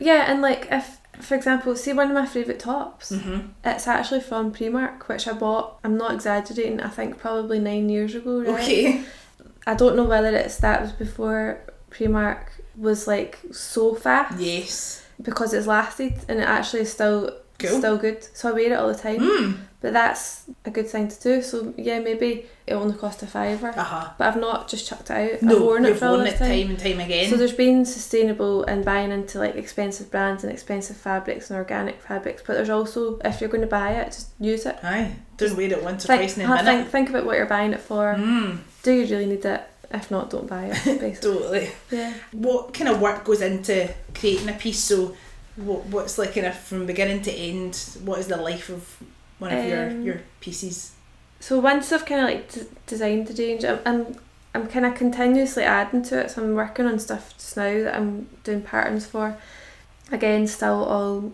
Yeah, 0.00 0.24
and 0.30 0.40
like 0.40 0.68
if, 0.70 0.98
for 1.20 1.34
example, 1.34 1.76
see 1.76 1.92
one 1.92 2.08
of 2.08 2.14
my 2.14 2.26
favourite 2.26 2.58
tops, 2.60 3.12
Mm-hmm. 3.12 3.48
it's 3.64 3.86
actually 3.86 4.20
from 4.20 4.52
Primark, 4.52 5.06
which 5.08 5.28
I 5.28 5.32
bought. 5.34 5.78
I'm 5.84 5.96
not 5.98 6.14
exaggerating. 6.14 6.80
I 6.80 6.88
think 6.88 7.18
probably 7.18 7.58
nine 7.58 7.88
years 7.90 8.14
ago. 8.14 8.40
Right? 8.40 8.60
Okay. 8.60 9.04
I 9.66 9.74
don't 9.74 9.94
know 9.94 10.04
whether 10.04 10.34
it's 10.34 10.56
that 10.58 10.80
was 10.82 10.92
before 10.92 11.60
Primark 11.90 12.44
was 12.76 13.06
like 13.06 13.38
so 13.52 13.94
fast 13.94 14.40
Yes. 14.40 15.04
because 15.20 15.52
it's 15.52 15.66
lasted 15.66 16.14
and 16.26 16.38
it 16.40 16.48
actually 16.48 16.86
still 16.86 17.36
Cool. 17.68 17.78
still 17.78 17.96
good. 17.98 18.26
So 18.36 18.48
I 18.48 18.52
wear 18.52 18.72
it 18.72 18.76
all 18.76 18.88
the 18.88 18.94
time. 18.94 19.20
Mm. 19.20 19.56
But 19.80 19.92
that's 19.94 20.44
a 20.64 20.70
good 20.70 20.86
thing 20.88 21.08
to 21.08 21.20
do. 21.20 21.42
So 21.42 21.74
yeah, 21.76 21.98
maybe 21.98 22.46
it 22.68 22.74
only 22.74 22.96
cost 22.96 23.22
a 23.22 23.26
fiver. 23.26 23.70
Uh 23.76 23.82
huh. 23.82 24.10
But 24.16 24.28
I've 24.28 24.40
not 24.40 24.68
just 24.68 24.86
chucked 24.86 25.10
it 25.10 25.34
out. 25.34 25.42
No, 25.42 25.56
I've 25.56 25.62
worn 25.62 25.84
it 25.84 25.96
for 25.98 26.10
worn 26.10 26.26
it 26.26 26.36
time 26.36 26.70
and 26.70 26.78
time 26.78 27.00
again. 27.00 27.28
So 27.28 27.36
there's 27.36 27.52
been 27.52 27.84
sustainable 27.84 28.62
and 28.64 28.84
buying 28.84 29.10
into 29.10 29.38
like 29.38 29.56
expensive 29.56 30.10
brands 30.10 30.44
and 30.44 30.52
expensive 30.52 30.96
fabrics 30.96 31.50
and 31.50 31.58
organic 31.58 32.00
fabrics, 32.00 32.42
but 32.46 32.54
there's 32.54 32.70
also 32.70 33.18
if 33.24 33.40
you're 33.40 33.50
going 33.50 33.62
to 33.62 33.66
buy 33.66 33.92
it, 33.94 34.06
just 34.06 34.30
use 34.38 34.66
it. 34.66 34.76
Aye. 34.84 35.16
Don't 35.36 35.56
wear 35.56 35.66
it 35.72 35.82
once 35.82 36.04
or 36.04 36.08
twice 36.16 36.36
ha- 36.40 36.56
then 36.56 36.64
bin 36.64 36.64
think, 36.64 36.90
think 36.90 37.10
about 37.10 37.24
what 37.26 37.36
you're 37.36 37.46
buying 37.46 37.72
it 37.72 37.80
for. 37.80 38.14
Mm. 38.14 38.58
Do 38.84 38.92
you 38.92 39.06
really 39.06 39.26
need 39.26 39.44
it? 39.44 39.62
If 39.90 40.10
not, 40.10 40.30
don't 40.30 40.46
buy 40.48 40.66
it. 40.66 40.84
Basically, 41.00 41.14
Totally. 41.32 41.70
yeah. 41.90 42.14
What 42.32 42.72
kind 42.72 42.88
of 42.88 43.00
work 43.00 43.24
goes 43.24 43.42
into 43.42 43.92
creating 44.14 44.48
a 44.48 44.54
piece? 44.54 44.78
So, 44.80 45.14
what, 45.56 45.86
what's 45.86 46.18
like 46.18 46.34
kind 46.34 46.46
of 46.46 46.56
from 46.56 46.86
beginning 46.86 47.22
to 47.22 47.32
end? 47.32 47.76
What 48.04 48.18
is 48.18 48.28
the 48.28 48.36
life 48.36 48.68
of 48.68 48.96
one 49.38 49.52
of 49.52 49.64
your 49.64 49.86
Um, 49.90 50.02
your 50.02 50.20
pieces? 50.40 50.92
So 51.40 51.58
once 51.58 51.92
I've 51.92 52.06
kind 52.06 52.20
of 52.20 52.26
like 52.26 52.52
d- 52.52 52.66
designed 52.86 53.26
the 53.28 53.42
range, 53.42 53.64
I'm 53.64 53.80
I'm, 53.84 54.16
I'm 54.54 54.66
kind 54.68 54.86
of 54.86 54.94
continuously 54.94 55.64
adding 55.64 56.02
to 56.04 56.20
it. 56.20 56.30
So 56.30 56.42
I'm 56.42 56.54
working 56.54 56.86
on 56.86 56.98
stuff 56.98 57.34
just 57.36 57.56
now 57.56 57.82
that 57.84 57.96
I'm 57.96 58.28
doing 58.44 58.62
patterns 58.62 59.06
for. 59.06 59.36
Again, 60.10 60.46
still 60.46 60.84
all 60.84 61.32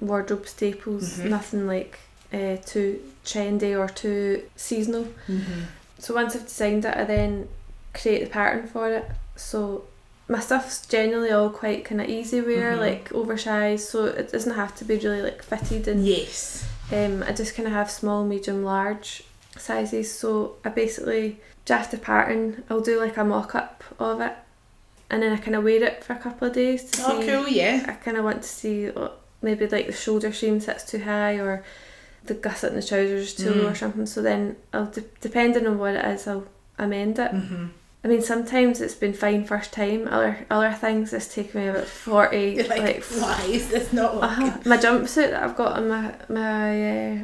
wardrobe 0.00 0.46
staples. 0.46 1.18
Mhm. 1.18 1.30
Nothing 1.30 1.66
like 1.66 1.98
uh, 2.32 2.56
too 2.64 3.00
trendy 3.24 3.78
or 3.78 3.88
too 3.88 4.42
seasonal. 4.56 5.04
Mm-hmm. 5.28 5.62
So 5.98 6.14
once 6.14 6.34
I've 6.36 6.44
designed 6.46 6.84
it, 6.84 6.96
I 6.96 7.04
then 7.04 7.48
create 7.94 8.24
the 8.24 8.30
pattern 8.30 8.66
for 8.66 8.90
it. 8.90 9.08
So 9.36 9.84
my 10.28 10.40
stuff's 10.40 10.86
generally 10.86 11.30
all 11.30 11.50
quite 11.50 11.84
kind 11.84 12.00
of 12.00 12.08
easy 12.08 12.40
wear, 12.40 12.72
Mhm. 12.76 12.80
like 12.80 13.12
oversized, 13.12 13.88
so 13.88 14.06
it 14.06 14.32
doesn't 14.32 14.54
have 14.54 14.74
to 14.76 14.84
be 14.84 14.96
really 14.96 15.22
like 15.22 15.42
fitted 15.42 15.86
and 15.88 16.06
Yes. 16.06 16.64
um, 16.92 17.22
I 17.26 17.32
just 17.32 17.54
kind 17.54 17.66
of 17.66 17.74
have 17.74 17.90
small, 17.90 18.24
medium, 18.24 18.64
large 18.64 19.24
sizes. 19.58 20.10
So 20.12 20.56
I 20.64 20.70
basically 20.70 21.40
draft 21.66 21.92
a 21.94 21.98
pattern. 21.98 22.62
I'll 22.70 22.80
do 22.80 22.98
like 22.98 23.16
a 23.16 23.24
mock 23.24 23.54
up 23.54 23.84
of 23.98 24.20
it, 24.20 24.32
and 25.10 25.22
then 25.22 25.32
I 25.32 25.36
kind 25.36 25.56
of 25.56 25.64
wear 25.64 25.82
it 25.82 26.02
for 26.04 26.14
a 26.14 26.18
couple 26.18 26.48
of 26.48 26.54
days 26.54 26.84
to 26.84 27.02
Oh, 27.06 27.20
see. 27.20 27.26
cool. 27.28 27.48
Yeah. 27.48 27.84
I 27.86 27.92
kind 27.92 28.16
of 28.16 28.24
want 28.24 28.42
to 28.42 28.48
see 28.48 28.90
maybe 29.42 29.66
like 29.66 29.86
the 29.86 29.92
shoulder 29.92 30.32
seam 30.32 30.58
sits 30.60 30.84
too 30.84 31.00
high 31.00 31.34
or 31.38 31.62
the 32.24 32.32
gusset 32.34 32.70
in 32.72 32.76
the 32.80 32.86
trousers 32.86 33.22
is 33.28 33.34
too 33.34 33.52
low 33.52 33.68
or 33.68 33.72
Mm. 33.72 33.76
something. 33.76 34.06
So 34.06 34.22
then 34.22 34.56
I'll 34.72 34.86
de- 34.86 35.04
depending 35.20 35.66
on 35.66 35.78
what 35.78 35.94
it 35.94 36.04
is, 36.06 36.26
I'll 36.26 36.46
amend 36.78 37.18
it. 37.18 37.30
Mm-hmm. 37.32 37.66
I 38.04 38.08
mean, 38.08 38.20
sometimes 38.20 38.82
it's 38.82 38.94
been 38.94 39.14
fine 39.14 39.44
first 39.44 39.72
time. 39.72 40.06
Other 40.08 40.46
other 40.50 40.72
things 40.72 41.12
it's 41.14 41.32
taken 41.34 41.60
me 41.62 41.68
about 41.68 41.86
forty. 41.86 42.50
You're 42.56 42.66
like, 42.68 42.82
like 42.82 43.04
why 43.04 43.40
is 43.48 43.68
this 43.70 43.92
not 43.94 44.14
working? 44.20 44.48
uh-huh. 44.48 44.58
My 44.66 44.76
jumpsuit 44.76 45.30
that 45.30 45.42
I've 45.42 45.56
got 45.56 45.78
on 45.78 45.88
my 45.88 46.14
my 46.28 47.12
uh, 47.14 47.18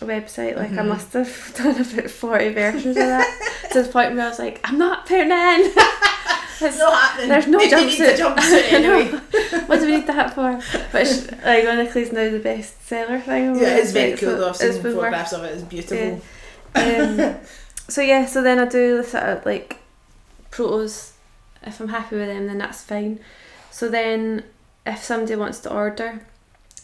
website, 0.00 0.56
like 0.56 0.72
I 0.72 0.76
Mhm. 0.82 0.88
must 0.88 1.12
have 1.12 1.52
done 1.56 1.80
about 1.80 2.10
forty 2.10 2.48
versions 2.52 2.86
of 2.86 2.94
that 2.96 3.68
to 3.72 3.82
the 3.82 3.88
point 3.90 4.14
where 4.14 4.24
I 4.24 4.28
was 4.28 4.38
like, 4.38 4.60
I'm 4.64 4.78
not 4.78 5.04
putting 5.06 5.30
it 5.30 5.32
in. 5.32 5.72
It's 6.58 6.78
not 6.78 6.94
happening. 6.94 7.28
There's 7.28 7.46
no 7.48 7.58
Maybe 7.58 7.70
jumpsuit. 7.72 8.16
jumpsuit 8.16 8.72
anyway. 8.72 9.08
what 9.66 9.78
do 9.78 9.84
we 9.84 9.96
need 9.96 10.06
that 10.06 10.32
for? 10.34 10.52
Like 10.94 11.66
honestly, 11.68 12.02
it's 12.02 12.12
now 12.12 12.30
the 12.30 12.38
best 12.38 12.86
seller 12.88 13.20
thing. 13.20 13.56
Yeah, 13.56 13.76
it's 13.76 13.92
very 13.92 14.16
cool 14.16 14.36
though. 14.38 14.48
I've 14.48 14.60
it's 14.60 14.60
seen 14.60 14.82
photographs 14.82 15.34
of 15.34 15.44
it. 15.44 15.52
It's 15.52 15.62
beautiful. 15.64 16.22
um, 16.74 17.36
so 17.88 18.00
yeah, 18.00 18.24
so 18.24 18.42
then 18.42 18.58
I 18.58 18.64
do 18.64 18.96
the 18.96 19.04
sort 19.04 19.24
of 19.24 19.44
like 19.44 19.76
protos. 20.56 21.12
If 21.62 21.80
I'm 21.80 21.88
happy 21.88 22.16
with 22.16 22.28
them, 22.28 22.46
then 22.46 22.58
that's 22.58 22.82
fine. 22.82 23.20
So 23.70 23.88
then, 23.88 24.44
if 24.86 25.02
somebody 25.02 25.36
wants 25.36 25.58
to 25.60 25.72
order, 25.72 26.20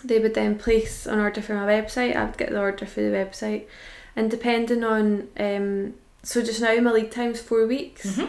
they 0.04 0.18
would 0.18 0.34
then 0.34 0.58
place 0.58 1.06
an 1.06 1.20
order 1.20 1.40
for 1.40 1.54
my 1.54 1.66
website. 1.66 2.16
I 2.16 2.24
would 2.24 2.36
get 2.36 2.50
the 2.50 2.60
order 2.60 2.86
for 2.86 3.00
the 3.00 3.08
website, 3.16 3.64
and 4.16 4.30
depending 4.30 4.82
on 4.84 5.28
um, 5.38 5.94
so 6.22 6.42
just 6.42 6.60
now 6.60 6.74
my 6.80 6.90
lead 6.92 7.10
time's 7.12 7.40
four 7.40 7.66
weeks. 7.66 8.06
Mhm. 8.06 8.28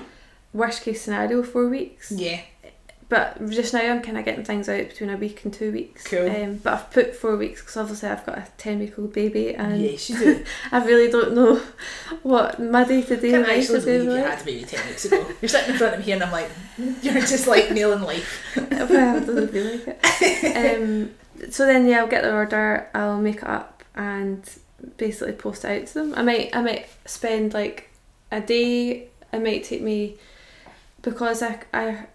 Worst 0.53 0.83
case 0.83 1.01
scenario, 1.01 1.41
four 1.43 1.67
weeks. 1.67 2.11
Yeah. 2.11 2.41
But 3.09 3.49
just 3.49 3.73
now 3.73 3.81
I'm 3.81 4.01
kind 4.01 4.17
of 4.17 4.25
getting 4.25 4.45
things 4.45 4.69
out 4.69 4.89
between 4.89 5.09
a 5.09 5.17
week 5.17 5.43
and 5.43 5.53
two 5.53 5.71
weeks. 5.71 6.03
Cool. 6.03 6.29
Um, 6.29 6.57
but 6.57 6.73
I've 6.73 6.91
put 6.91 7.15
four 7.15 7.35
weeks 7.37 7.61
because 7.61 7.77
obviously 7.77 8.09
I've 8.09 8.25
got 8.25 8.37
a 8.37 8.47
ten 8.57 8.79
week 8.79 8.97
old 8.97 9.13
baby 9.13 9.55
and 9.55 9.81
yes, 9.81 10.09
you 10.09 10.17
do. 10.17 10.45
I 10.71 10.83
really 10.83 11.11
don't 11.11 11.33
know 11.33 11.61
what 12.23 12.59
my 12.59 12.83
day 12.83 13.01
to 13.01 13.17
day 13.17 13.37
life 13.37 13.57
is 13.57 13.67
believe 13.67 13.85
going 13.85 14.17
you 14.17 14.23
to 14.23 14.29
had 14.29 14.41
a 14.41 14.45
baby 14.45 14.63
ten 14.63 14.87
weeks 14.87 15.05
ago? 15.05 15.25
You're 15.41 15.49
sitting 15.49 15.71
in 15.71 15.77
front 15.77 15.93
of 15.93 15.99
me 15.99 16.05
here 16.05 16.15
and 16.15 16.23
I'm 16.23 16.31
like, 16.31 16.49
you're 17.01 17.13
just 17.13 17.47
like 17.47 17.71
nailing 17.71 18.03
life. 18.03 18.41
well, 18.55 19.17
it 19.17 19.25
doesn't 19.25 19.51
feel 19.51 19.71
like 19.71 19.99
it. 20.21 20.81
Um, 20.81 21.11
so 21.51 21.65
then 21.65 21.85
yeah, 21.85 21.99
I'll 21.99 22.07
get 22.07 22.23
the 22.23 22.33
order, 22.33 22.89
I'll 22.93 23.19
make 23.19 23.37
it 23.37 23.47
up 23.47 23.83
and 23.95 24.49
basically 24.97 25.33
post 25.33 25.65
it 25.65 25.81
out 25.81 25.87
to 25.87 25.93
them. 25.93 26.13
I 26.15 26.23
might 26.23 26.55
I 26.55 26.61
might 26.61 26.87
spend 27.05 27.53
like 27.53 27.91
a 28.31 28.41
day. 28.41 29.09
It 29.31 29.41
might 29.41 29.63
take 29.63 29.81
me 29.81 30.17
because 31.01 31.41
I 31.41 31.59
I 31.73 32.05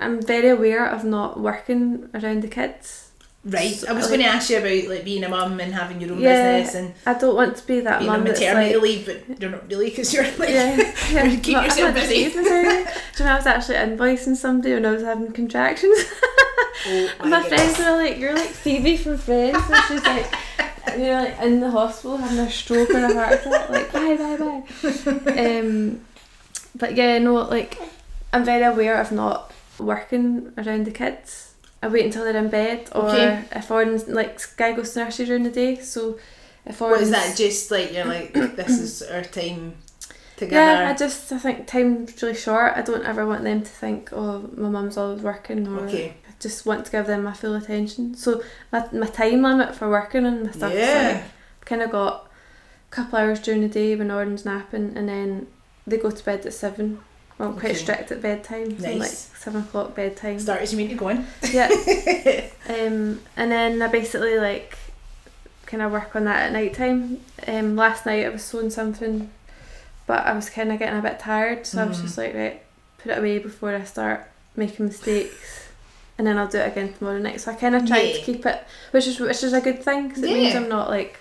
I'm 0.00 0.20
very 0.22 0.48
aware 0.48 0.86
of 0.86 1.04
not 1.04 1.38
working 1.40 2.08
around 2.14 2.42
the 2.42 2.48
kids. 2.48 3.10
Right. 3.44 3.74
So, 3.74 3.88
I 3.88 3.92
was 3.92 4.04
like- 4.04 4.10
going 4.18 4.20
to 4.20 4.34
ask 4.34 4.48
you 4.48 4.56
about 4.58 4.88
like 4.88 5.04
being 5.04 5.22
a 5.22 5.28
mum 5.28 5.60
and 5.60 5.74
having 5.74 6.00
your 6.00 6.12
own 6.12 6.20
Yeah, 6.20 6.60
business 6.60 6.74
and 6.74 6.94
I 7.06 7.18
don't 7.18 7.34
want 7.36 7.56
to 7.58 7.66
be 7.66 7.80
that 7.80 7.98
being 7.98 8.10
on 8.10 8.20
mum 8.20 8.26
that's 8.26 8.40
maternity 8.40 8.74
like 8.74 8.82
leave, 8.82 9.06
but 9.06 9.40
you're 9.40 9.50
not 9.50 9.70
really 9.70 9.90
because 9.90 10.14
you're 10.14 10.24
like 10.38 10.48
yeah, 10.48 10.76
yeah. 11.12 11.36
Keep 11.40 11.62
yourself 11.62 11.94
busy. 11.94 12.30
Do 12.30 12.38
you 12.40 12.42
know 12.44 12.86
I 13.20 13.36
was 13.36 13.46
actually 13.46 13.76
invoicing 13.76 14.34
somebody 14.36 14.72
when 14.72 14.86
I 14.86 14.92
was 14.92 15.02
having 15.02 15.30
contractions? 15.32 15.98
oh 16.86 17.10
And 17.20 17.30
my 17.30 17.42
friends 17.46 17.78
were 17.78 17.90
like, 17.92 18.18
"You're 18.18 18.34
like 18.34 18.48
Phoebe 18.48 18.96
from 18.96 19.18
Friends," 19.18 19.58
and 19.70 19.84
she's 19.88 20.02
like, 20.04 20.34
"You're 20.98 21.14
like 21.16 21.38
in 21.42 21.60
the 21.60 21.70
hospital 21.70 22.16
having 22.16 22.38
a 22.38 22.50
stroke 22.50 22.90
or 22.90 23.04
a 23.04 23.12
heart 23.12 23.32
attack." 23.44 23.68
Like, 23.68 23.92
bye, 23.92 24.16
bye, 24.16 24.36
bye. 24.36 25.58
um, 25.58 26.00
but 26.74 26.96
yeah, 26.96 27.18
no, 27.18 27.34
like 27.34 27.78
I'm 28.32 28.44
very 28.44 28.64
aware 28.64 28.98
of 29.00 29.12
not 29.12 29.52
working 29.78 30.52
around 30.58 30.86
the 30.86 30.90
kids. 30.90 31.54
I 31.82 31.88
wait 31.88 32.04
until 32.06 32.24
they're 32.24 32.36
in 32.36 32.48
bed, 32.48 32.88
or 32.94 33.08
Okay. 33.10 33.44
if 33.52 33.70
Oran's 33.70 34.08
like 34.08 34.40
Sky 34.40 34.72
goes 34.72 34.92
to 34.94 35.00
nursery 35.04 35.26
during 35.26 35.42
the 35.44 35.50
day, 35.50 35.76
so 35.80 36.18
if 36.64 36.80
What 36.80 37.00
is 37.00 37.10
that? 37.10 37.36
Just 37.36 37.70
like 37.70 37.92
you're 37.92 38.06
like 38.06 38.32
this 38.56 38.78
is 38.78 39.02
our 39.02 39.22
time 39.22 39.74
together. 40.36 40.82
yeah, 40.82 40.90
I 40.90 40.94
just 40.96 41.30
I 41.32 41.38
think 41.38 41.66
time's 41.66 42.20
really 42.22 42.34
short. 42.34 42.72
I 42.76 42.82
don't 42.82 43.04
ever 43.04 43.26
want 43.26 43.44
them 43.44 43.60
to 43.62 43.68
think, 43.70 44.10
oh, 44.12 44.48
my 44.56 44.68
mum's 44.70 44.96
always 44.96 45.20
working, 45.22 45.68
or 45.68 45.80
Okay. 45.84 46.14
I 46.26 46.32
just 46.40 46.64
want 46.64 46.86
to 46.86 46.92
give 46.92 47.06
them 47.06 47.24
my 47.24 47.34
full 47.34 47.54
attention. 47.54 48.14
So 48.14 48.42
my 48.72 48.86
my 48.92 49.06
time 49.06 49.42
limit 49.42 49.74
for 49.74 49.88
working 49.90 50.24
and 50.24 50.44
my 50.46 50.52
stuff 50.52 50.72
is 50.72 50.78
Yeah. 50.78 51.12
like 51.22 51.24
kind 51.66 51.82
of 51.82 51.90
got 51.90 52.30
a 52.90 52.94
couple 52.94 53.18
hours 53.18 53.40
during 53.40 53.60
the 53.60 53.68
day 53.68 53.94
when 53.94 54.10
Oran's 54.10 54.44
napping, 54.46 54.96
and 54.96 55.06
then 55.08 55.48
they 55.86 55.98
go 55.98 56.10
to 56.10 56.24
bed 56.24 56.46
at 56.46 56.54
seven. 56.54 57.00
Well, 57.38 57.48
I'm 57.48 57.54
quite 57.54 57.70
Okay. 57.72 57.74
strict 57.78 58.12
at 58.12 58.22
bedtime, 58.22 58.78
so 58.78 58.86
like 58.88 58.98
Nice. 58.98 59.30
seven 59.38 59.62
o'clock 59.62 59.94
bedtime. 59.94 60.38
Start 60.38 60.60
as 60.62 60.72
you 60.72 60.78
mean 60.78 60.88
to 60.90 60.94
go 60.94 61.08
on. 61.10 61.26
Yeah. 61.52 61.68
Um, 62.66 63.20
and 63.36 63.52
then 63.52 63.82
I 63.82 63.88
basically 63.88 64.38
like 64.38 64.78
kind 65.66 65.82
of 65.82 65.92
work 65.92 66.16
on 66.16 66.24
that 66.24 66.44
at 66.44 66.52
night 66.52 66.72
time. 66.72 67.20
Um, 67.46 67.76
last 67.76 68.06
night 68.06 68.24
I 68.24 68.30
was 68.30 68.42
sewing 68.42 68.70
something, 68.70 69.30
but 70.06 70.24
I 70.24 70.32
was 70.32 70.48
kind 70.48 70.72
of 70.72 70.78
getting 70.78 70.98
a 70.98 71.02
bit 71.02 71.18
tired, 71.18 71.66
so 71.66 71.82
I 71.82 71.84
was 71.84 71.98
Mhm. 71.98 72.02
just 72.02 72.16
like, 72.16 72.34
right, 72.34 72.62
put 72.98 73.12
it 73.12 73.18
away 73.18 73.38
before 73.38 73.74
I 73.74 73.84
start 73.84 74.26
making 74.56 74.86
mistakes, 74.86 75.64
and 76.16 76.26
then 76.26 76.38
I'll 76.38 76.48
do 76.48 76.56
it 76.58 76.68
again 76.68 76.94
tomorrow 76.94 77.18
night. 77.18 77.42
So 77.42 77.50
I 77.50 77.54
kind 77.54 77.74
of 77.74 77.86
tried 77.86 78.12
to 78.14 78.20
keep 78.22 78.46
it, 78.46 78.64
which 78.92 79.06
is 79.06 79.20
which 79.20 79.42
is 79.42 79.52
a 79.52 79.60
good 79.60 79.82
thing 79.82 80.08
because 80.08 80.22
it 80.22 80.30
means 80.32 80.54
I'm 80.54 80.68
not 80.70 80.88
like 80.88 81.18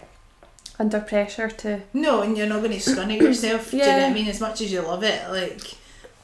under 0.79 1.01
pressure 1.01 1.49
to. 1.49 1.81
No, 1.91 2.21
and 2.21 2.37
you're 2.37 2.47
not 2.47 2.59
going 2.63 2.71
to 2.71 2.77
scun 2.79 3.13
at 3.13 3.19
yourself. 3.21 3.71
Do 3.71 3.77
you 3.77 3.83
know 3.83 3.89
what 3.91 3.99
Yeah. 3.99 4.07
I 4.07 4.13
mean? 4.13 4.27
As 4.29 4.39
much 4.39 4.61
as 4.61 4.71
you 4.71 4.81
love 4.81 5.03
it, 5.03 5.29
like 5.29 5.73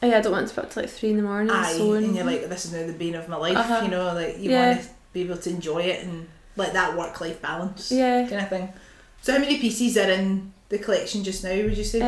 Oh 0.02 0.08
yeah, 0.08 0.18
I 0.18 0.22
don't 0.22 0.32
want 0.32 0.48
to 0.48 0.56
be 0.56 0.62
up 0.62 0.72
till 0.72 0.84
like 0.84 0.92
three 0.92 1.10
in 1.10 1.18
the 1.18 1.24
morning 1.24 1.52
aye, 1.52 1.74
sewing. 1.74 2.06
and 2.06 2.16
you're 2.16 2.24
like, 2.26 2.48
this 2.48 2.66
is 2.66 2.74
now 2.74 2.86
the 2.88 2.94
bane 2.94 3.16
of 3.16 3.28
my 3.28 3.36
life. 3.36 3.58
Uh-huh. 3.58 3.82
You 3.84 3.92
know, 3.92 4.14
like 4.14 4.38
you 4.40 4.52
Yeah. 4.52 4.70
want 4.76 4.82
to 4.84 4.90
be 5.14 5.22
able 5.22 5.38
to 5.38 5.50
enjoy 5.50 5.80
it 5.80 6.04
and 6.06 6.28
like 6.56 6.74
that 6.74 6.98
work 6.98 7.20
life 7.22 7.42
balance 7.42 7.92
yeah. 7.92 8.28
kind 8.28 8.42
of 8.42 8.50
thing. 8.50 8.74
So 9.22 9.34
how 9.34 9.40
many 9.40 9.58
pieces 9.60 9.98
are 9.98 10.10
in 10.10 10.54
the 10.70 10.78
collection 10.80 11.24
just 11.24 11.44
now? 11.44 11.50
Would 11.56 11.78
you 11.78 11.84
say? 11.84 12.00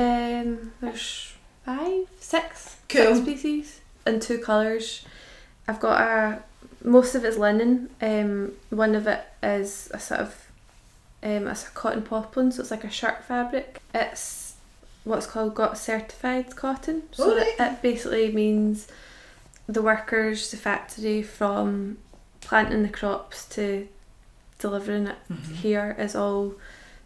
Um, 0.41 0.71
there's 0.79 1.33
five, 1.65 2.05
six, 2.19 2.77
Cool. 2.87 3.15
six 3.15 3.25
pieces 3.25 3.81
in 4.07 4.19
two 4.19 4.37
colours. 4.39 5.03
I've 5.67 5.79
got 5.79 6.01
a 6.01 6.43
most 6.83 7.13
of 7.15 7.25
it's 7.25 7.37
linen. 7.37 7.89
Um, 8.01 8.53
one 8.69 8.95
of 8.95 9.05
it 9.07 9.23
is 9.43 9.89
a 9.93 9.99
sort 9.99 10.21
of 10.21 10.47
um, 11.23 11.47
it's 11.47 11.67
a 11.67 11.71
cotton 11.71 12.01
poplin, 12.01 12.51
so 12.51 12.61
it's 12.61 12.71
like 12.71 12.83
a 12.83 12.89
shirt 12.89 13.23
fabric. 13.25 13.79
It's 13.93 14.50
what's 15.03 15.25
called 15.25 15.55
GOTS 15.55 15.81
certified 15.81 16.55
cotton. 16.55 17.03
So 17.11 17.35
it, 17.37 17.81
basically 17.81 18.31
means 18.31 18.87
the 19.67 19.81
workers, 19.81 20.51
the 20.51 20.57
factory 20.57 21.21
from 21.23 21.97
planting 22.41 22.83
the 22.83 22.89
crops 22.89 23.45
to 23.45 23.87
delivering 24.59 25.07
it 25.07 25.15
Mhm. 25.31 25.55
here 25.55 25.95
is 25.97 26.15
all 26.15 26.53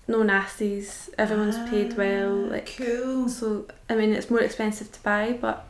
no 0.07 0.19
nasties. 0.23 1.09
Everyone's 1.17 1.57
paid 1.69 1.95
well. 1.97 2.45
Ah, 2.47 2.51
Like 2.51 2.75
cool. 2.77 3.29
so, 3.29 3.65
I 3.89 3.95
mean, 3.95 4.13
it's 4.13 4.29
more 4.29 4.41
expensive 4.41 4.91
to 4.91 4.99
buy, 5.01 5.37
but, 5.39 5.65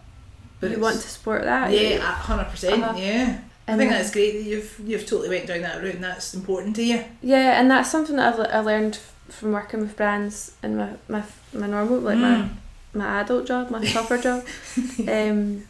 But 0.59 0.71
you 0.71 0.79
want 0.79 0.95
to 1.01 1.07
support 1.07 1.43
that. 1.43 1.71
Yeah, 1.71 1.99
hundred 1.99 2.45
percent. 2.45 2.83
Uh-huh. 2.83 2.97
Yeah. 2.97 3.37
I 3.67 3.77
think 3.77 3.89
that's 3.91 4.11
great 4.11 4.33
that 4.33 4.43
you've 4.43 4.79
you've 4.85 5.05
totally 5.07 5.29
went 5.29 5.47
down 5.47 5.61
that 5.61 5.81
route 5.81 5.95
and 5.95 6.03
that's 6.03 6.33
important 6.33 6.75
to 6.77 6.83
you. 6.83 7.03
Yeah, 7.21 7.59
and 7.59 7.69
that's 7.69 7.89
something 7.89 8.15
that 8.17 8.33
I've 8.39 8.39
I 8.53 8.59
learned 8.59 8.99
from 9.29 9.51
working 9.53 9.79
with 9.81 9.95
brands 9.95 10.51
in 10.63 10.77
my 10.77 10.89
my, 11.07 11.23
my 11.53 11.67
normal 11.67 11.99
like 11.99 12.17
Mm. 12.17 12.21
my 12.21 12.49
my 12.93 13.21
adult 13.21 13.45
job, 13.45 13.69
my 13.71 13.85
proper 13.91 14.17
job. 14.17 14.45
Um, 15.07 15.63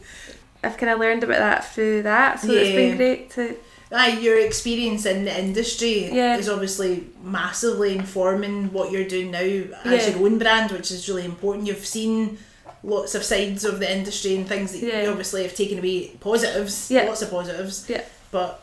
I've 0.64 0.78
kind 0.78 0.92
of 0.92 1.00
learned 1.00 1.24
about 1.24 1.40
that 1.40 1.74
through 1.74 2.04
that, 2.04 2.40
so 2.40 2.52
it's 2.52 2.70
Yeah. 2.70 2.76
been 2.76 2.98
great 2.98 3.30
to 3.32 3.56
Aye, 3.92 4.18
your 4.20 4.38
experience 4.40 5.06
in 5.06 5.26
the 5.26 5.40
industry 5.40 6.10
Yeah. 6.12 6.38
is 6.38 6.50
obviously 6.50 7.06
massively 7.24 7.96
informing 7.96 8.74
what 8.74 8.92
you're 8.92 9.08
doing 9.08 9.30
now 9.32 9.40
as 9.40 10.08
Yeah. 10.08 10.10
your 10.16 10.26
own 10.26 10.40
brand, 10.40 10.72
which 10.72 10.90
is 10.92 11.08
really 11.08 11.24
important. 11.26 11.68
You've 11.68 11.86
seen 11.86 12.40
lots 12.84 13.14
of 13.16 13.24
sides 13.24 13.64
of 13.64 13.80
the 13.80 13.92
industry 13.92 14.36
and 14.36 14.48
things 14.48 14.72
that 14.72 14.80
you 14.82 15.10
obviously 15.10 15.44
have 15.44 15.56
taken 15.56 15.78
away 15.80 16.12
positives, 16.20 16.90
lots 16.92 17.22
of 17.22 17.30
positives, 17.30 17.86
Yeah. 17.88 18.02
but 18.32 18.60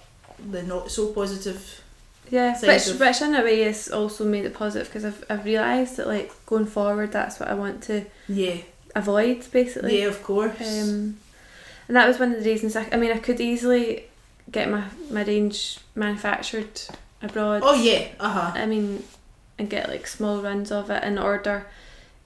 the 0.50 0.62
not 0.64 0.90
so 0.90 1.06
positive. 1.12 1.81
Yeah, 2.36 2.54
Sides 2.54 2.86
which 2.86 2.94
of- 2.94 3.00
which 3.00 3.20
in 3.22 3.34
a 3.34 3.42
way 3.44 3.60
has 3.62 3.88
also 3.88 4.24
made 4.24 4.44
it 4.46 4.54
positive 4.54 4.88
because 4.88 5.04
I've 5.04 5.22
I've 5.30 5.44
realised 5.44 5.96
that 5.98 6.06
like 6.06 6.32
going 6.46 6.66
forward, 6.66 7.12
that's 7.12 7.38
what 7.38 7.48
I 7.50 7.54
want 7.54 7.82
to 7.84 8.04
Yeah, 8.26 8.56
avoid 8.96 9.38
basically. 9.52 10.00
yeah, 10.00 10.06
of 10.08 10.22
course. 10.22 10.58
Um, 10.60 11.18
and 11.88 11.96
that 11.96 12.08
was 12.08 12.18
one 12.18 12.32
of 12.32 12.42
the 12.42 12.50
reasons. 12.50 12.74
I, 12.76 12.88
I 12.92 12.96
mean, 12.96 13.12
I 13.12 13.18
could 13.18 13.40
easily 13.40 14.04
get 14.50 14.70
my, 14.70 14.84
my 15.10 15.22
range 15.24 15.78
manufactured 15.94 16.80
abroad. 17.22 17.60
oh 17.64 17.74
yeah, 17.74 18.08
uh 18.18 18.30
huh. 18.30 18.52
I 18.54 18.66
mean, 18.66 19.02
and 19.58 19.68
get 19.68 19.88
like 19.88 20.06
small 20.06 20.40
runs 20.42 20.72
of 20.72 20.90
it 20.90 21.02
and 21.04 21.18
order 21.18 21.66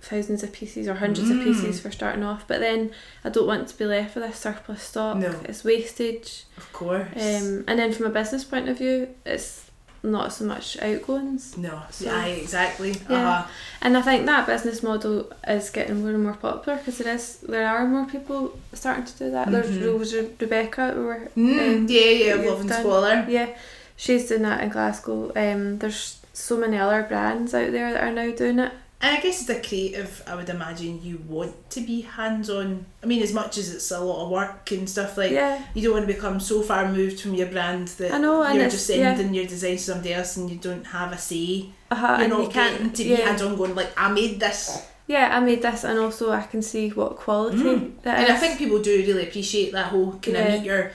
thousands 0.00 0.42
of 0.44 0.52
pieces 0.52 0.86
or 0.86 0.94
hundreds 0.94 1.28
Mm. 1.30 1.38
of 1.38 1.44
pieces 1.44 1.80
for 1.80 1.90
starting 1.90 2.22
off. 2.22 2.44
But 2.46 2.60
then 2.60 2.92
I 3.24 3.28
don't 3.30 3.46
want 3.46 3.66
to 3.68 3.76
be 3.78 3.86
left 3.86 4.14
with 4.14 4.24
this 4.24 4.38
surplus 4.38 4.82
stock. 4.82 5.16
No. 5.16 5.34
It's 5.44 5.64
wastage. 5.64 6.44
Of 6.56 6.72
course. 6.72 7.08
Um, 7.16 7.64
and 7.66 7.78
then 7.78 7.92
from 7.92 8.06
a 8.06 8.10
business 8.10 8.44
point 8.44 8.68
of 8.68 8.78
view, 8.78 9.08
it's 9.24 9.65
not 10.12 10.32
so 10.32 10.44
much 10.44 10.76
outgoings. 10.80 11.56
no. 11.56 11.82
so- 11.90 12.10
Aye, 12.10 12.38
exactly. 12.42 12.92
Yeah. 13.10 13.28
Uh-huh. 13.28 13.48
And 13.82 13.96
I 13.96 14.02
think 14.02 14.26
that 14.26 14.46
business 14.46 14.82
model 14.82 15.30
is 15.46 15.70
getting 15.70 16.00
more 16.00 16.10
and 16.10 16.22
more 16.22 16.34
popular 16.34 16.78
because 16.78 16.98
there 16.98 17.14
is 17.14 17.38
there 17.38 17.66
are 17.68 17.86
more 17.86 18.06
people 18.06 18.58
starting 18.72 19.04
to 19.04 19.18
do 19.18 19.30
that. 19.30 19.50
There's 19.50 19.70
Mhm. 19.70 19.80
there 19.80 19.96
was 19.96 20.14
Re- 20.14 20.30
Rebecca 20.40 20.92
who 20.92 21.04
were 21.06 21.28
Mm, 21.36 21.58
um, 21.76 21.86
yeah, 21.88 22.00
yeah, 22.10 22.34
Love 22.34 22.60
and 22.62 22.72
Squalor. 22.72 23.26
yeah, 23.28 23.48
she's 23.96 24.28
doing 24.28 24.42
that 24.42 24.62
in 24.62 24.70
Glasgow. 24.70 25.32
Um, 25.36 25.78
there's 25.78 26.18
so 26.32 26.56
many 26.56 26.76
other 26.78 27.02
brands 27.02 27.54
out 27.54 27.72
there 27.72 27.92
that 27.92 28.02
are 28.02 28.12
now 28.12 28.30
doing 28.34 28.58
it. 28.58 28.72
And 28.98 29.14
I 29.16 29.20
guess 29.20 29.42
as 29.42 29.50
a 29.50 29.60
creative, 29.60 30.22
I 30.26 30.34
would 30.34 30.48
imagine 30.48 31.02
you 31.04 31.18
want 31.28 31.68
to 31.70 31.80
be 31.82 32.00
hands 32.00 32.48
on. 32.48 32.86
I 33.02 33.06
mean, 33.06 33.22
as 33.22 33.32
much 33.34 33.58
as 33.58 33.72
it's 33.74 33.90
a 33.90 34.00
lot 34.00 34.24
of 34.24 34.30
work 34.30 34.70
and 34.72 34.88
stuff, 34.88 35.18
like, 35.18 35.32
yeah, 35.32 35.62
you 35.74 35.82
don't 35.82 35.92
want 35.92 36.08
to 36.08 36.12
become 36.14 36.40
so 36.40 36.62
far 36.62 36.84
removed 36.86 37.20
from 37.20 37.34
your 37.34 37.48
brand 37.48 37.88
that 37.98 38.12
I 38.12 38.18
know, 38.18 38.42
you're 38.50 38.70
just 38.70 38.88
yeah. 38.88 39.14
sending 39.14 39.34
your 39.34 39.44
design 39.46 39.76
to 39.76 39.82
somebody 39.82 40.14
else 40.14 40.38
and 40.38 40.48
you 40.50 40.56
don't 40.56 40.84
have 40.86 41.12
a 41.12 41.18
say. 41.18 41.66
uh-huh, 41.90 42.16
You're 42.20 42.28
not 42.28 42.42
you 42.44 42.48
can't 42.48 42.72
getting 42.78 42.92
to 42.92 43.02
be 43.04 43.10
yeah, 43.10 43.16
hands 43.28 43.42
on 43.42 43.56
going, 43.56 43.74
like, 43.74 43.92
I 43.98 44.10
made 44.10 44.40
this. 44.40 44.86
yeah. 45.06 45.28
I 45.36 45.40
made 45.40 45.60
this, 45.60 45.84
and 45.84 45.98
also 45.98 46.32
I 46.32 46.42
can 46.42 46.62
see 46.62 46.88
what 46.88 47.16
quality 47.16 47.58
Mm. 47.58 48.02
that 48.02 48.18
And 48.20 48.32
I 48.32 48.36
think 48.38 48.58
people 48.58 48.80
do 48.80 48.96
really 49.06 49.24
appreciate 49.28 49.72
that 49.72 49.86
whole 49.92 50.12
kind 50.22 50.36
of 50.38 50.48
meet 50.52 50.64
your 50.64 50.90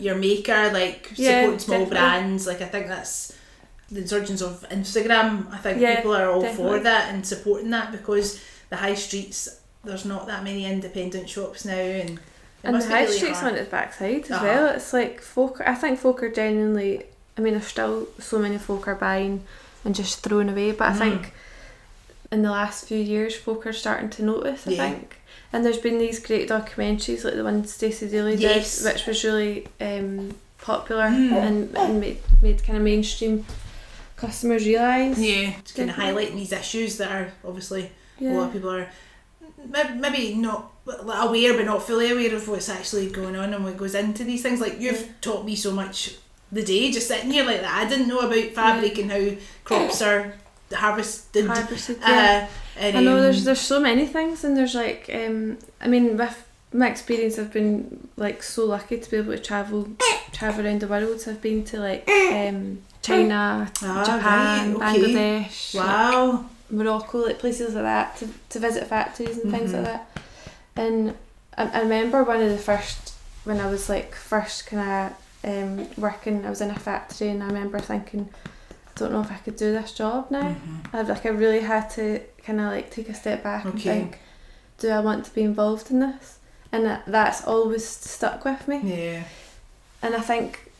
your 0.00 0.14
maker, 0.14 0.70
like 0.72 1.12
Yeah, 1.16 1.40
supporting 1.42 1.58
small 1.58 1.78
definitely. 1.80 1.98
brands. 1.98 2.46
Like 2.46 2.60
I 2.62 2.66
think 2.66 2.86
that's 2.88 3.36
the 3.92 4.00
insurgence 4.00 4.40
of 4.40 4.64
Instagram. 4.70 5.52
I 5.52 5.58
think 5.58 5.80
Yeah, 5.80 5.96
people 5.96 6.16
are 6.16 6.30
all 6.30 6.40
definitely. 6.40 6.78
for 6.78 6.82
that 6.84 7.12
and 7.14 7.26
supporting 7.26 7.70
that 7.70 7.92
because 7.92 8.40
the 8.70 8.76
high 8.76 8.94
streets 8.94 9.48
there's 9.84 10.04
not 10.04 10.26
that 10.28 10.44
many 10.44 10.64
independent 10.64 11.28
shops 11.28 11.64
now 11.64 11.74
and 11.74 12.20
and 12.64 12.76
the 12.80 12.86
high 12.86 13.02
really 13.02 13.16
street's 13.16 13.40
hard. 13.40 13.54
on 13.54 13.58
its 13.58 13.70
backside 13.70 14.24
as 14.26 14.30
Uh-huh. 14.30 14.44
well. 14.44 14.66
It's 14.76 14.92
like 14.92 15.20
folk. 15.20 15.60
I 15.66 15.74
think 15.74 15.98
folk 15.98 16.22
are 16.22 16.30
genuinely. 16.30 17.04
I 17.36 17.40
mean, 17.40 17.54
there's 17.54 17.66
still 17.66 18.06
so 18.20 18.38
many 18.38 18.58
folk 18.58 18.86
are 18.86 18.94
buying 18.94 19.42
and 19.84 19.94
just 19.94 20.20
throwing 20.22 20.48
away, 20.48 20.70
but 20.72 20.90
I 20.90 20.92
Mm. 20.94 20.98
think 20.98 21.32
in 22.30 22.42
the 22.42 22.50
last 22.50 22.84
few 22.86 22.98
years, 22.98 23.34
folk 23.34 23.66
are 23.66 23.72
starting 23.72 24.08
to 24.10 24.22
notice. 24.24 24.66
I 24.66 24.70
Yeah. 24.70 24.90
think, 24.90 25.16
and 25.52 25.64
there's 25.64 25.78
been 25.78 25.98
these 25.98 26.20
great 26.20 26.48
documentaries 26.48 27.24
like 27.24 27.34
the 27.34 27.42
one 27.44 27.66
Stacey 27.66 28.08
Dooley 28.08 28.36
Yes. 28.36 28.78
did, 28.78 28.92
which 28.92 29.06
was 29.06 29.24
really 29.24 29.66
um, 29.80 30.34
popular 30.58 31.08
Mm. 31.08 31.32
and, 31.32 31.76
and 31.76 32.00
made 32.00 32.18
made 32.40 32.62
kind 32.64 32.78
of 32.78 32.84
mainstream 32.84 33.44
customers 34.26 34.64
realise. 34.66 35.18
Yeah, 35.18 35.52
just 35.64 35.74
kind 35.76 35.90
of 35.90 35.96
Definitely. 35.96 36.26
highlighting 36.26 36.36
these 36.36 36.52
issues 36.52 36.96
that 36.98 37.10
are 37.16 37.26
obviously 37.44 37.90
a 38.20 38.24
lot 38.24 38.46
of 38.48 38.52
people 38.52 38.70
are 38.70 38.88
may- 39.74 39.94
maybe 40.04 40.34
not 40.34 40.72
aware 40.86 41.54
but 41.56 41.64
not 41.66 41.82
fully 41.82 42.10
aware 42.10 42.34
of 42.34 42.46
what's 42.48 42.68
actually 42.68 43.10
going 43.10 43.36
on 43.36 43.52
and 43.54 43.64
what 43.64 43.76
goes 43.76 43.94
into 43.94 44.24
these 44.24 44.42
things. 44.42 44.60
Like 44.60 44.80
you've 44.80 45.00
Yeah. 45.00 45.12
taught 45.20 45.44
me 45.44 45.54
so 45.56 45.70
much 45.72 46.14
the 46.50 46.62
day 46.62 46.92
just 46.92 47.08
sitting 47.08 47.30
here 47.32 47.44
like 47.44 47.60
that. 47.62 47.74
I 47.84 47.88
didn't 47.88 48.08
know 48.08 48.20
about 48.20 48.54
fabric 48.54 48.98
and 48.98 49.10
how 49.10 49.24
crops 49.64 50.02
are 50.02 50.34
harvested. 50.72 51.46
Harvested, 51.46 51.98
yeah. 52.00 52.48
Uh, 52.48 52.80
and, 52.80 52.96
I 52.98 53.00
know 53.02 53.16
um, 53.16 53.22
there's 53.22 53.44
there's 53.44 53.60
so 53.60 53.80
many 53.80 54.06
things 54.06 54.44
and 54.44 54.56
there's 54.56 54.74
like 54.74 55.10
um 55.12 55.58
I 55.80 55.88
mean 55.88 56.16
with 56.16 56.38
my 56.72 56.88
experience 56.90 57.38
I've 57.38 57.52
been 57.52 58.08
like 58.16 58.42
so 58.42 58.64
lucky 58.66 58.98
to 58.98 59.10
be 59.10 59.16
able 59.18 59.32
to 59.32 59.38
travel 59.38 59.88
travel 60.32 60.64
around 60.66 60.80
the 60.80 60.88
world. 60.88 61.20
So 61.20 61.30
I've 61.32 61.42
been 61.42 61.64
to 61.66 61.78
like 61.78 62.08
um 62.08 62.82
China, 63.02 63.70
Ah, 63.82 64.04
Japan, 64.04 64.74
right, 64.74 64.88
okay. 64.94 65.00
Bangladesh, 65.00 65.74
like, 65.74 65.84
Wow. 65.84 66.46
Morocco, 66.70 67.18
like 67.26 67.38
places 67.38 67.74
like 67.74 67.84
that 67.84 68.16
to, 68.18 68.28
to 68.50 68.58
visit 68.58 68.86
factories 68.86 69.36
and 69.38 69.50
things 69.50 69.72
like 69.72 69.82
Mhm. 69.82 69.84
that. 69.84 70.08
And 70.76 71.14
I, 71.58 71.64
I 71.66 71.80
remember 71.82 72.22
one 72.24 72.40
of 72.40 72.48
the 72.50 72.58
first 72.58 73.14
when 73.44 73.60
I 73.60 73.66
was 73.68 73.88
like 73.88 74.14
first 74.14 74.66
kind 74.66 75.12
of 75.12 75.50
um, 75.50 75.88
working. 75.98 76.46
I 76.46 76.50
was 76.50 76.60
in 76.60 76.70
a 76.70 76.78
factory 76.78 77.28
and 77.28 77.42
I 77.42 77.46
remember 77.46 77.78
thinking, 77.80 78.28
I 78.70 78.98
don't 78.98 79.12
know 79.12 79.20
if 79.20 79.30
I 79.32 79.36
could 79.36 79.56
do 79.56 79.72
this 79.72 79.92
job 79.92 80.30
now. 80.30 80.48
Mhm. 80.54 80.94
I 80.94 81.02
like 81.02 81.26
I 81.26 81.30
really 81.30 81.60
had 81.60 81.90
to 81.90 82.20
kind 82.46 82.60
of 82.60 82.66
like 82.72 82.90
take 82.90 83.08
a 83.10 83.14
step 83.14 83.42
back 83.42 83.64
and 83.64 83.82
think, 83.82 84.18
do 84.78 84.88
I 84.88 85.00
want 85.00 85.24
to 85.26 85.34
be 85.34 85.42
involved 85.42 85.90
in 85.90 85.98
this? 86.00 86.38
And 86.72 86.86
that, 86.86 87.02
that's 87.06 87.46
always 87.46 87.86
stuck 87.86 88.44
with 88.44 88.66
me. 88.66 88.80
Yeah. 88.82 89.24
And 90.02 90.14
I 90.14 90.20
think 90.20 90.70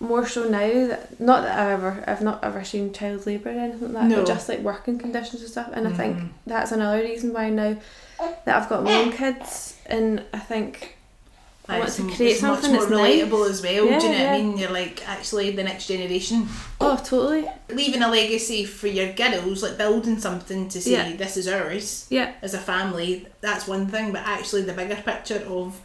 more 0.00 0.26
so 0.26 0.48
now 0.48 0.88
that 0.88 1.20
not 1.20 1.42
that 1.42 1.58
I've 1.58 1.70
ever 1.84 2.04
I've 2.06 2.20
not 2.22 2.42
ever 2.42 2.64
seen 2.64 2.92
child 2.92 3.26
labour 3.26 3.50
or 3.50 3.52
anything 3.52 3.92
like 3.92 4.02
that, 4.02 4.08
No. 4.10 4.16
but 4.16 4.26
just 4.26 4.48
like 4.48 4.60
working 4.60 4.98
conditions 4.98 5.42
and 5.42 5.50
stuff. 5.50 5.70
And 5.72 5.86
I 5.86 5.92
think 5.92 6.16
Mhm. 6.18 6.28
that's 6.46 6.72
another 6.72 6.98
reason 7.02 7.32
why 7.32 7.50
now 7.50 7.76
that 8.44 8.56
I've 8.62 8.68
got 8.68 8.82
my 8.82 8.94
own 9.02 9.12
kids, 9.12 9.76
and 9.86 10.24
I 10.32 10.38
think 10.38 10.96
I 11.66 11.78
want 11.78 11.88
It's 11.88 11.96
to 11.96 12.10
create 12.10 12.36
something 12.36 12.72
much 12.72 12.90
more 12.90 12.98
that's 12.98 13.00
relatable 13.00 13.40
nice. 13.46 13.50
as 13.50 13.62
well. 13.62 13.86
Yeah, 13.86 13.98
do 13.98 14.06
you 14.06 14.12
know 14.12 14.24
what 14.24 14.28
I 14.34 14.38
mean? 14.42 14.58
You're 14.58 14.70
like 14.70 15.08
actually 15.08 15.50
the 15.52 15.62
next 15.64 15.86
generation. 15.86 16.46
oh 16.80 16.96
totally 16.96 17.48
leaving 17.70 18.02
a 18.02 18.10
legacy 18.10 18.64
for 18.66 18.86
your 18.86 19.12
girls, 19.14 19.62
like 19.62 19.78
building 19.78 20.18
something 20.18 20.68
to 20.68 20.80
say 20.80 20.90
Yeah. 20.92 21.16
this 21.16 21.36
is 21.38 21.48
ours 21.48 22.06
yeah 22.10 22.32
as 22.42 22.52
a 22.54 22.58
family. 22.58 23.26
That's 23.40 23.66
one 23.66 23.86
thing, 23.88 24.12
but 24.12 24.22
actually 24.26 24.62
the 24.62 24.74
bigger 24.74 24.96
picture 24.96 25.42
of 25.48 25.80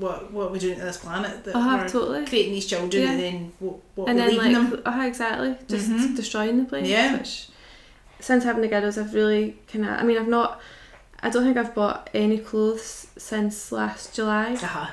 what 0.00 0.32
what 0.32 0.50
we're 0.50 0.58
doing 0.58 0.78
to 0.78 0.84
this 0.84 0.96
planet 0.96 1.44
that 1.44 1.54
uh 1.54 1.78
we're 1.82 1.88
totally. 1.88 2.26
creating 2.26 2.52
these 2.54 2.66
children 2.66 3.02
Yeah. 3.02 3.10
and 3.12 3.20
then 3.20 3.52
what, 3.60 3.74
what 3.94 4.08
and 4.08 4.18
we're 4.18 4.24
then 4.26 4.38
leaving 4.38 4.54
like 4.72 4.82
them. 4.84 5.00
uh 5.00 5.06
exactly 5.06 5.54
just 5.68 5.88
Mhm. 5.90 6.16
destroying 6.16 6.56
the 6.58 6.64
place 6.64 6.88
Yeah. 6.88 7.16
which 7.18 7.48
since 8.18 8.42
having 8.44 8.62
the 8.62 8.68
girls 8.68 8.96
I've 8.98 9.12
really 9.14 9.58
kind 9.70 9.84
of 9.84 9.90
I 10.00 10.02
mean 10.02 10.16
I've 10.18 10.28
not 10.38 10.60
I 11.22 11.28
don't 11.30 11.44
think 11.44 11.56
I've 11.58 11.74
bought 11.74 12.08
any 12.14 12.38
clothes 12.38 13.06
since 13.18 13.70
last 13.70 14.14
July 14.16 14.54
Uh-huh. 14.54 14.86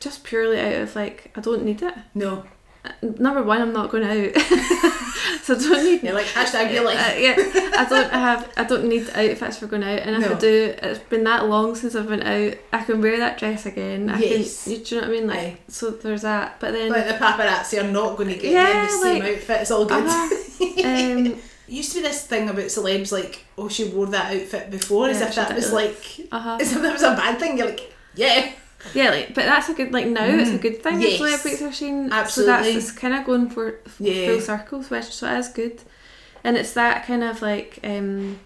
Just 0.00 0.24
purely 0.24 0.60
out 0.60 0.82
of 0.82 0.94
like 0.96 1.30
I 1.36 1.40
don't 1.40 1.64
need 1.64 1.82
it 1.82 1.94
No, 2.14 2.44
Uh, 2.84 2.90
number 3.18 3.42
one 3.42 3.60
I'm 3.60 3.72
not 3.72 3.90
going 3.90 4.04
out 4.04 4.40
so 5.42 5.54
I 5.54 5.58
don't 5.58 5.84
need 5.84 6.02
you're 6.04 6.14
like 6.14 6.26
hashtag 6.26 6.78
uh, 6.78 6.84
life. 6.84 7.18
yeah 7.18 7.34
I 7.76 7.84
don't 7.88 8.10
have 8.10 8.52
I 8.56 8.64
don't 8.64 8.84
need 8.88 9.08
outfits 9.10 9.58
for 9.58 9.66
going 9.66 9.82
out 9.82 9.98
and 10.00 10.22
if 10.22 10.28
No. 10.30 10.36
I 10.36 10.38
do 10.38 10.74
it's 10.82 10.98
been 11.00 11.24
that 11.24 11.46
long 11.48 11.74
since 11.74 11.94
I've 11.96 12.08
been 12.08 12.22
out 12.22 12.54
I 12.72 12.84
can 12.84 13.00
wear 13.02 13.18
that 13.18 13.38
dress 13.38 13.66
again 13.66 14.08
I 14.10 14.18
Yes. 14.20 14.64
can 14.64 14.72
you, 14.74 14.78
do 14.78 14.94
you 14.94 15.00
know 15.00 15.08
what 15.08 15.16
I 15.16 15.20
mean 15.20 15.28
like 15.28 15.38
Aye. 15.38 15.58
so 15.68 15.90
there's 15.90 16.22
that 16.22 16.60
but 16.60 16.72
then 16.72 16.90
Like 16.90 17.08
the 17.08 17.14
paparazzi 17.14 17.82
are 17.82 17.90
not 17.90 18.16
going 18.16 18.28
to 18.30 18.36
get 18.36 18.52
Yeah, 18.52 18.86
the 18.86 18.92
same 18.92 19.22
like- 19.22 19.32
outfit. 19.34 19.60
It's 19.62 19.70
all 19.72 19.84
good. 19.84 20.04
uh-huh. 20.06 20.84
um, 20.84 21.40
used 21.66 21.92
to 21.92 21.98
be 21.98 22.02
this 22.02 22.24
thing 22.26 22.48
about 22.48 22.64
celebs 22.64 23.12
like, 23.12 23.44
oh, 23.58 23.68
she 23.68 23.84
wore 23.90 24.06
that 24.06 24.34
outfit 24.34 24.70
before, 24.70 25.08
as 25.10 25.20
if 25.20 25.34
that 25.34 25.54
was 25.54 25.70
like, 25.72 25.98
uh-huh. 26.32 26.56
as 26.62 26.72
if 26.74 26.80
that 26.80 26.92
was 26.94 27.02
a 27.02 27.14
bad 27.14 27.38
thing. 27.38 27.58
You're 27.58 27.66
like, 27.68 27.92
yeah, 28.14 28.52
Yeah, 28.94 29.10
like, 29.10 29.28
but 29.34 29.44
that's 29.44 29.68
a 29.68 29.74
good 29.74 29.92
like 29.92 30.06
now 30.06 30.24
it's 30.24 30.50
a 30.50 30.54
Mhm. 30.54 30.60
good 30.62 30.82
thing. 30.82 31.00
Yes. 31.00 31.10
Yes. 31.10 31.18
Celebrities 31.18 31.62
are 31.62 31.72
seen, 31.72 32.12
Absolutely. 32.12 32.54
So 32.54 32.62
that's 32.62 32.68
it's 32.76 32.92
kind 32.92 33.14
of 33.14 33.24
going 33.24 33.50
for 33.50 33.74
Yeah. 33.98 34.26
full 34.28 34.40
circles, 34.40 34.88
which 34.90 35.04
so 35.06 35.26
it 35.32 35.38
is 35.38 35.48
good, 35.48 35.80
and 36.44 36.56
it's 36.56 36.72
that 36.74 37.04
kind 37.06 37.24
of 37.24 37.42
like 37.42 37.78
um, 37.84 38.38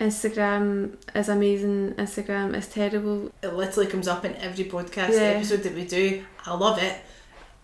Instagram 0.00 0.96
is 1.14 1.28
amazing, 1.28 1.92
Instagram 1.96 2.56
is 2.56 2.66
terrible. 2.66 3.30
it 3.42 3.54
literally 3.54 3.88
comes 3.88 4.08
up 4.08 4.24
in 4.24 4.34
every 4.36 4.64
podcast 4.64 5.10
Yeah. 5.12 5.36
episode 5.36 5.62
that 5.62 5.74
we 5.74 5.84
do. 5.84 6.24
I 6.44 6.54
love 6.54 6.82
it. 6.82 6.96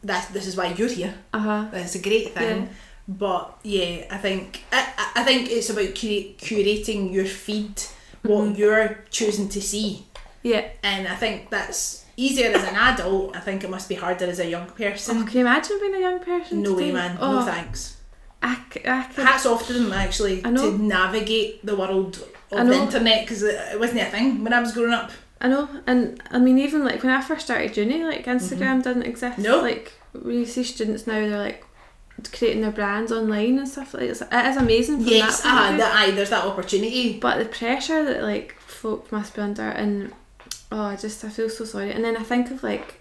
That's 0.04 0.26
this 0.26 0.46
is 0.46 0.56
why 0.56 0.66
you're 0.78 0.88
here. 0.88 1.14
Uh 1.34 1.38
huh. 1.38 1.64
That's 1.72 1.96
a 1.96 1.98
great 1.98 2.34
thing. 2.34 2.62
Yeah. 2.62 2.68
But 3.08 3.58
yeah, 3.62 4.04
I 4.10 4.18
think 4.18 4.62
I, 4.72 4.86
I- 5.16 5.24
think 5.24 5.50
it's 5.50 5.70
about 5.70 5.94
cura- 5.94 6.34
curating 6.38 7.12
your 7.12 7.24
feed, 7.24 7.82
what 8.22 8.44
Mhm. 8.44 8.58
you're 8.58 8.98
choosing 9.10 9.48
to 9.48 9.60
see, 9.60 10.04
Yeah. 10.42 10.68
and 10.82 11.06
I 11.08 11.14
think 11.16 11.50
that's 11.50 12.04
easier 12.16 12.50
as 12.50 12.62
an 12.64 12.74
adult. 12.76 13.36
I 13.36 13.40
think 13.40 13.64
it 13.64 13.70
must 13.70 13.88
be 13.88 13.94
harder 13.96 14.26
as 14.26 14.38
a 14.38 14.48
young 14.48 14.68
Oh, 14.68 14.72
person. 14.72 15.24
can 15.26 15.34
you 15.34 15.40
imagine 15.40 15.78
being 15.80 15.94
a 15.94 16.00
young 16.00 16.20
person? 16.20 16.62
no 16.62 16.74
way, 16.74 16.90
man. 16.92 17.16
Oh, 17.20 17.40
No 17.40 17.42
thanks. 17.44 17.96
I, 18.42 18.56
c- 18.72 18.82
I 18.86 19.02
could, 19.02 19.24
Hats 19.24 19.46
off 19.46 19.66
to 19.66 19.72
them 19.72 19.92
actually 19.92 20.42
to 20.42 20.78
navigate 20.78 21.64
the 21.66 21.74
world 21.76 22.24
of 22.52 22.66
the 22.68 22.72
internet 22.74 23.22
because 23.24 23.42
it, 23.42 23.78
wasn't 23.80 24.00
a 24.00 24.04
thing 24.06 24.44
when 24.44 24.52
I 24.52 24.60
was 24.60 24.72
growing 24.72 24.92
up. 24.92 25.10
I 25.40 25.48
know, 25.48 25.68
and 25.86 26.20
I 26.30 26.38
mean, 26.38 26.58
even 26.58 26.84
like 26.84 27.02
when 27.02 27.12
I 27.12 27.20
first 27.20 27.44
started 27.46 27.76
uni, 27.76 28.04
like 28.04 28.26
Instagram 28.26 28.82
didn't 28.82 29.04
exist. 29.04 29.34
Mm-hmm. 29.34 29.42
No. 29.42 29.60
Like 29.60 29.92
when 30.12 30.36
you 30.36 30.46
see 30.46 30.62
students 30.64 31.06
now, 31.06 31.14
they're 31.14 31.38
like 31.38 31.64
creating 32.32 32.62
their 32.62 32.72
brands 32.72 33.12
online 33.12 33.58
and 33.58 33.68
stuff 33.68 33.94
like 33.94 34.04
it's, 34.04 34.20
it 34.20 34.28
is 34.32 34.56
amazing 34.56 35.00
Yes, 35.02 35.42
that 35.42 35.50
point 35.52 35.64
of 35.64 35.70
view. 35.70 35.78
that, 35.78 35.96
aye, 35.96 36.10
there's 36.12 36.30
that 36.30 36.44
opportunity. 36.44 37.18
but 37.20 37.38
the 37.38 37.44
pressure 37.44 38.04
that 38.04 38.22
like 38.22 38.54
folk 38.60 39.10
must 39.12 39.34
be 39.36 39.40
under 39.40 39.62
and 39.68 40.12
oh 40.72 40.82
I 40.82 40.96
just 40.96 41.24
I 41.24 41.28
feel 41.28 41.50
so 41.50 41.64
sorry 41.64 41.92
and 41.92 42.04
then 42.04 42.16
I 42.16 42.22
think 42.22 42.50
of 42.50 42.62
like 42.62 43.00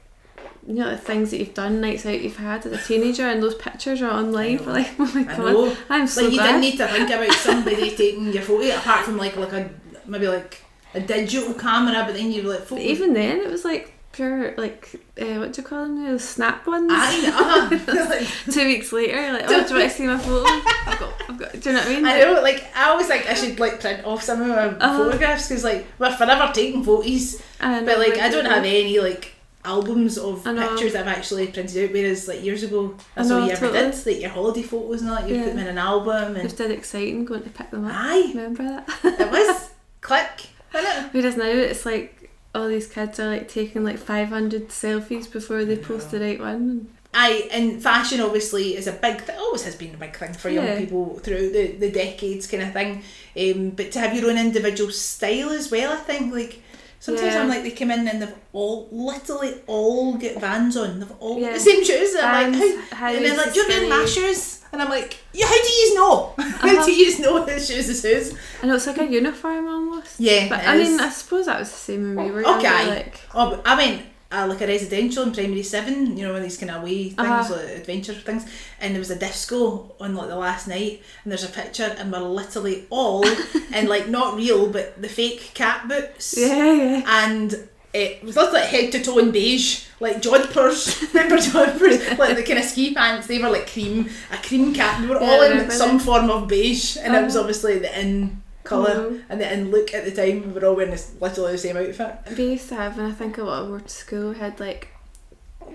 you 0.65 0.73
know 0.73 0.89
the 0.89 0.97
things 0.97 1.31
that 1.31 1.39
you've 1.39 1.53
done 1.53 1.79
nights 1.79 2.05
out 2.05 2.21
you've 2.21 2.37
had 2.37 2.65
as 2.65 2.73
a 2.73 2.77
teenager 2.85 3.23
and 3.23 3.41
those 3.41 3.55
pictures 3.55 4.01
are 4.01 4.11
online 4.11 4.57
for 4.57 4.71
like 4.71 4.87
oh 4.99 5.11
my 5.13 5.21
I 5.21 5.23
god 5.23 5.37
know. 5.37 5.77
I'm 5.89 6.07
so 6.07 6.23
like 6.23 6.31
you 6.31 6.37
glad 6.37 6.47
didn't 6.47 6.61
need 6.61 6.77
to 6.77 6.87
think 6.87 7.09
about 7.09 7.33
somebody 7.33 7.89
taking 7.95 8.33
your 8.33 8.43
photo 8.43 8.75
apart 8.77 9.05
from 9.05 9.17
like 9.17 9.35
like 9.37 9.53
a 9.53 9.69
maybe 10.05 10.27
like 10.27 10.61
a 10.93 10.99
digital 11.01 11.53
camera, 11.53 12.03
but 12.05 12.15
then 12.15 12.31
you 12.31 12.43
like, 12.43 12.59
but 12.59 12.69
photo. 12.69 12.81
even 12.81 13.13
then 13.13 13.39
it 13.39 13.49
was 13.49 13.63
like 13.63 13.93
pure 14.17 14.53
like 14.57 14.89
uh, 15.21 15.35
what 15.39 15.53
do 15.53 15.61
you 15.61 15.67
call 15.67 15.83
them? 15.83 16.03
Those 16.03 16.23
snap 16.23 16.67
ones. 16.67 16.89
I 16.93 17.69
know. 17.69 18.27
Two 18.51 18.65
weeks 18.65 18.91
later, 18.91 19.31
like, 19.33 19.45
oh, 19.47 19.47
do 19.47 19.73
you 19.75 19.79
want 19.79 19.91
to 19.91 19.97
see 19.97 20.05
my 20.07 20.17
photo? 20.17 20.45
I've 20.85 20.99
got, 20.99 21.13
I've 21.29 21.37
got. 21.37 21.51
Do 21.53 21.69
you 21.69 21.75
know 21.75 21.81
what 21.81 21.87
I 21.87 21.95
mean? 21.95 22.05
I 22.05 22.19
know, 22.19 22.41
like 22.41 22.65
I 22.75 22.89
always 22.89 23.07
think 23.07 23.29
I 23.29 23.33
should 23.33 23.59
like 23.59 23.79
print 23.79 24.03
off 24.05 24.21
some 24.23 24.41
of 24.41 24.47
my 24.47 24.67
Uh-huh. 24.67 24.97
photographs 25.05 25.47
because 25.47 25.63
like 25.63 25.85
we're 25.99 26.11
forever 26.15 26.51
taking 26.53 26.83
photos, 26.83 27.39
know, 27.61 27.83
but 27.85 27.99
like 27.99 28.17
I 28.17 28.29
do 28.29 28.35
don't 28.41 28.45
have 28.45 28.65
any 28.65 28.99
like 28.99 29.33
albums 29.65 30.17
of 30.17 30.43
pictures 30.45 30.93
that 30.93 31.05
I've 31.07 31.17
actually 31.17 31.47
printed 31.47 31.83
out. 31.89 31.93
Whereas 31.93 32.27
like 32.27 32.43
years 32.43 32.63
ago, 32.63 32.95
that's 33.15 33.29
all 33.31 33.45
you 33.45 33.51
ever 33.51 33.67
totally. 33.67 33.91
did. 33.91 34.05
Like 34.05 34.21
your 34.21 34.29
holiday 34.31 34.61
photos 34.63 35.01
and 35.01 35.09
all 35.09 35.17
that, 35.17 35.27
you 35.29 35.35
Yeah. 35.35 35.43
put 35.43 35.49
them 35.55 35.59
in 35.59 35.67
an 35.67 35.77
album 35.77 36.35
and 36.35 36.45
It's 36.45 36.53
dead 36.53 36.71
exciting 36.71 37.25
going 37.25 37.43
to 37.43 37.49
pick 37.49 37.69
them 37.71 37.85
up. 37.85 37.91
aye, 37.93 38.31
Remember 38.33 38.63
that? 38.63 39.19
it 39.19 39.29
was 39.31 39.69
click. 40.01 40.47
it? 40.73 41.09
Whereas 41.13 41.35
now 41.37 41.45
it's 41.45 41.85
like 41.85 42.26
all 42.55 42.67
these 42.67 42.87
kids 42.87 43.19
are 43.19 43.29
like 43.29 43.47
taking 43.47 43.83
like 43.83 43.97
500 43.97 44.69
selfies 44.69 45.31
before 45.31 45.65
they 45.65 45.77
post 45.77 46.11
the 46.11 46.19
right 46.19 46.39
one. 46.39 46.87
Aye, 47.13 47.47
and 47.51 47.81
fashion 47.81 48.19
obviously 48.21 48.75
is 48.75 48.85
a 48.85 48.91
big 48.91 49.21
thing. 49.21 49.37
Always 49.39 49.63
has 49.63 49.75
been 49.75 49.95
a 49.95 49.97
big 49.97 50.15
thing 50.15 50.33
for 50.33 50.49
young 50.49 50.65
Yeah. 50.65 50.77
people 50.79 51.17
throughout 51.19 51.53
the, 51.53 51.67
the 51.77 51.89
decades, 51.91 52.47
kind 52.47 52.63
of 52.63 52.73
thing. 52.73 53.01
Um, 53.39 53.69
but 53.71 53.91
to 53.93 53.99
have 53.99 54.15
your 54.15 54.29
own 54.29 54.37
individual 54.37 54.91
style 54.91 55.49
as 55.49 55.71
well, 55.71 55.93
I 55.93 55.97
think 55.97 56.33
like 56.33 56.61
sometimes 56.99 57.33
Yeah. 57.33 57.41
I'm 57.41 57.49
like 57.49 57.63
they 57.63 57.71
come 57.71 57.91
in 57.91 58.07
and 58.07 58.21
they've 58.21 58.33
all 58.53 58.87
literally 58.91 59.61
all 59.67 60.15
get 60.15 60.39
Vans 60.39 60.75
on. 60.77 60.99
They've 60.99 61.11
all 61.19 61.35
got 61.35 61.41
Yeah. 61.41 61.53
the 61.53 61.59
same 61.59 61.83
shoes. 61.83 62.13
And 62.15 62.25
I'm 62.25 62.51
like, 62.53 62.61
how? 62.89 62.95
high 62.97 63.11
And 63.13 63.25
then 63.25 63.37
like, 63.37 63.45
waisted 63.47 63.65
do 63.67 63.71
you 63.73 63.79
wearing 63.87 63.89
my 63.89 64.05
shoes? 64.05 64.53
And 64.73 64.81
I'm 64.81 64.89
like, 64.89 65.17
yeah. 65.33 65.45
How 65.47 65.53
do 65.63 65.69
you 65.69 65.95
know? 65.95 66.33
How 66.37 66.43
Uh-huh. 66.69 66.85
do 66.85 66.91
you 66.91 67.19
know 67.19 67.45
his 67.45 67.67
shoes 67.67 67.87
is 67.89 68.01
his? 68.03 68.35
Know 68.63 68.75
it's 68.75 68.85
like 68.87 68.97
a 68.99 69.05
uniform 69.07 69.67
almost. 69.67 70.19
Yeah, 70.19 70.49
But 70.49 70.59
I 70.65 70.75
is. 70.75 70.89
mean, 70.89 70.99
I 70.99 71.09
suppose 71.09 71.45
that 71.45 71.59
was 71.59 71.69
the 71.69 71.77
same 71.77 72.15
when 72.15 72.25
we 72.25 72.31
were 72.31 72.45
Okay. 72.45 72.63
younger. 72.63 72.89
Like, 72.95 73.21
Oh, 73.33 73.61
I 73.65 73.75
mean, 73.77 74.03
uh, 74.31 74.45
like 74.47 74.61
a 74.61 74.67
residential 74.67 75.23
in 75.23 75.31
primary 75.31 75.63
seven, 75.63 76.17
you 76.17 76.23
know, 76.23 76.33
one 76.33 76.41
of 76.41 76.43
these 76.43 76.57
kind 76.57 76.69
of 76.71 76.81
away 76.81 77.09
things, 77.09 77.17
Uh-huh. 77.19 77.55
like 77.55 77.69
adventure 77.77 78.13
things, 78.13 78.45
and 78.81 78.93
there 78.93 78.99
was 78.99 79.09
a 79.11 79.15
disco 79.17 79.95
on 79.99 80.15
like 80.15 80.27
the 80.29 80.35
last 80.35 80.67
night, 80.67 81.01
and 81.23 81.31
there's 81.31 81.43
a 81.45 81.49
picture, 81.49 81.95
and 81.97 82.11
we're 82.11 82.19
literally 82.19 82.85
all 82.89 83.25
in 83.73 83.87
like 83.87 84.07
not 84.09 84.35
real, 84.35 84.69
but 84.69 85.01
the 85.01 85.09
fake 85.09 85.51
cat 85.53 85.87
boots, 85.87 86.35
yeah, 86.37 86.73
yeah. 86.73 87.01
and 87.25 87.69
it 87.93 88.21
was 88.23 88.35
literally 88.35 88.61
head 88.67 88.91
to 88.91 89.01
toe 89.01 89.17
in 89.17 89.31
beige, 89.31 89.85
like 90.01 90.21
jodhpurs, 90.21 91.01
remember 91.13 91.37
jodhpurs, 91.37 92.17
like 92.17 92.35
the 92.35 92.43
kind 92.43 92.59
of 92.59 92.65
ski 92.65 92.93
pants, 92.93 93.27
they 93.27 93.39
were 93.39 93.49
like 93.49 93.71
cream, 93.71 94.09
a 94.31 94.37
cream 94.37 94.73
cat, 94.73 94.99
we 95.01 95.07
were 95.07 95.15
Yeah, 95.21 95.31
all 95.31 95.41
in 95.43 95.71
some 95.71 95.99
form 95.99 96.29
of 96.29 96.47
beige, 96.47 96.97
and 96.97 97.15
it 97.15 97.23
was 97.23 97.35
Uh-huh. 97.35 97.43
obviously 97.43 97.79
the 97.79 97.91
in 97.99 98.41
colour 98.67 98.95
Mhm. 99.11 99.21
and 99.29 99.41
the 99.41 99.47
in 99.53 99.71
look 99.71 99.93
at 99.93 100.03
the 100.05 100.11
time, 100.11 100.37
we 100.47 100.51
were 100.59 100.65
all 100.67 100.75
wearing 100.75 100.91
this, 100.91 101.11
literally 101.21 101.53
the 101.53 101.57
same 101.57 101.77
outfit. 101.77 102.13
We 102.37 102.43
used 102.55 102.69
to 102.69 102.75
have, 102.75 102.97
and 102.99 103.07
I 103.07 103.15
think 103.19 103.37
a 103.37 103.43
lot 103.43 103.63
of 103.63 103.83
to 103.83 103.89
school 104.03 104.33
had 104.33 104.59
like 104.59 104.83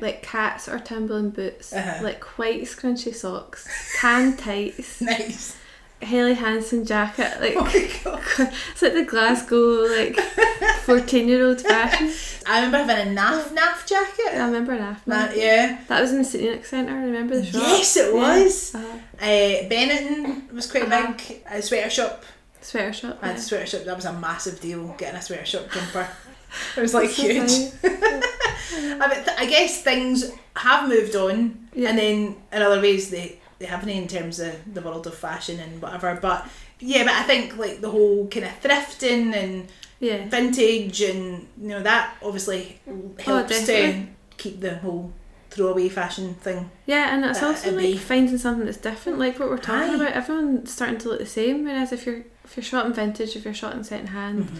like 0.01 0.23
cats 0.23 0.69
or 0.69 0.79
Timberland 0.79 1.35
boots, 1.35 1.73
Uh-huh. 1.73 2.03
like 2.03 2.23
white 2.39 2.63
scrunchy 2.63 3.15
socks, 3.15 3.61
tan 4.01 4.37
tights, 4.45 5.01
Nice. 5.01 5.57
Helly 6.01 6.35
Hansen 6.35 6.85
jacket, 6.85 7.31
like 7.41 7.55
Oh 7.57 7.67
it's 8.73 8.83
like 8.83 8.95
the 8.95 9.05
Glasgow 9.05 9.65
like 9.99 10.19
fourteen 10.87 11.29
year 11.29 11.47
old 11.47 11.61
fashion. 11.61 12.11
I 12.47 12.65
remember 12.65 12.79
having 12.93 13.17
a 13.17 13.21
Naf 13.21 13.43
Naf 13.59 13.87
jacket. 13.87 14.31
I 14.35 14.45
remember 14.47 14.77
that. 14.77 15.01
That, 15.07 15.37
yeah. 15.37 15.79
That 15.89 16.01
was 16.01 16.11
in 16.13 16.19
the 16.19 16.25
St 16.25 16.43
Enoch 16.43 16.65
Centre. 16.65 16.93
I 16.93 17.05
remember 17.05 17.37
the 17.39 17.47
shop? 17.47 17.63
Yes, 17.63 17.97
it 17.97 18.13
was. 18.13 18.75
Uh, 18.75 18.79
Uh, 19.21 19.69
Benetton 19.71 20.53
was 20.53 20.67
quite 20.73 20.91
Uh-huh. 20.91 21.13
big. 21.29 21.43
A 21.49 21.63
sweater 21.63 21.91
shop. 21.91 22.25
Sweater 22.63 22.93
shop. 22.93 23.19
I 23.23 23.29
had 23.29 23.37
yeah. 23.37 23.43
sweater 23.43 23.67
shop. 23.67 23.83
That 23.85 23.97
was 23.97 24.05
a 24.05 24.13
massive 24.13 24.61
deal. 24.61 24.95
Getting 24.99 25.17
a 25.17 25.23
sweater 25.23 25.45
shop 25.47 25.71
jumper. 25.73 26.09
It 26.77 26.81
was 26.83 26.93
like 26.93 27.09
So 27.09 27.23
huge. 27.23 27.51
funny. 27.71 27.73
I, 29.01 29.09
mean, 29.09 29.25
th- 29.25 29.39
I 29.39 29.47
guess 29.49 29.83
things 29.83 30.31
have 30.55 30.87
moved 30.87 31.17
on, 31.17 31.69
Yeah. 31.75 31.89
and 31.89 31.99
then 31.99 32.37
in 32.53 32.63
other 32.63 32.81
ways 32.81 33.09
they 33.11 33.39
they 33.59 33.65
haven't 33.67 33.89
in 33.89 34.07
terms 34.09 34.39
of 34.41 34.53
the 34.75 34.83
world 34.83 35.07
of 35.07 35.15
fashion 35.15 35.59
and 35.61 35.81
whatever. 35.81 36.19
But 36.21 36.47
yeah, 36.79 37.05
but 37.05 37.13
I 37.15 37.23
think 37.23 37.57
like 37.57 37.81
the 37.81 37.89
whole 37.91 38.27
kind 38.29 38.45
of 38.47 38.53
thrifting 38.63 39.35
and 39.35 39.69
Yeah. 40.01 40.29
vintage 40.29 41.01
and 41.01 41.49
you 41.61 41.69
know 41.69 41.83
that 41.83 42.17
obviously 42.23 42.81
oh, 42.87 43.15
helps 43.19 43.65
to 43.67 44.07
keep 44.37 44.61
the 44.61 44.75
whole 44.79 45.13
throwaway 45.51 45.89
fashion 45.89 46.35
thing. 46.35 46.71
Yeah, 46.87 47.15
and 47.15 47.25
it's 47.25 47.43
also 47.43 47.71
like 47.73 47.97
finding 47.99 48.37
something 48.37 48.67
that's 48.67 48.77
different, 48.79 49.19
like 49.19 49.39
what 49.39 49.49
we're 49.49 49.59
talking 49.59 49.93
Aye. 49.93 49.95
about. 49.97 50.13
Everyone's 50.13 50.71
starting 50.73 50.99
to 50.99 51.09
look 51.09 51.21
the 51.21 51.27
same. 51.27 51.65
Whereas 51.65 51.93
if 51.93 52.05
you're 52.05 52.25
if 52.53 52.57
you're 52.59 52.65
shot 52.65 52.87
in 52.87 52.93
vintage, 52.93 53.35
if 53.35 53.45
you're 53.45 53.55
shot 53.55 53.75
in 53.75 53.83
second 53.83 54.09
hand, 54.09 54.51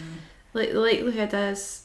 like 0.55 0.73
the 0.73 0.81
likelihood 0.81 1.35
is 1.35 1.85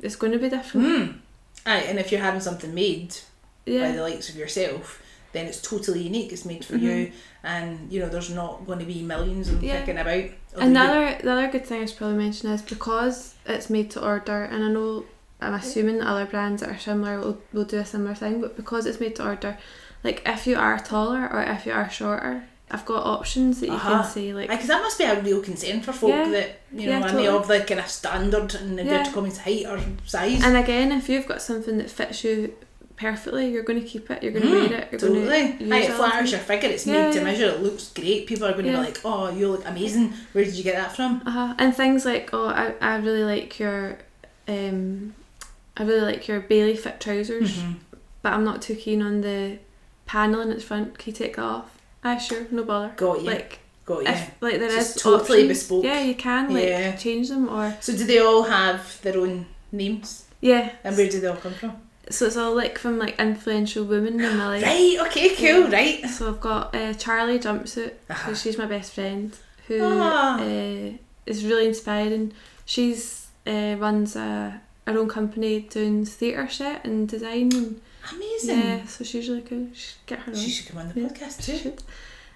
it's 0.00 0.16
going 0.16 0.32
to 0.32 0.38
be 0.38 0.48
different. 0.48 0.86
Mm. 0.86 1.18
Aye, 1.66 1.78
and 1.88 1.98
if 1.98 2.12
you're 2.12 2.20
having 2.20 2.40
something 2.40 2.72
made 2.74 3.16
by 3.66 3.92
the 3.92 4.02
likes 4.02 4.28
of 4.28 4.36
yourself, 4.36 5.02
then 5.32 5.46
it's 5.46 5.60
totally 5.60 6.02
unique. 6.02 6.32
It's 6.32 6.44
made 6.44 6.64
for 6.64 6.74
Mhm. 6.74 6.82
you, 6.82 7.12
and 7.42 7.92
you 7.92 8.00
know 8.00 8.08
there's 8.08 8.30
not 8.30 8.66
going 8.66 8.78
to 8.78 8.84
be 8.84 9.02
millions 9.02 9.48
of 9.48 9.56
them 9.56 9.64
Yeah. 9.68 9.80
kicking 9.80 9.98
about. 9.98 10.24
Another 10.54 10.60
and 10.64 10.76
the 10.76 10.80
other 10.80 11.18
the 11.22 11.32
other 11.32 11.48
good 11.48 11.66
thing 11.66 11.82
I 11.82 11.86
should 11.86 11.98
probably 11.98 12.16
mention 12.18 12.50
is 12.50 12.62
because 12.62 13.34
it's 13.44 13.68
made 13.68 13.90
to 13.90 14.02
order, 14.04 14.44
and 14.44 14.62
I 14.64 14.68
know 14.68 15.04
I'm 15.40 15.54
assuming 15.54 16.00
other 16.00 16.24
brands 16.24 16.62
that 16.62 16.70
are 16.70 16.78
similar 16.78 17.18
will, 17.20 17.38
will 17.52 17.64
do 17.64 17.78
a 17.78 17.84
similar 17.84 18.14
thing, 18.14 18.40
but 18.40 18.56
because 18.56 18.86
it's 18.86 19.00
made 19.00 19.16
to 19.16 19.24
order, 19.26 19.58
like 20.02 20.22
if 20.24 20.46
you 20.46 20.56
are 20.56 20.78
taller 20.78 21.28
or 21.32 21.42
if 21.42 21.66
you 21.66 21.72
are 21.72 21.90
shorter, 21.90 22.44
I've 22.70 22.84
got 22.84 23.04
options 23.06 23.60
that 23.60 23.66
you 23.68 23.72
Uh-huh. 23.72 24.02
can 24.02 24.10
say 24.10 24.32
like 24.34 24.48
because 24.50 24.66
that 24.68 24.82
must 24.82 24.98
be 24.98 25.04
a 25.04 25.20
real 25.22 25.40
concern 25.40 25.80
for 25.80 25.92
folk 25.92 26.10
Yeah. 26.10 26.28
that 26.30 26.60
you 26.72 26.86
know 26.86 26.98
Yeah, 26.98 27.06
totally. 27.06 27.28
of 27.28 27.48
the 27.48 27.60
kind 27.60 27.80
of 27.80 27.88
standard 27.88 28.54
and 28.54 28.76
Yeah. 28.76 28.82
inverted 28.84 29.12
commas 29.14 29.38
height 29.38 29.64
or 29.66 29.80
size. 30.06 30.42
And 30.44 30.56
again, 30.56 30.92
if 30.92 31.08
you've 31.08 31.26
got 31.26 31.40
something 31.42 31.78
that 31.78 31.90
fits 31.90 32.24
you 32.24 32.54
perfectly, 32.96 33.48
you're 33.52 33.62
going 33.62 33.80
to 33.80 33.86
keep 33.86 34.10
it. 34.10 34.22
You're 34.22 34.32
going 34.32 34.44
to 34.44 34.50
Mm, 34.50 34.70
wear 34.70 34.80
it. 34.80 34.88
You're 34.90 35.00
Totally. 35.00 35.24
going 35.26 35.58
to 35.58 35.64
use 35.64 35.84
it 35.84 35.88
the 35.88 35.94
flatters 35.94 36.30
your 36.32 36.40
figure. 36.40 36.68
It's 36.68 36.84
Yeah, 36.84 37.04
made 37.04 37.12
to 37.12 37.18
yeah. 37.18 37.24
measure. 37.24 37.44
It 37.50 37.62
looks 37.62 37.88
great. 37.90 38.26
People 38.26 38.46
are 38.48 38.52
going 38.52 38.64
to 38.64 38.70
Yeah. 38.72 38.80
be 38.80 38.86
like, 38.86 39.00
"Oh, 39.04 39.30
you 39.30 39.48
look 39.52 39.64
amazing. 39.66 40.12
Where 40.32 40.44
did 40.44 40.54
you 40.54 40.64
get 40.64 40.74
that 40.74 40.96
from?" 40.96 41.22
Uh-huh. 41.24 41.54
And 41.58 41.74
things 41.76 42.04
like, 42.04 42.30
oh, 42.32 42.48
I, 42.48 42.74
I 42.80 42.96
really 42.96 43.22
like 43.24 43.58
your, 43.60 43.98
um, 44.48 45.14
I 45.76 45.84
really 45.84 46.00
like 46.00 46.26
your 46.26 46.40
Bailey 46.40 46.76
fit 46.76 47.00
trousers, 47.00 47.52
Mhm. 47.58 47.74
but 48.22 48.32
I'm 48.32 48.42
not 48.44 48.60
too 48.62 48.74
keen 48.74 49.00
on 49.00 49.20
the 49.20 49.58
panel 50.06 50.40
in 50.40 50.50
its 50.50 50.64
front. 50.64 50.98
Can 50.98 51.12
you 51.12 51.16
take 51.16 51.36
that 51.36 51.42
off? 51.42 51.77
Ah, 52.04 52.16
sure, 52.18 52.46
no 52.50 52.64
bother. 52.64 52.92
Got 52.96 53.20
you. 53.22 53.26
Like, 53.26 53.58
Got 53.84 54.02
you. 54.02 54.08
if 54.08 54.30
like 54.40 54.58
there 54.58 54.68
Just 54.70 54.96
is 54.96 55.02
totally 55.02 55.40
options, 55.42 55.48
bespoke. 55.48 55.84
Yeah, 55.84 56.00
you 56.02 56.14
can 56.14 56.52
like 56.54 56.64
Yeah. 56.64 56.96
change 56.96 57.28
them 57.28 57.48
or 57.48 57.74
so 57.80 57.92
do 57.96 58.04
they 58.04 58.18
all 58.18 58.42
have 58.44 59.00
their 59.02 59.18
own 59.18 59.46
names? 59.72 60.24
yeah. 60.40 60.70
And 60.84 60.96
where 60.96 61.08
do 61.08 61.20
they 61.20 61.26
all 61.26 61.36
come 61.36 61.54
from? 61.54 61.72
So 62.10 62.24
it's 62.26 62.36
all 62.36 62.54
like 62.56 62.78
from 62.78 62.98
like 62.98 63.18
influential 63.20 63.84
women 63.84 64.20
in 64.20 64.36
my 64.38 64.48
life. 64.48 64.62
Right. 64.62 64.96
Okay. 65.08 65.34
Cool. 65.36 65.68
Right. 65.70 66.04
So 66.08 66.28
I've 66.28 66.40
got 66.40 66.74
uh, 66.74 66.94
Charlie 66.94 67.38
jumpsuit. 67.38 67.92
Uh-huh. 68.08 68.28
So 68.28 68.34
she's 68.34 68.56
my 68.56 68.64
best 68.66 68.92
friend 68.94 69.36
who 69.66 69.78
Ah. 69.82 70.40
uh, 70.40 70.92
is 71.26 71.44
really 71.44 71.66
inspiring. 71.66 72.32
She's 72.64 73.26
uh, 73.46 73.74
runs 73.78 74.16
a 74.16 74.60
her 74.86 74.98
own 74.98 75.08
company 75.08 75.60
doing 75.60 76.06
theatre 76.06 76.48
set 76.48 76.82
and 76.86 77.06
design 77.08 77.52
and 77.54 77.80
Amazing. 78.14 78.58
yeah. 78.58 78.86
So 78.86 79.04
she's 79.04 79.28
really 79.28 79.42
cool. 79.42 79.68
Should 79.74 79.96
get 80.06 80.18
her 80.20 80.32
on. 80.32 80.38
She 80.38 80.50
should 80.50 80.68
come 80.68 80.78
on 80.78 80.88
the 80.92 81.00
Yeah, 81.00 81.08
podcast 81.08 81.44
she 81.44 81.52
too. 81.52 81.58
should. 81.58 81.82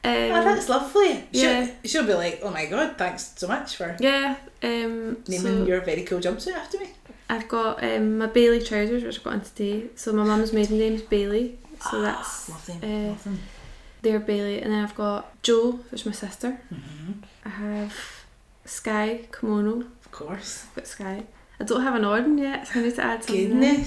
oh, 0.04 0.10
Um, 0.34 0.44
that's 0.44 0.68
lovely. 0.68 1.24
She'll, 1.32 1.42
yeah. 1.42 1.70
she'll 1.84 2.06
be 2.06 2.14
like, 2.14 2.40
oh 2.42 2.50
my 2.50 2.66
god, 2.66 2.98
thanks 2.98 3.32
so 3.36 3.46
much 3.48 3.76
for 3.76 3.96
yeah. 4.00 4.36
Um, 4.62 5.18
naming 5.28 5.40
so 5.40 5.64
your 5.66 5.80
very 5.80 6.02
cool 6.02 6.20
jumpsuit 6.20 6.54
after 6.54 6.78
me. 6.78 6.90
I've 7.30 7.48
got 7.48 7.82
um, 7.82 8.18
my 8.18 8.26
Bailey 8.26 8.62
trousers, 8.62 9.02
which 9.04 9.16
I've 9.18 9.24
got 9.24 9.32
on 9.34 9.40
today. 9.42 9.86
So 9.96 10.12
my 10.12 10.24
mum's 10.24 10.52
maiden 10.52 10.78
name's 10.78 11.02
Bailey. 11.02 11.58
So 11.90 12.00
that's 12.02 12.48
love 12.48 12.66
them. 12.66 12.78
uh, 12.82 13.08
love 13.10 13.24
them. 13.24 13.38
their 14.02 14.20
Bailey, 14.20 14.60
and 14.62 14.72
then 14.72 14.84
I've 14.84 14.94
got 14.94 15.42
Joe, 15.42 15.80
which 15.90 16.02
is 16.02 16.06
my 16.06 16.12
sister. 16.12 16.60
Mhm. 16.72 17.22
I 17.44 17.48
have 17.48 17.96
Sky 18.64 19.20
Kimono. 19.32 19.86
Of 20.04 20.10
course. 20.12 20.64
I've 20.68 20.74
got 20.76 20.86
Sky. 20.86 21.22
I 21.58 21.64
don't 21.64 21.82
have 21.82 21.94
an 21.94 22.02
Auden 22.02 22.38
yet, 22.38 22.68
so 22.68 22.80
I 22.80 22.82
need 22.82 22.94
to 22.96 23.02
add 23.04 23.24
something. 23.24 23.62
in. 23.62 23.84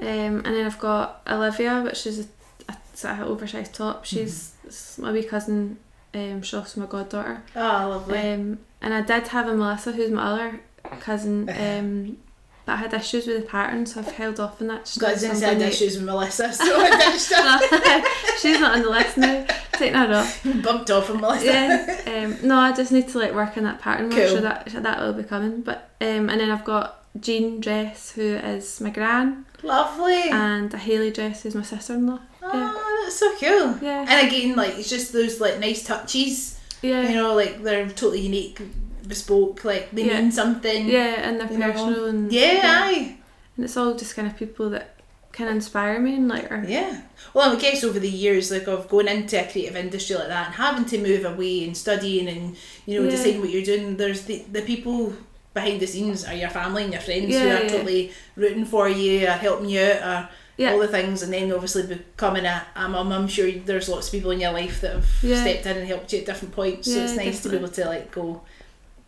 Um, 0.00 0.06
and 0.44 0.46
then 0.46 0.66
I've 0.66 0.78
got 0.78 1.22
Olivia, 1.28 1.82
which 1.82 2.06
is 2.06 2.28
a, 2.68 2.72
a 2.72 2.76
sort 2.94 3.14
of 3.18 3.28
oversized 3.28 3.74
top. 3.74 4.04
She's 4.04 4.52
s 4.66 4.98
my 4.98 5.12
wee 5.12 5.22
cousin. 5.24 5.78
Um, 6.14 6.42
she's 6.42 6.54
also 6.54 6.80
my 6.80 6.86
goddaughter. 6.86 7.42
Oh, 7.54 7.60
lovely. 7.88 8.18
Um, 8.18 8.58
and 8.80 8.94
I 8.94 9.00
did 9.02 9.28
have 9.28 9.48
a 9.48 9.54
Melissa, 9.54 9.92
who's 9.92 10.10
my 10.10 10.22
other 10.24 10.60
cousin. 11.00 11.48
Uh-huh. 11.48 11.78
Um, 11.78 12.18
but 12.64 12.72
I 12.72 12.76
had 12.76 12.94
issues 12.94 13.26
with 13.28 13.42
the 13.42 13.48
pattern, 13.48 13.86
so 13.86 14.00
I've 14.00 14.10
held 14.12 14.40
off 14.40 14.60
on 14.60 14.66
that. 14.68 14.92
Got 14.98 15.12
to 15.12 15.18
say 15.18 15.46
I 15.46 15.52
had 15.54 15.62
issues 15.62 15.96
with 15.96 16.04
Melissa, 16.04 16.52
so 16.52 16.64
I 16.64 16.90
ditched 16.90 17.32
her. 17.32 18.36
She's 18.40 18.58
not 18.60 18.74
on 18.76 18.82
the 18.82 18.90
list 18.90 19.16
now. 19.16 19.46
Taking 19.72 19.94
her 19.94 20.14
off. 20.14 20.42
Bumped 20.64 20.90
off 20.90 21.06
from 21.06 21.20
Melissa. 21.20 21.44
yeah. 21.46 22.24
Um, 22.24 22.46
no, 22.48 22.58
I 22.58 22.72
just 22.72 22.90
need 22.92 23.08
to 23.08 23.18
like 23.18 23.32
work 23.34 23.56
on 23.56 23.62
that 23.64 23.80
pattern 23.80 24.08
more, 24.08 24.18
Cool. 24.18 24.28
so 24.28 24.40
that 24.40 24.66
that 24.66 25.00
will 25.00 25.12
be 25.12 25.22
coming. 25.22 25.60
But 25.62 25.90
um, 26.00 26.28
and 26.28 26.40
then 26.40 26.50
I've 26.50 26.64
got 26.64 27.04
Jean 27.20 27.60
Dress, 27.60 28.12
who 28.12 28.22
is 28.36 28.80
my 28.80 28.90
gran, 28.90 29.44
Lovely. 29.62 30.30
and 30.30 30.72
a 30.74 30.78
Haley 30.78 31.10
Dress, 31.10 31.42
who's 31.42 31.54
my 31.54 31.62
sister-in-law. 31.62 32.18
oh, 32.42 33.00
that's 33.04 33.16
so 33.16 33.30
cool. 33.38 33.78
Yeah. 33.82 34.04
And 34.08 34.26
again, 34.28 34.56
like 34.56 34.78
it's 34.78 34.88
just 34.90 35.12
those 35.12 35.40
like 35.40 35.58
nice 35.60 35.84
touches. 35.84 36.58
Yeah, 36.82 37.08
You 37.08 37.14
know, 37.16 37.34
like 37.34 37.62
they're 37.62 37.86
totally 37.88 38.20
unique, 38.20 38.60
bespoke. 39.08 39.64
Like 39.64 39.90
they 39.92 40.04
Yeah. 40.06 40.20
mean 40.20 40.32
something. 40.32 40.88
yeah, 40.88 41.28
and 41.28 41.40
they're 41.40 41.58
know. 41.58 41.72
personal 41.72 42.04
and 42.06 42.32
Yeah, 42.32 42.60
aye. 42.84 43.16
and 43.56 43.64
it's 43.64 43.76
all 43.76 43.94
just 43.94 44.14
kind 44.14 44.28
of 44.28 44.36
people 44.36 44.70
that 44.70 44.92
kind 45.32 45.50
of 45.50 45.56
inspire 45.56 45.98
me 46.00 46.14
and 46.14 46.28
like 46.28 46.50
are 46.50 46.64
Yeah. 46.66 47.02
Well, 47.34 47.52
I 47.56 47.60
guess 47.60 47.82
over 47.84 47.98
the 47.98 48.08
years, 48.10 48.50
like 48.50 48.68
of 48.68 48.88
going 48.88 49.08
into 49.08 49.38
a 49.40 49.50
creative 49.50 49.76
industry 49.76 50.16
like 50.16 50.28
that 50.28 50.46
and 50.46 50.54
having 50.54 50.84
to 50.86 50.98
move 50.98 51.24
away 51.24 51.64
and 51.64 51.76
studying 51.76 52.28
and 52.28 52.56
you 52.86 52.98
know 52.98 53.04
Yeah. 53.04 53.10
deciding 53.10 53.40
what 53.40 53.50
you're 53.50 53.62
doing, 53.64 53.96
there's 53.96 54.22
the 54.22 54.44
the 54.52 54.62
people 54.62 55.14
behind 55.56 55.80
the 55.80 55.86
scenes 55.94 56.24
are 56.28 56.34
your 56.42 56.50
family 56.50 56.84
and 56.84 56.92
your 56.92 57.02
friends 57.08 57.34
who 57.34 57.40
are 57.40 57.62
yeah. 57.62 57.68
totally 57.74 58.12
rooting 58.36 58.64
for 58.66 58.88
you, 58.88 59.26
are 59.26 59.40
helping 59.46 59.70
you 59.70 59.80
out, 59.80 60.02
are 60.02 60.28
Yeah. 60.58 60.72
all 60.72 60.78
the 60.86 60.88
things, 60.98 61.22
and 61.22 61.32
then 61.32 61.50
obviously 61.52 61.82
becoming 61.86 62.44
a, 62.46 62.56
a 62.76 62.88
mum. 62.88 63.10
I'm 63.12 63.26
sure 63.36 63.50
there's 63.50 63.88
lots 63.88 64.06
of 64.08 64.12
people 64.16 64.30
in 64.32 64.40
your 64.40 64.52
life 64.52 64.80
that 64.82 64.92
have 64.98 65.08
Yeah. 65.22 65.40
stepped 65.42 65.66
in 65.66 65.76
and 65.78 65.86
helped 65.88 66.12
you 66.12 66.20
at 66.20 66.26
different 66.26 66.54
points. 66.54 66.84
so 66.92 66.98
it's 67.04 67.16
nice 67.16 67.42
to 67.42 67.48
be 67.48 67.56
able 67.56 67.68
to 67.78 67.84
like 67.94 68.10
go. 68.12 68.42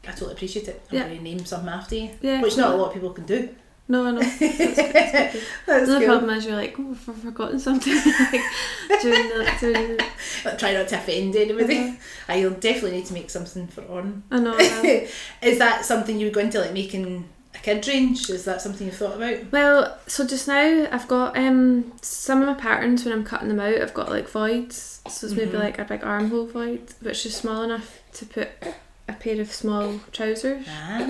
I 0.06 0.12
totally 0.12 0.32
appreciate 0.32 0.66
it. 0.68 0.80
I'm 0.90 0.96
Yeah. 0.96 1.04
going 1.04 1.18
to 1.18 1.22
name 1.22 1.44
something 1.44 1.68
after 1.80 1.94
you, 1.96 2.08
yeah 2.22 2.40
which 2.42 2.56
not 2.56 2.72
a 2.74 2.76
lot 2.76 2.88
of 2.88 2.94
people 2.94 3.10
can 3.10 3.26
do. 3.26 3.40
No 3.88 4.04
I 4.06 4.10
know 4.12 4.20
That's 5.66 5.88
the 5.88 6.02
problem 6.04 6.30
is 6.30 6.44
you're 6.46 6.56
like 6.56 6.76
oh 6.78 6.90
I've 6.92 6.98
forgotten 7.22 7.58
something 7.58 7.94
like 7.96 8.42
doing 9.02 9.28
the, 9.28 9.56
doing 9.60 9.96
the, 9.96 10.04
Like, 10.44 10.58
try 10.58 10.72
not 10.74 10.88
to 10.88 10.96
offend 10.98 11.34
anybody. 11.36 11.78
Uh-huh. 11.78 11.96
I 12.28 12.44
will 12.44 12.50
definitely 12.54 12.92
need 12.98 13.06
to 13.06 13.14
make 13.14 13.30
something 13.30 13.66
for 13.66 13.82
on. 13.90 14.22
I 14.30 14.38
know 14.40 14.54
I. 14.58 15.08
Is 15.42 15.58
that 15.58 15.84
something 15.84 16.18
you 16.18 16.26
would 16.26 16.34
go 16.34 16.40
into 16.40 16.60
like 16.60 16.72
making 16.72 17.28
a 17.54 17.58
kid 17.58 17.86
range? 17.88 18.28
Is 18.30 18.44
that 18.44 18.60
something 18.62 18.86
you've 18.86 18.96
thought 18.96 19.16
about? 19.16 19.50
Well, 19.52 19.98
so 20.06 20.26
just 20.26 20.48
now 20.48 20.88
I've 20.92 21.08
got 21.08 21.36
um 21.36 21.92
some 22.02 22.40
of 22.42 22.46
my 22.48 22.54
patterns 22.54 23.04
when 23.04 23.12
I'm 23.14 23.24
cutting 23.24 23.48
them 23.48 23.60
out. 23.60 23.80
I've 23.80 23.94
got 23.94 24.10
like 24.10 24.28
voids, 24.28 25.00
so 25.08 25.26
it's 25.26 25.36
maybe 25.36 25.52
Mhm. 25.52 25.60
like 25.60 25.78
a 25.78 25.84
big 25.84 26.04
armhole 26.04 26.46
void, 26.46 26.82
which 27.00 27.24
is 27.26 27.34
small 27.36 27.62
enough 27.62 28.00
to 28.14 28.26
put 28.26 28.48
a 29.08 29.12
pair 29.14 29.40
of 29.40 29.52
small 29.52 30.00
trousers. 30.12 30.66
Ah. 30.68 31.06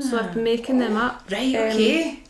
So 0.00 0.18
I've 0.18 0.34
been 0.34 0.44
making 0.44 0.78
them 0.78 0.96
up. 0.96 1.24
Right, 1.30 1.54
um, 1.54 1.62
okay. 1.68 2.22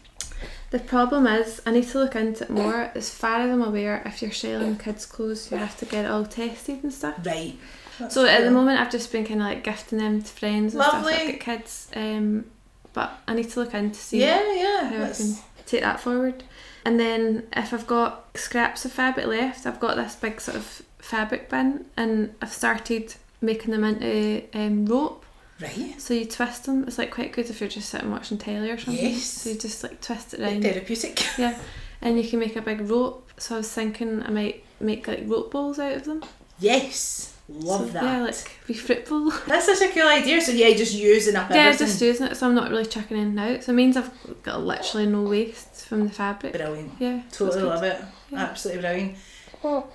The 0.70 0.78
problem 0.78 1.26
is 1.26 1.60
I 1.66 1.70
need 1.72 1.86
to 1.88 1.98
look 1.98 2.16
into 2.16 2.44
it 2.44 2.50
more. 2.50 2.90
As 2.94 3.10
far 3.10 3.40
as 3.40 3.50
I'm 3.50 3.62
aware, 3.62 4.02
if 4.06 4.22
you're 4.22 4.32
selling 4.32 4.78
kids' 4.78 5.04
clothes, 5.06 5.50
you 5.50 5.58
have 5.58 5.76
to 5.78 5.84
get 5.84 6.06
it 6.06 6.10
all 6.10 6.24
tested 6.24 6.82
and 6.82 6.92
stuff. 6.92 7.16
right. 7.26 7.56
That's 7.98 8.14
So 8.14 8.24
at 8.24 8.42
the 8.42 8.50
moment, 8.50 8.80
I've 8.80 8.90
just 8.90 9.12
been 9.12 9.24
kind 9.26 9.40
of 9.40 9.46
like 9.46 9.64
gifting 9.64 9.98
them 9.98 10.22
to 10.22 10.28
friends 10.28 10.74
and 10.74 10.82
stuff 10.82 10.94
Lovely. 10.94 11.12
that 11.12 11.26
get 11.26 11.40
kids. 11.40 11.88
Um, 11.94 12.46
but 12.94 13.12
I 13.28 13.34
need 13.34 13.50
to 13.50 13.60
look 13.60 13.74
into 13.74 13.98
see 13.98 14.20
Yeah, 14.22 14.42
yeah. 14.54 14.88
how 14.88 15.04
I 15.04 15.10
can 15.12 15.34
take 15.66 15.82
that 15.82 16.00
forward. 16.00 16.42
And 16.84 16.98
then 16.98 17.46
if 17.54 17.72
I've 17.74 17.86
got 17.86 18.36
scraps 18.36 18.84
of 18.84 18.92
fabric 18.92 19.26
left, 19.26 19.66
I've 19.66 19.78
got 19.78 19.96
this 19.96 20.16
big 20.16 20.40
sort 20.40 20.56
of 20.56 20.82
fabric 20.98 21.48
bin, 21.50 21.84
and 21.96 22.34
I've 22.40 22.52
started 22.52 23.14
making 23.42 23.72
them 23.72 23.84
into 23.84 24.44
um, 24.54 24.86
rope. 24.86 25.21
Right. 25.62 25.94
So 26.00 26.14
you 26.14 26.24
twist 26.26 26.64
them. 26.64 26.84
It's 26.86 26.98
like 26.98 27.10
quite 27.10 27.32
good 27.32 27.48
if 27.48 27.60
you're 27.60 27.68
just 27.70 27.88
sitting 27.88 28.10
watching 28.10 28.38
telly 28.38 28.70
or 28.70 28.78
something. 28.78 29.04
Yes. 29.12 29.22
So 29.24 29.50
you 29.50 29.58
just 29.58 29.82
like 29.82 30.00
twist 30.00 30.34
it 30.34 30.40
around. 30.40 30.62
therapeutic. 30.62 31.22
Yeah, 31.38 31.58
and 32.00 32.20
you 32.20 32.28
can 32.28 32.38
make 32.40 32.56
a 32.56 32.62
big 32.62 32.80
rope. 32.90 33.30
So 33.38 33.54
I 33.54 33.58
was 33.58 33.72
thinking 33.72 34.22
I 34.22 34.30
might 34.30 34.64
make 34.80 35.06
like 35.06 35.22
rope 35.26 35.50
balls 35.52 35.78
out 35.78 35.92
of 35.92 36.04
them. 36.04 36.22
Yes. 36.58 37.28
Love 37.48 37.86
So, 37.88 37.92
that. 37.94 38.02
Yeah, 38.04 38.22
like 38.22 38.50
be 38.66 38.74
fruit 38.74 39.06
bowl. 39.08 39.30
That's 39.46 39.66
such 39.66 39.88
a 39.88 39.92
cool 39.92 40.06
idea. 40.08 40.40
So 40.40 40.52
yeah, 40.52 40.72
just 40.74 40.94
using 40.94 41.36
up 41.36 41.50
yeah, 41.50 41.56
everything. 41.56 41.86
just 41.86 42.00
using 42.00 42.26
it, 42.28 42.36
so 42.36 42.46
I'm 42.46 42.54
not 42.54 42.70
really 42.70 42.86
chucking 42.86 43.16
in 43.16 43.38
and 43.38 43.40
out. 43.40 43.64
So 43.64 43.72
it 43.72 43.74
means 43.74 43.96
I've 43.96 44.10
got 44.42 44.62
literally 44.62 45.06
no 45.06 45.22
waste 45.22 45.86
from 45.86 46.04
the 46.04 46.10
fabric. 46.10 46.52
Brilliant. 46.54 46.92
Yeah, 46.98 47.22
Totally 47.32 47.62
love 47.64 47.82
it. 47.82 48.00
Yeah. 48.30 48.38
Absolutely 48.38 48.80
brilliant. 48.82 49.16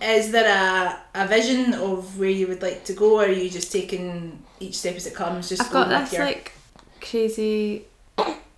Is 0.01 0.31
there 0.31 0.47
a, 0.47 1.23
a 1.23 1.27
vision 1.27 1.73
of 1.73 2.17
where 2.19 2.29
you 2.29 2.47
would 2.47 2.61
like 2.61 2.83
to 2.85 2.93
go, 2.93 3.19
or 3.19 3.25
are 3.25 3.31
you 3.31 3.49
just 3.49 3.71
taking 3.71 4.41
each 4.59 4.77
step 4.77 4.95
as 4.95 5.05
it 5.07 5.13
comes? 5.15 5.49
Just 5.49 5.61
I've 5.63 5.71
got 5.71 5.89
this 5.89 6.13
your- 6.13 6.25
like 6.25 6.53
crazy. 7.01 7.85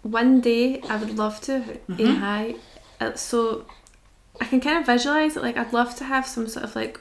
One 0.04 0.40
day 0.42 0.82
I 0.90 0.96
would 0.98 1.18
love 1.18 1.42
to 1.42 1.54
aim 1.90 1.98
Mhm. 1.98 2.20
high, 2.20 2.56
Uh, 3.02 3.14
so 3.16 3.66
I 4.42 4.46
can 4.46 4.60
kind 4.62 4.78
of 4.78 4.86
visualize 4.86 5.36
it. 5.38 5.44
Like 5.44 5.58
I'd 5.58 5.74
love 5.74 5.96
to 5.96 6.04
have 6.04 6.26
some 6.28 6.48
sort 6.48 6.64
of 6.66 6.76
like 6.76 7.00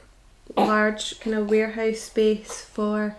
large 0.57 1.19
kind 1.19 1.35
of 1.35 1.49
warehouse 1.49 1.99
space 2.01 2.61
for. 2.61 3.15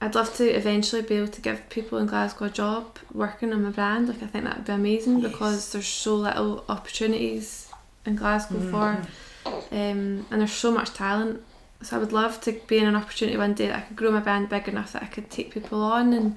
I'd 0.00 0.14
love 0.14 0.34
to 0.36 0.44
eventually 0.44 1.00
be 1.02 1.14
able 1.16 1.28
to 1.28 1.40
give 1.40 1.68
people 1.70 1.98
in 1.98 2.06
Glasgow 2.06 2.44
a 2.46 2.50
job 2.50 2.98
working 3.12 3.52
on 3.52 3.62
my 3.64 3.70
brand. 3.70 4.08
Like 4.08 4.22
I 4.22 4.26
think 4.26 4.44
that 4.44 4.56
would 4.56 4.66
be 4.66 4.72
amazing 4.72 5.20
Yes. 5.20 5.32
because 5.32 5.72
there's 5.72 5.88
so 5.88 6.14
little 6.16 6.64
opportunities 6.68 7.68
in 8.06 8.16
Glasgow 8.16 8.56
Mhm. 8.58 8.70
for 8.70 9.06
um, 9.46 10.26
and 10.30 10.40
there's 10.40 10.52
so 10.52 10.70
much 10.72 10.92
talent. 10.94 11.42
So 11.82 11.96
I 11.96 11.98
would 11.98 12.12
love 12.12 12.40
to 12.42 12.52
be 12.66 12.78
in 12.78 12.86
an 12.86 12.96
opportunity 12.96 13.36
one 13.36 13.52
day 13.54 13.66
that 13.68 13.76
I 13.76 13.80
could 13.82 13.96
grow 13.96 14.10
my 14.10 14.20
band 14.20 14.48
big 14.48 14.68
enough 14.68 14.92
that 14.92 15.02
I 15.02 15.06
could 15.06 15.30
take 15.30 15.52
people 15.52 15.82
on 15.82 16.12
and 16.14 16.36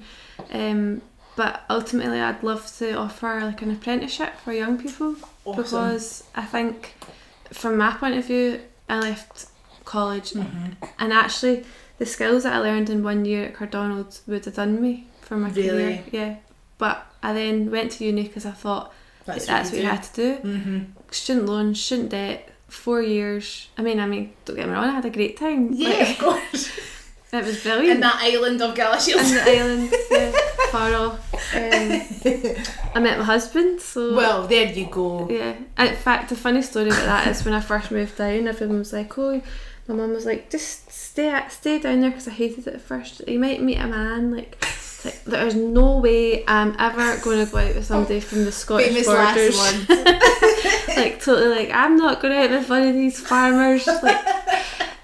um, 0.52 1.02
but 1.36 1.62
ultimately 1.70 2.20
I'd 2.20 2.42
love 2.42 2.70
to 2.78 2.92
offer 2.94 3.40
like 3.42 3.62
an 3.62 3.70
apprenticeship 3.70 4.34
for 4.44 4.52
young 4.52 4.76
people 4.76 5.14
Awesome. 5.46 5.62
because 5.62 6.24
I 6.34 6.42
think 6.44 6.94
from 7.52 7.78
my 7.78 7.92
point 7.92 8.16
of 8.16 8.26
view 8.26 8.60
I 8.90 8.98
left 9.00 9.46
college 9.86 10.32
Mhm. 10.32 10.74
and 10.98 11.12
actually 11.14 11.64
the 11.98 12.04
skills 12.06 12.42
that 12.42 12.52
I 12.52 12.58
learned 12.58 12.90
in 12.90 13.02
one 13.02 13.24
year 13.24 13.46
at 13.46 13.54
Cardonald's 13.54 14.20
would 14.26 14.44
have 14.44 14.54
done 14.56 14.82
me 14.82 15.06
for 15.22 15.36
my 15.38 15.48
Really? 15.50 15.68
career. 15.70 16.04
Yeah. 16.12 16.36
But 16.76 17.06
I 17.22 17.32
then 17.32 17.70
went 17.70 17.92
to 17.92 18.04
uni 18.04 18.24
because 18.24 18.44
I 18.44 18.50
thought 18.50 18.92
That's, 19.24 19.46
that's, 19.46 19.70
what 19.70 19.76
you 19.78 19.82
do. 19.84 19.88
had 19.88 20.02
to 20.02 20.14
do 20.14 20.36
Mm-hmm. 20.48 20.78
student 21.10 21.46
loans, 21.46 21.82
student 21.82 22.10
debt, 22.10 22.50
four 22.68 23.02
years. 23.02 23.68
I 23.76 23.82
mean, 23.82 23.98
I 24.00 24.06
mean, 24.06 24.32
don't 24.44 24.56
get 24.56 24.66
me 24.66 24.72
wrong, 24.72 24.84
I 24.84 24.92
had 24.92 25.04
a 25.04 25.10
great 25.10 25.36
time. 25.36 25.70
Yeah, 25.72 25.88
Like, 25.90 26.10
of 26.10 26.18
course. 26.18 26.70
it 27.32 27.44
was 27.44 27.62
brilliant. 27.62 27.96
In 27.96 28.00
that 28.00 28.16
island 28.22 28.60
of 28.62 28.70
In 28.70 28.76
Galashiels. 28.84 29.32
the 29.32 29.42
island, 29.42 29.92
yeah, 30.10 30.32
far 30.70 30.94
off. 30.94 31.34
Um, 31.54 32.02
I 32.94 33.00
met 33.00 33.18
my 33.18 33.24
husband, 33.24 33.80
so 33.80 34.14
well, 34.14 34.46
there 34.46 34.66
you 34.70 34.86
go. 34.86 35.28
yeah. 35.30 35.54
In 35.78 35.96
fact, 35.96 36.28
the 36.28 36.36
funny 36.36 36.62
story 36.62 36.88
about 36.88 37.06
that 37.06 37.26
is 37.28 37.44
when 37.44 37.54
I 37.54 37.60
first 37.60 37.90
moved 37.90 38.16
down, 38.18 38.46
everyone 38.48 38.78
was 38.78 38.92
like, 38.92 39.16
"Oh," 39.18 39.40
my 39.86 39.94
mum 39.94 40.12
was 40.12 40.26
like, 40.26 40.50
"Just 40.50 40.90
stay, 40.92 41.40
stay 41.48 41.78
down 41.78 42.00
there," 42.00 42.10
because 42.10 42.28
I 42.28 42.32
hated 42.32 42.66
it 42.66 42.74
at 42.74 42.80
first. 42.82 43.22
You 43.26 43.38
might 43.38 43.62
meet 43.62 43.78
a 43.78 43.86
man 43.86 44.30
like. 44.36 44.62
Like, 45.04 45.24
there's 45.24 45.54
no 45.54 45.98
way 45.98 46.44
I'm 46.46 46.74
ever 46.78 47.18
going 47.22 47.44
to 47.44 47.50
go 47.50 47.58
out 47.58 47.74
with 47.74 47.84
somebody 47.84 48.20
from 48.20 48.44
the 48.44 48.52
Scottish 48.52 48.88
Famous 48.88 49.06
borders. 49.06 49.88
like 50.96 51.22
totally 51.22 51.48
like 51.48 51.70
I'm 51.72 51.96
not 51.96 52.20
going 52.20 52.36
out 52.36 52.50
with 52.50 52.68
one 52.68 52.82
of 52.82 52.94
these 52.94 53.20
farmers. 53.20 53.86
Like 53.86 54.24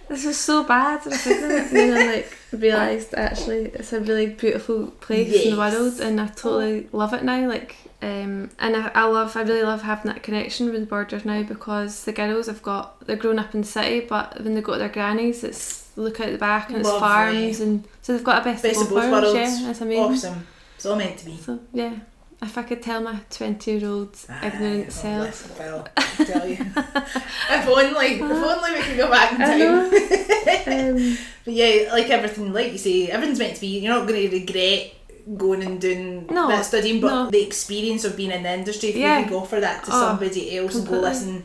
this 0.09 0.25
is 0.25 0.37
so 0.37 0.65
bad. 0.65 1.05
And 1.05 1.15
I 1.15 1.17
think 1.17 1.71
then 1.71 1.97
I 1.97 2.15
like 2.15 2.37
realised 2.53 3.15
actually 3.15 3.67
it's 3.67 3.93
a 3.93 4.01
really 4.01 4.27
beautiful 4.27 4.89
place 4.89 5.33
in 5.33 5.53
the 5.53 5.57
world, 5.57 6.01
and 6.01 6.21
I 6.21 6.27
totally 6.27 6.89
love 6.93 7.15
it 7.15 7.23
now. 7.23 7.49
Like 7.49 7.77
um, 8.05 8.51
and 8.59 8.77
I, 8.77 8.91
I 8.95 9.05
love 9.07 9.37
I 9.37 9.43
really 9.43 9.63
love 9.63 9.83
having 9.83 10.13
that 10.13 10.23
connection 10.23 10.67
with 10.71 10.81
the 10.81 10.87
borders 10.87 11.25
now 11.25 11.43
because 11.43 12.05
the 12.05 12.13
girls 12.13 12.47
have 12.49 12.63
got 12.63 13.07
they're 13.07 13.17
grown 13.17 13.39
up 13.39 13.55
in 13.55 13.63
the 13.63 13.67
city, 13.67 14.01
but 14.01 14.41
when 14.43 14.55
they 14.55 14.61
go 14.61 14.73
to 14.75 14.79
their 14.79 14.89
grannies, 14.89 15.43
it's 15.43 15.89
look 15.97 16.21
out 16.21 16.31
the 16.33 16.39
back 16.39 16.69
and 16.71 16.79
it's 16.81 16.91
farms, 16.91 17.61
and 17.61 17.85
so 18.03 18.13
they've 18.13 18.25
got 18.25 18.43
a 18.43 18.45
best, 18.45 18.63
Best 18.63 18.83
of 18.83 18.91
both 18.91 19.11
worlds. 19.11 19.35
Yeah, 19.35 19.71
it's 19.71 19.81
amazing. 19.81 20.03
Awesome. 20.05 20.47
It's 20.77 20.87
all 20.87 20.97
meant 20.97 21.19
to 21.19 21.25
be. 21.25 21.37
So 21.39 21.61
yeah, 21.73 21.95
if 22.43 22.59
I 22.59 22.63
could 22.65 22.83
tell 22.83 23.01
my 23.01 23.21
twenty-year-old 23.31 24.17
ignorant 24.43 24.87
Aye, 24.87 24.91
self. 24.91 25.53
oh, 25.61 25.63
Well, 25.63 25.89
I 25.97 26.25
tell 26.25 26.47
you. 26.47 26.57
if 26.59 27.69
only, 27.69 28.07
if 28.07 28.23
only 28.23 28.71
we 28.73 28.83
could 28.83 28.97
go 28.99 29.11
back 29.11 29.33
in 29.33 29.39
time. 29.39 29.91
Um, 30.67 31.19
But 31.45 31.53
yeah, 31.55 31.91
like 31.93 32.09
everything, 32.11 32.53
like 32.53 32.73
you 32.73 32.79
say, 32.79 33.09
everything's 33.09 33.39
meant 33.39 33.55
to 33.57 33.61
be. 33.61 33.81
You're 33.81 33.95
not 33.95 34.09
going 34.09 34.29
to 34.31 34.37
regret 34.39 34.93
going 35.39 35.63
and 35.63 35.81
doing 35.81 36.27
No, 36.31 36.49
that 36.49 36.65
studying, 36.67 37.01
but 37.01 37.09
no. 37.09 37.31
the 37.31 37.41
experience 37.43 38.05
of 38.05 38.17
being 38.17 38.31
in 38.31 38.43
the 38.43 38.53
industry, 38.53 38.91
if 38.91 38.97
Yeah. 38.97 39.21
you 39.21 39.25
could 39.27 39.35
offer 39.35 39.59
that 39.61 39.85
to 39.85 39.91
Oh, 39.93 40.01
somebody 40.01 40.57
else 40.59 40.75
and 40.75 40.87
go, 40.87 40.99
listen, 41.01 41.45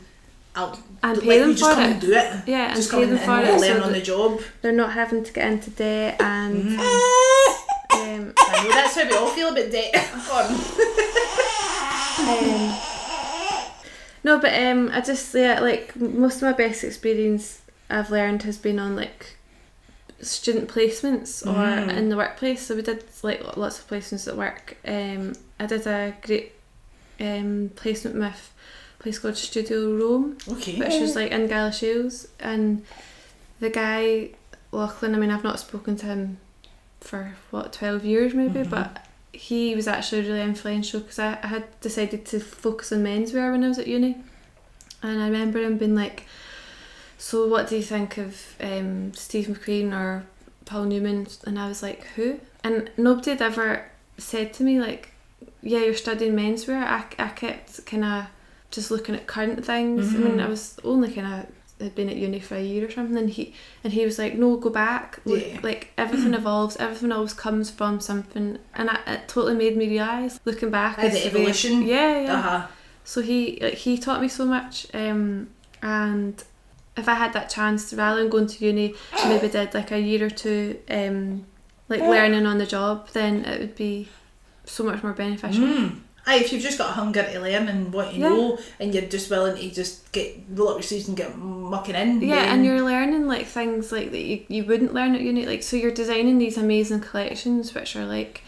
I'll 0.55 0.77
and 1.01 1.21
pay 1.21 1.39
them 1.39 1.49
you 1.49 1.55
just 1.55 1.69
for 1.69 1.75
come 1.75 1.83
it. 1.83 1.91
and 1.93 2.01
do 2.01 2.11
it. 2.13 2.33
Yeah, 2.47 2.65
and 2.67 2.75
just 2.75 2.89
pay 2.91 2.97
come 3.01 3.09
them 3.09 3.17
and, 3.17 3.25
for 3.25 3.31
and 3.31 3.47
it 3.47 3.61
learn 3.61 3.77
so 3.81 3.83
on 3.87 3.91
the 3.93 4.01
job. 4.01 4.41
they're 4.61 4.71
not 4.73 4.91
having 4.93 5.23
to 5.23 5.31
get 5.31 5.47
into 5.47 5.69
debt 5.69 6.21
and 6.21 6.71
Mhm. 6.71 6.79
um, 6.79 8.33
I 8.37 8.63
know 8.63 8.69
that's 8.71 8.95
how 8.95 9.07
we 9.07 9.15
all 9.15 9.27
feel 9.29 9.49
about 9.49 9.71
debt. 9.71 9.95
Um, 12.19 12.77
no, 14.23 14.39
but 14.39 14.53
um, 14.53 14.89
I 14.93 14.99
just 15.01 15.33
yeah, 15.33 15.61
like 15.61 15.95
most 15.95 16.37
of 16.37 16.41
my 16.41 16.51
best 16.51 16.83
experience 16.83 17.61
I've 17.89 18.11
learned 18.11 18.43
has 18.43 18.57
been 18.57 18.77
on 18.77 18.95
like 18.97 19.37
student 20.21 20.67
placements 20.69 21.45
or 21.45 21.53
Mm. 21.55 21.95
in 21.97 22.09
the 22.09 22.17
workplace. 22.17 22.61
So 22.65 22.75
we 22.75 22.81
did 22.81 23.03
like 23.23 23.57
lots 23.57 23.79
of 23.79 23.87
placements 23.87 24.27
at 24.27 24.35
work. 24.35 24.77
Um, 24.85 25.33
I 25.59 25.65
did 25.65 25.85
a 25.87 26.13
great 26.21 26.53
um 27.19 27.71
placement 27.75 28.15
with 28.17 28.51
a 28.99 29.03
place 29.03 29.19
called 29.19 29.37
Studio 29.37 29.93
Rome. 29.95 30.37
Okay. 30.47 30.77
which 30.79 30.99
was 31.01 31.15
like 31.15 31.31
in 31.31 31.47
Galashiels 31.47 32.27
and 32.39 32.85
the 33.59 33.69
guy 33.69 34.31
Lachlan 34.71 35.15
I 35.15 35.19
mean 35.19 35.31
I've 35.31 35.43
not 35.43 35.59
spoken 35.59 35.95
to 35.97 36.05
him 36.05 36.37
for 37.01 37.35
what 37.51 37.73
12 37.73 38.05
years 38.05 38.33
maybe 38.33 38.59
Mhm. 38.59 38.69
but 38.69 39.05
he 39.33 39.75
was 39.75 39.87
actually 39.87 40.21
really 40.21 40.41
influential 40.41 40.99
because 41.01 41.19
I, 41.19 41.37
I 41.43 41.47
had 41.47 41.79
decided 41.81 42.25
to 42.27 42.39
focus 42.39 42.91
on 42.91 43.03
menswear 43.03 43.51
when 43.51 43.63
I 43.63 43.67
was 43.69 43.79
at 43.79 43.87
uni 43.87 44.17
and 45.01 45.21
I 45.21 45.25
remember 45.25 45.59
him 45.59 45.77
being 45.77 45.95
like 45.95 46.25
so 47.19 47.45
what 47.47 47.67
do 47.69 47.75
you 47.75 47.83
think 47.83 48.17
of 48.17 48.55
um, 48.61 49.13
Steve 49.13 49.47
McQueen 49.47 49.93
or 49.93 50.23
Paul 50.65 50.85
Newman 50.85 51.27
and 51.45 51.59
I 51.59 51.67
was 51.67 51.83
like 51.83 52.03
who 52.15 52.39
and 52.63 52.89
nobody 52.97 53.31
had 53.31 53.41
ever 53.41 53.85
said 54.17 54.53
to 54.55 54.63
me 54.63 54.79
like 54.79 55.09
yeah, 55.61 55.79
you're 55.79 55.93
studying 55.95 56.33
menswear. 56.35 56.81
I, 56.83 57.03
I 57.17 57.29
kept 57.29 57.85
kind 57.85 58.03
of 58.05 58.25
just 58.71 58.91
looking 58.91 59.15
at 59.15 59.27
current 59.27 59.65
things. 59.65 60.13
I 60.15 60.17
mean, 60.17 60.37
Mhm. 60.37 60.45
I 60.45 60.47
was 60.49 60.77
only 60.85 61.11
kind 61.11 61.27
of 61.27 61.45
had 61.85 61.95
been 61.95 62.09
at 62.09 62.15
uni 62.17 62.39
for 62.39 62.55
a 62.55 62.61
year 62.61 62.87
or 62.87 62.91
something, 62.91 63.17
and 63.17 63.29
he 63.29 63.53
and 63.83 63.91
he 63.93 64.03
was 64.05 64.17
like, 64.19 64.35
"No, 64.35 64.55
go 64.57 64.69
back. 64.69 65.19
Look, 65.25 65.45
Yeah. 65.45 65.59
Like 65.63 65.91
everything 65.97 66.33
evolves. 66.41 66.75
Everything 66.77 67.11
always 67.11 67.33
comes 67.33 67.69
from 67.71 67.99
something." 68.01 68.57
And 68.73 68.89
I, 68.89 68.99
it 69.07 69.27
totally 69.27 69.55
made 69.55 69.75
me 69.77 69.87
realize, 69.89 70.39
looking 70.45 70.71
back, 70.71 70.95
Ah, 70.97 71.03
the 71.03 71.07
way- 71.09 71.23
evolution. 71.25 71.83
Yeah, 71.83 72.21
yeah. 72.21 72.33
Uh-huh. 72.39 72.67
So 73.05 73.21
he 73.21 73.59
like, 73.61 73.73
he 73.75 73.97
taught 73.97 74.21
me 74.21 74.27
so 74.29 74.45
much, 74.45 74.87
um, 74.93 75.49
and 75.81 76.41
if 76.99 77.09
I 77.09 77.15
had 77.15 77.33
that 77.33 77.49
chance, 77.49 77.93
rather 77.93 78.19
than 78.21 78.29
going 78.29 78.47
to 78.47 78.65
uni, 78.65 78.93
maybe 79.27 79.47
did 79.57 79.73
like 79.73 79.91
a 79.91 79.99
year 79.99 80.25
or 80.25 80.29
two, 80.29 80.77
um, 80.89 81.45
like 81.87 82.01
learning 82.01 82.45
on 82.45 82.57
the 82.57 82.65
job, 82.65 83.09
then 83.09 83.43
it 83.45 83.59
would 83.59 83.75
be 83.75 84.09
so 84.65 84.83
much 84.83 85.01
more 85.01 85.13
beneficial. 85.13 85.63
Mm. 85.65 85.99
Aye, 86.27 86.35
if 86.35 86.53
you've 86.53 86.61
just 86.61 86.77
got 86.77 86.89
a 86.91 86.93
hunger 86.93 87.23
to 87.23 87.39
learn 87.39 87.67
and 87.69 87.91
what 87.91 88.13
you 88.13 88.21
Yeah. 88.21 88.29
know, 88.29 88.59
and 88.79 88.93
you're 88.93 89.03
just 89.05 89.31
willing 89.31 89.55
to 89.57 89.71
just 89.73 90.11
get 90.11 90.37
roll 90.51 90.67
up 90.69 90.75
your 90.75 90.83
sleeves 90.83 91.07
and 91.07 91.17
get 91.17 91.35
mucking 91.37 91.95
in. 91.95 92.21
Yeah, 92.21 92.35
then- 92.35 92.49
and 92.49 92.65
you're 92.65 92.83
learning 92.83 93.25
like 93.25 93.47
things 93.47 93.91
like 93.91 94.11
that 94.11 94.21
you, 94.21 94.45
you 94.47 94.63
wouldn't 94.65 94.93
learn 94.93 95.15
at 95.15 95.21
uni. 95.21 95.47
Like 95.47 95.63
so, 95.63 95.75
you're 95.77 95.89
designing 95.91 96.37
these 96.37 96.57
amazing 96.57 96.99
collections 96.99 97.73
which 97.73 97.95
are 97.95 98.05
like 98.05 98.43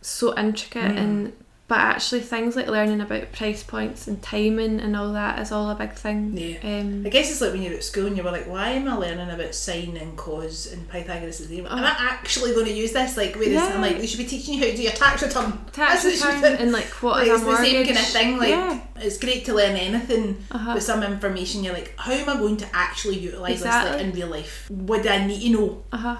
so 0.00 0.36
intricate 0.38 0.92
Mm. 0.92 0.96
and 0.98 1.32
but 1.68 1.76
actually 1.78 2.20
things 2.20 2.56
like 2.56 2.66
learning 2.66 3.00
about 3.02 3.30
price 3.30 3.62
points 3.62 4.08
and 4.08 4.22
timing 4.22 4.80
and 4.80 4.96
all 4.96 5.12
that 5.12 5.38
is 5.38 5.52
all 5.52 5.68
a 5.68 5.74
big 5.74 5.92
thing. 5.92 6.34
Yeah. 6.34 6.56
Um, 6.62 7.04
I 7.04 7.10
guess 7.10 7.30
it's 7.30 7.42
like 7.42 7.52
when 7.52 7.60
you're 7.62 7.74
at 7.74 7.84
school 7.84 8.06
and 8.06 8.16
you 8.16 8.22
were 8.22 8.30
like, 8.30 8.48
why 8.48 8.70
am 8.70 8.88
I 8.88 8.94
learning 8.96 9.28
about 9.28 9.54
sine 9.54 9.96
and 9.98 10.16
cos 10.16 10.72
and 10.72 10.88
Pythagoras' 10.88 11.40
theorem? 11.46 11.70
Am 11.70 11.84
I 11.84 11.94
actually 11.98 12.52
going 12.54 12.64
to 12.64 12.72
use 12.72 12.92
this? 12.92 13.18
Like, 13.18 13.34
whereas 13.36 13.62
I'm. 13.62 13.82
Like, 13.82 13.98
we 13.98 14.06
should 14.06 14.16
be 14.18 14.24
teaching 14.24 14.54
you 14.54 14.60
how 14.60 14.66
to 14.70 14.76
do 14.76 14.82
your 14.82 14.92
tax 14.92 15.22
return. 15.22 15.52
tax 15.72 15.76
That's 15.76 16.04
what 16.04 16.10
you 16.14 16.16
should 16.18 16.34
return 16.42 16.56
and 16.62 16.72
like 16.72 16.86
what 17.02 17.18
Like, 17.18 17.26
is 17.28 17.32
it's 17.34 17.40
the 17.42 17.46
mortgage. 17.50 17.70
same 17.70 17.84
kind 17.84 17.98
of 17.98 18.04
thing. 18.06 18.38
Like, 18.38 18.48
yeah. 18.48 18.80
it's 18.96 19.18
great 19.18 19.44
to 19.44 19.52
learn 19.54 19.76
anything, 19.76 20.42
Uh-huh. 20.50 20.72
but 20.72 20.82
some 20.82 21.02
information 21.02 21.62
you're 21.64 21.74
like, 21.74 21.92
how 21.98 22.12
am 22.12 22.30
I 22.30 22.36
going 22.38 22.56
to 22.56 22.66
actually 22.74 23.18
utilise 23.18 23.58
this 23.62 23.66
like, 23.66 24.00
in 24.00 24.12
real 24.12 24.28
life? 24.28 24.70
Do 24.74 24.94
I 25.08 25.26
need 25.26 25.40
to 25.42 25.50
know? 25.50 25.82
Uh 25.92 25.96
huh. 25.98 26.16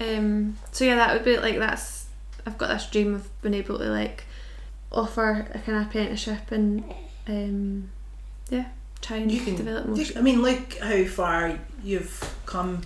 Um. 0.00 0.56
So 0.72 0.84
yeah, 0.84 0.96
that 0.96 1.12
would 1.14 1.24
be 1.24 1.36
like 1.36 1.58
that's. 1.58 2.06
I've 2.44 2.58
got 2.58 2.68
this 2.68 2.86
dream 2.90 3.14
of 3.14 3.42
being 3.42 3.54
able 3.54 3.78
to 3.78 3.84
like 3.84 4.24
offer 4.92 5.46
a 5.52 5.58
kind 5.58 5.78
of 5.78 5.86
apprenticeship 5.86 6.50
and 6.50 6.84
um, 7.28 7.90
yeah, 8.50 8.66
try 9.00 9.18
and 9.18 9.30
You 9.30 9.40
can 9.40 9.56
develop 9.56 9.86
more. 9.86 10.04
I 10.16 10.20
mean, 10.20 10.42
look 10.42 10.78
how 10.78 11.04
far 11.04 11.58
you've 11.82 12.36
come 12.46 12.82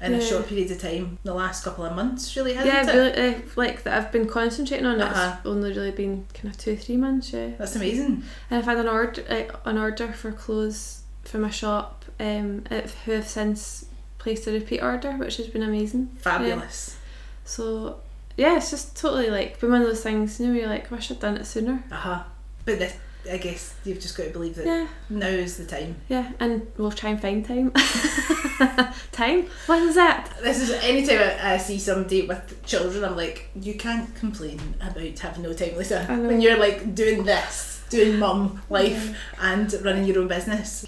in 0.00 0.14
a 0.14 0.20
short 0.20 0.48
period 0.48 0.70
of 0.70 0.80
time. 0.80 1.18
The 1.24 1.34
last 1.34 1.64
couple 1.64 1.84
of 1.84 1.94
months, 1.96 2.36
really, 2.36 2.54
hasn't 2.54 2.74
yeah, 2.74 2.90
it? 2.90 3.16
really, 3.16 3.34
uh, 3.34 3.40
like 3.56 3.82
that 3.84 3.94
I've 3.94 4.12
been 4.12 4.28
concentrating 4.28 4.86
on. 4.86 5.00
Uh-huh. 5.00 5.36
It's 5.38 5.46
only 5.46 5.72
really 5.72 5.90
been 5.90 6.26
kind 6.34 6.52
of 6.52 6.58
two, 6.58 6.76
three 6.76 6.96
months. 6.96 7.32
Yeah, 7.32 7.50
That's 7.58 7.76
amazing. 7.76 8.22
and 8.50 8.58
I've 8.58 8.64
had 8.64 8.78
an 8.78 8.88
order, 8.88 9.24
uh, 9.28 9.56
an 9.68 9.78
order 9.78 10.08
for 10.08 10.32
clothes 10.32 11.02
for 11.22 11.38
my 11.38 11.50
shop. 11.50 12.04
Um, 12.20 12.64
who 13.04 13.12
have 13.12 13.26
since 13.26 13.86
placed 14.18 14.46
a 14.46 14.52
repeat 14.52 14.80
order, 14.80 15.12
which 15.12 15.36
has 15.38 15.48
been 15.48 15.62
amazing. 15.62 16.16
Fabulous. 16.20 16.96
So 17.44 17.98
yeah, 18.36 18.56
it's 18.56 18.70
just 18.70 18.96
totally 18.96 19.30
like 19.30 19.60
been 19.60 19.70
one 19.70 19.82
of 19.82 19.86
those 19.88 20.02
things. 20.02 20.38
You 20.40 20.46
know, 20.46 20.52
where 20.52 20.60
you're 20.62 20.70
like, 20.70 20.90
I 20.90 20.94
wish 20.94 21.10
I'd 21.10 21.20
done 21.20 21.36
it 21.36 21.46
sooner. 21.46 21.84
Uh 21.90 21.94
huh. 21.94 22.22
But 22.64 22.78
this, 22.78 22.96
I 23.30 23.36
guess 23.38 23.74
you've 23.84 24.00
just 24.00 24.16
got 24.16 24.24
to 24.24 24.30
believe 24.30 24.54
that 24.56 24.66
Yeah, 24.66 24.86
now 25.10 25.26
is 25.28 25.56
the 25.56 25.64
time. 25.66 25.96
yeah, 26.08 26.32
and 26.40 26.66
we'll 26.76 26.90
try 26.90 27.10
and 27.10 27.20
find 27.20 27.44
time. 27.44 27.70
time? 29.12 29.46
What 29.66 29.78
is 29.82 29.94
that? 29.96 30.30
This 30.42 30.60
is 30.60 30.70
anytime 30.82 31.18
I, 31.18 31.54
I 31.54 31.56
see 31.58 31.78
somebody 31.78 32.26
with 32.26 32.62
children, 32.64 33.04
I'm 33.04 33.16
like, 33.16 33.48
you 33.54 33.74
can't 33.74 34.14
complain 34.14 34.60
about 34.80 35.18
having 35.18 35.42
no 35.42 35.52
time, 35.52 35.76
Lisa. 35.76 36.04
When 36.06 36.40
you're 36.40 36.58
like 36.58 36.94
doing 36.94 37.24
this, 37.24 37.82
doing 37.90 38.18
mum 38.18 38.62
life, 38.70 39.16
and 39.40 39.72
running 39.84 40.04
your 40.04 40.20
own 40.20 40.28
business. 40.28 40.86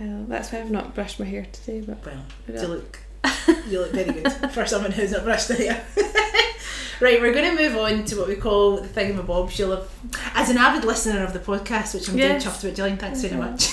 Well, 0.00 0.24
that's 0.28 0.50
why 0.52 0.58
I've 0.60 0.70
not 0.72 0.94
brushed 0.94 1.20
my 1.20 1.26
hair 1.26 1.46
today. 1.52 1.80
But 1.80 2.04
Well, 2.04 2.24
Yeah. 2.52 2.62
you 2.62 2.68
look, 2.68 2.98
you 3.68 3.80
look 3.80 3.92
very 3.92 4.12
good 4.12 4.30
for 4.52 4.66
someone 4.66 4.92
who's 4.92 5.12
not 5.12 5.24
brushed 5.24 5.48
their 5.48 5.56
hair. 5.56 5.84
right, 7.00 7.20
we're 7.20 7.32
going 7.32 7.56
to 7.56 7.62
move 7.62 7.76
on 7.76 8.04
to 8.04 8.16
what 8.16 8.28
we 8.28 8.36
call 8.36 8.78
the 8.80 8.88
thingamabob. 8.88 9.50
She'll 9.50 9.70
have, 9.74 9.88
as 10.34 10.50
an 10.50 10.58
avid 10.58 10.84
listener 10.84 11.24
of 11.24 11.32
the 11.32 11.38
podcast, 11.38 11.94
which 11.94 12.08
I'm 12.08 12.16
Yes. 12.18 12.42
very 12.44 12.54
chuffed 12.54 12.64
about, 12.64 12.76
Gillian, 12.76 12.96
thanks 12.98 13.22
very 13.22 13.36
much. 13.36 13.72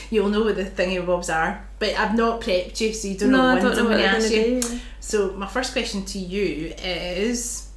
You'll 0.10 0.28
know 0.30 0.42
what 0.44 0.56
the 0.56 0.64
thingamabobs 0.64 1.34
are, 1.34 1.66
but 1.78 1.94
I've 1.98 2.14
not 2.16 2.40
prepped 2.40 2.80
you, 2.80 2.92
so 2.92 3.08
you 3.08 3.16
don't 3.18 3.30
no, 3.30 3.38
know 3.38 3.44
I 3.48 3.54
when 3.54 3.62
don't 3.62 3.76
know 3.76 3.82
I'm 3.82 3.88
going 3.88 3.98
to 3.98 4.06
ask 4.06 4.30
you. 4.32 4.60
do. 4.62 4.80
So 5.00 5.32
my 5.32 5.46
first 5.46 5.72
question 5.72 6.04
to 6.06 6.18
you 6.18 6.74
is, 6.82 7.68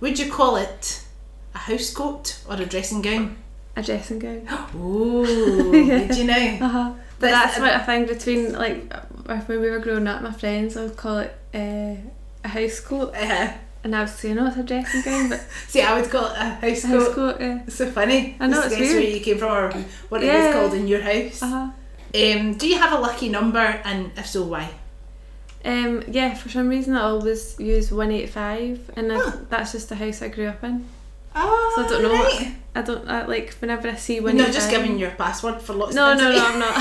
would 0.00 0.18
you 0.18 0.30
call 0.30 0.56
it 0.56 1.04
a 1.54 1.58
house 1.58 1.92
coat 1.92 2.40
or 2.48 2.54
a 2.56 2.64
dressing 2.66 3.02
gown? 3.02 3.36
A 3.76 3.82
dressing 3.82 4.18
gown. 4.18 4.46
Ooh, 4.76 5.72
Yeah. 5.76 6.06
did 6.06 6.16
you 6.16 6.24
know? 6.24 6.58
Uh-huh. 6.66 6.92
But 7.22 7.30
That's- 7.30 7.58
what 7.60 7.72
I 7.72 7.78
think 7.78 8.08
between 8.08 8.52
like 8.64 8.78
when 9.26 9.60
we 9.60 9.70
were 9.70 9.78
growing 9.78 10.08
up, 10.08 10.22
my 10.22 10.32
friends 10.32 10.76
I 10.76 10.82
would 10.86 10.96
call 10.96 11.18
it 11.18 11.32
uh, 11.54 11.94
a 12.44 12.48
house 12.48 12.80
coat, 12.80 13.14
Uh, 13.14 13.48
and 13.84 13.94
I 13.96 14.00
was 14.02 14.12
saying, 14.20 14.34
"No, 14.36 14.46
it's 14.48 14.56
a 14.56 14.62
dressing 14.64 15.02
gown," 15.02 15.28
but 15.30 15.40
see, 15.68 15.82
I 15.82 15.92
would 16.00 16.10
call 16.10 16.26
it 16.26 16.36
a 16.36 16.44
house 16.62 16.82
a 16.84 16.88
house 16.88 17.04
coat. 17.06 17.14
coat. 17.14 17.36
Yeah. 17.40 17.62
It's 17.66 17.76
so 17.76 17.86
funny. 17.90 18.36
I 18.40 18.46
know, 18.48 18.56
Just 18.62 18.66
it's 18.72 18.76
guess 18.76 18.88
where 18.92 19.00
weird. 19.00 19.14
you 19.14 19.20
came 19.20 19.38
from 19.38 19.50
or 19.52 19.70
what 20.10 20.22
it 20.22 20.26
Yeah. 20.26 20.48
is 20.48 20.54
called 20.54 20.74
in 20.74 20.86
your 20.88 21.02
house. 21.02 21.42
Uh-huh. 21.42 21.68
Um, 22.22 22.54
do 22.60 22.66
you 22.68 22.78
have 22.78 22.92
a 22.92 23.00
lucky 23.00 23.28
number 23.28 23.66
and 23.84 24.10
if 24.16 24.26
so, 24.26 24.42
why? 24.44 24.68
Um, 25.64 26.02
yeah, 26.08 26.34
for 26.34 26.48
some 26.48 26.68
reason 26.68 26.96
I 26.96 27.02
always 27.02 27.54
use 27.60 27.92
one 27.92 28.10
eight 28.10 28.30
five, 28.30 28.78
and 28.96 29.12
I, 29.12 29.18
that's 29.48 29.70
just 29.72 29.88
the 29.90 29.94
house 29.94 30.20
I 30.22 30.28
grew 30.28 30.48
up 30.48 30.62
in. 30.64 30.84
Oh, 31.34 31.72
So 31.76 31.84
I 31.84 31.88
don't 31.88 32.02
know 32.02 32.12
right. 32.12 32.54
I 32.74 32.82
don't 32.82 33.08
I, 33.08 33.26
like 33.26 33.52
whenever 33.54 33.88
I 33.88 33.94
see 33.96 34.20
one. 34.20 34.36
not 34.36 34.52
just 34.52 34.70
giving 34.70 34.98
your 34.98 35.10
password 35.12 35.60
for 35.60 35.74
lots 35.74 35.94
No, 35.94 36.12
of 36.12 36.18
no, 36.18 36.30
things. 36.30 36.40
no, 36.42 36.46
I'm 36.48 36.58
not. 36.58 36.76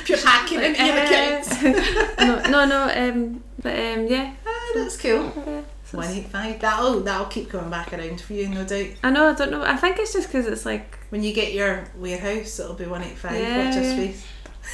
If 0.00 0.08
you're 0.08 0.18
hacking 0.18 0.58
Like, 0.60 0.78
accounts. 0.78 1.62
no, 2.18 2.42
no, 2.50 2.64
no. 2.66 3.08
Um, 3.10 3.42
but 3.62 3.74
um, 3.78 4.06
yeah. 4.06 4.34
Ah, 4.46 4.72
that's 4.74 4.96
cool. 4.96 5.32
yeah. 5.46 5.62
So 5.84 5.98
One 5.98 6.08
eight 6.08 6.26
five. 6.28 6.58
That'll 6.60 7.00
that'll 7.00 7.26
keep 7.26 7.50
coming 7.50 7.70
back 7.70 7.92
around 7.92 8.20
for 8.20 8.32
you, 8.32 8.48
no 8.48 8.64
doubt. 8.64 8.86
I 9.04 9.10
know. 9.10 9.28
I 9.28 9.34
don't 9.34 9.50
know. 9.50 9.62
I 9.62 9.76
think 9.76 9.98
it's 9.98 10.12
just 10.12 10.28
because 10.28 10.46
it's 10.46 10.64
like 10.66 10.98
When 11.10 11.22
you 11.22 11.32
get 11.32 11.52
your 11.52 11.84
warehouse, 11.96 12.58
it'll 12.58 12.74
be 12.74 12.86
one 12.86 13.02
eight 13.02 13.16
five. 13.18 13.40
Yeah, 13.40 13.66
Watch 13.66 13.76
yeah. 13.76 13.92
space. 13.92 14.26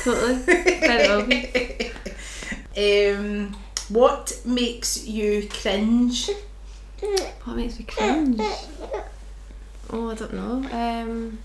totally. 0.05 1.93
Um, 2.79 3.57
what 3.89 4.41
makes 4.45 5.05
you 5.05 5.49
cringe? 5.51 6.31
What 7.45 7.57
makes 7.57 7.79
me 7.79 7.85
cringe? 7.85 8.41
Oh, 9.91 10.11
I 10.11 10.15
don't 10.15 10.33
know. 10.35 10.69
Um, 10.71 11.39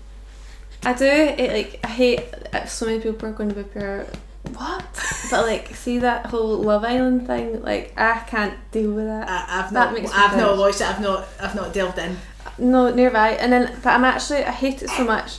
I 0.82 0.92
do. 0.92 1.04
It, 1.06 1.52
like 1.52 1.80
I 1.84 1.88
hate. 1.88 2.20
If 2.52 2.70
so 2.70 2.86
many 2.86 3.00
people 3.00 3.28
are 3.28 3.32
going 3.32 3.48
to 3.50 3.54
be 3.54 3.62
pure. 3.62 4.06
What? 4.52 4.84
But 5.30 5.46
like, 5.46 5.74
see 5.74 5.98
that 6.00 6.26
whole 6.26 6.58
Love 6.58 6.84
Island 6.84 7.26
thing. 7.26 7.62
Like, 7.62 7.94
I 7.96 8.18
can't 8.26 8.54
deal 8.72 8.92
with 8.92 9.06
that. 9.06 9.26
I, 9.28 9.60
I've 9.64 9.72
That 9.72 9.92
not. 9.92 9.94
makes 9.94 10.10
I've 10.12 10.36
not 10.36 10.58
watched 10.58 10.80
it. 10.82 10.88
I've 10.88 11.00
not. 11.00 11.26
I've 11.40 11.54
not 11.54 11.72
delved 11.72 11.98
in. 11.98 12.16
No, 12.58 12.92
nearby. 12.94 13.30
And 13.30 13.52
then, 13.52 13.72
but 13.82 13.90
I'm 13.90 14.04
actually. 14.04 14.44
I 14.44 14.50
hate 14.50 14.82
it 14.82 14.90
so 14.90 15.04
much 15.04 15.38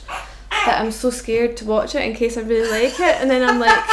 that 0.49 0.81
I'm 0.81 0.91
so 0.91 1.11
scared 1.11 1.55
to 1.57 1.65
watch 1.65 1.93
it 1.93 2.01
in 2.01 2.15
case 2.15 2.37
I 2.37 2.41
really 2.41 2.69
like 2.69 2.99
it. 2.99 3.21
And 3.21 3.29
then 3.29 3.47
I'm 3.47 3.59
like, 3.59 3.77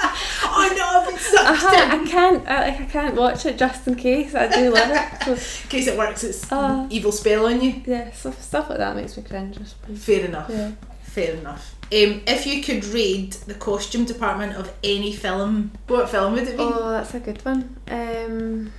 Oh 0.00 0.74
no, 0.76 1.00
I've 1.00 1.08
been 1.08 1.18
sucked 1.18 1.44
uh-huh, 1.50 1.94
in. 1.96 2.00
I 2.00 2.10
can't. 2.10 2.48
I, 2.48 2.68
like, 2.68 2.80
I 2.80 2.84
can't 2.84 3.14
watch 3.14 3.46
it 3.46 3.58
just 3.58 3.86
in 3.86 3.94
case 3.96 4.34
I 4.34 4.48
do 4.48 4.70
love 4.70 4.90
it. 4.90 5.22
So 5.24 5.32
In 5.64 5.68
case 5.68 5.86
it 5.86 5.96
works, 5.98 6.24
it's 6.24 6.50
Uh. 6.52 6.86
evil 6.90 7.12
spell 7.12 7.46
on 7.46 7.60
you. 7.60 7.82
yeah, 7.86 8.10
stuff 8.12 8.40
stuff 8.42 8.68
like 8.70 8.78
that 8.78 8.96
makes 8.96 9.16
me 9.16 9.22
cringe. 9.22 9.58
Fair 9.94 10.24
enough. 10.24 10.50
Yeah. 10.50 10.72
Fair 11.02 11.34
enough. 11.34 11.74
Um, 11.90 12.20
if 12.26 12.46
you 12.46 12.62
could 12.62 12.84
raid 12.86 13.32
the 13.46 13.54
costume 13.54 14.04
department 14.04 14.56
of 14.56 14.72
any 14.84 15.12
film, 15.12 15.70
what 15.86 16.08
film 16.10 16.34
would 16.34 16.42
it 16.48 16.56
be? 16.56 16.62
Oh, 16.62 16.90
that's 16.90 17.14
a 17.14 17.20
good 17.20 17.42
one. 17.44 17.76
Um, 17.88 18.72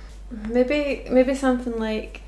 maybe 0.48 1.06
maybe 1.10 1.34
something 1.34 1.76
like 1.78 2.22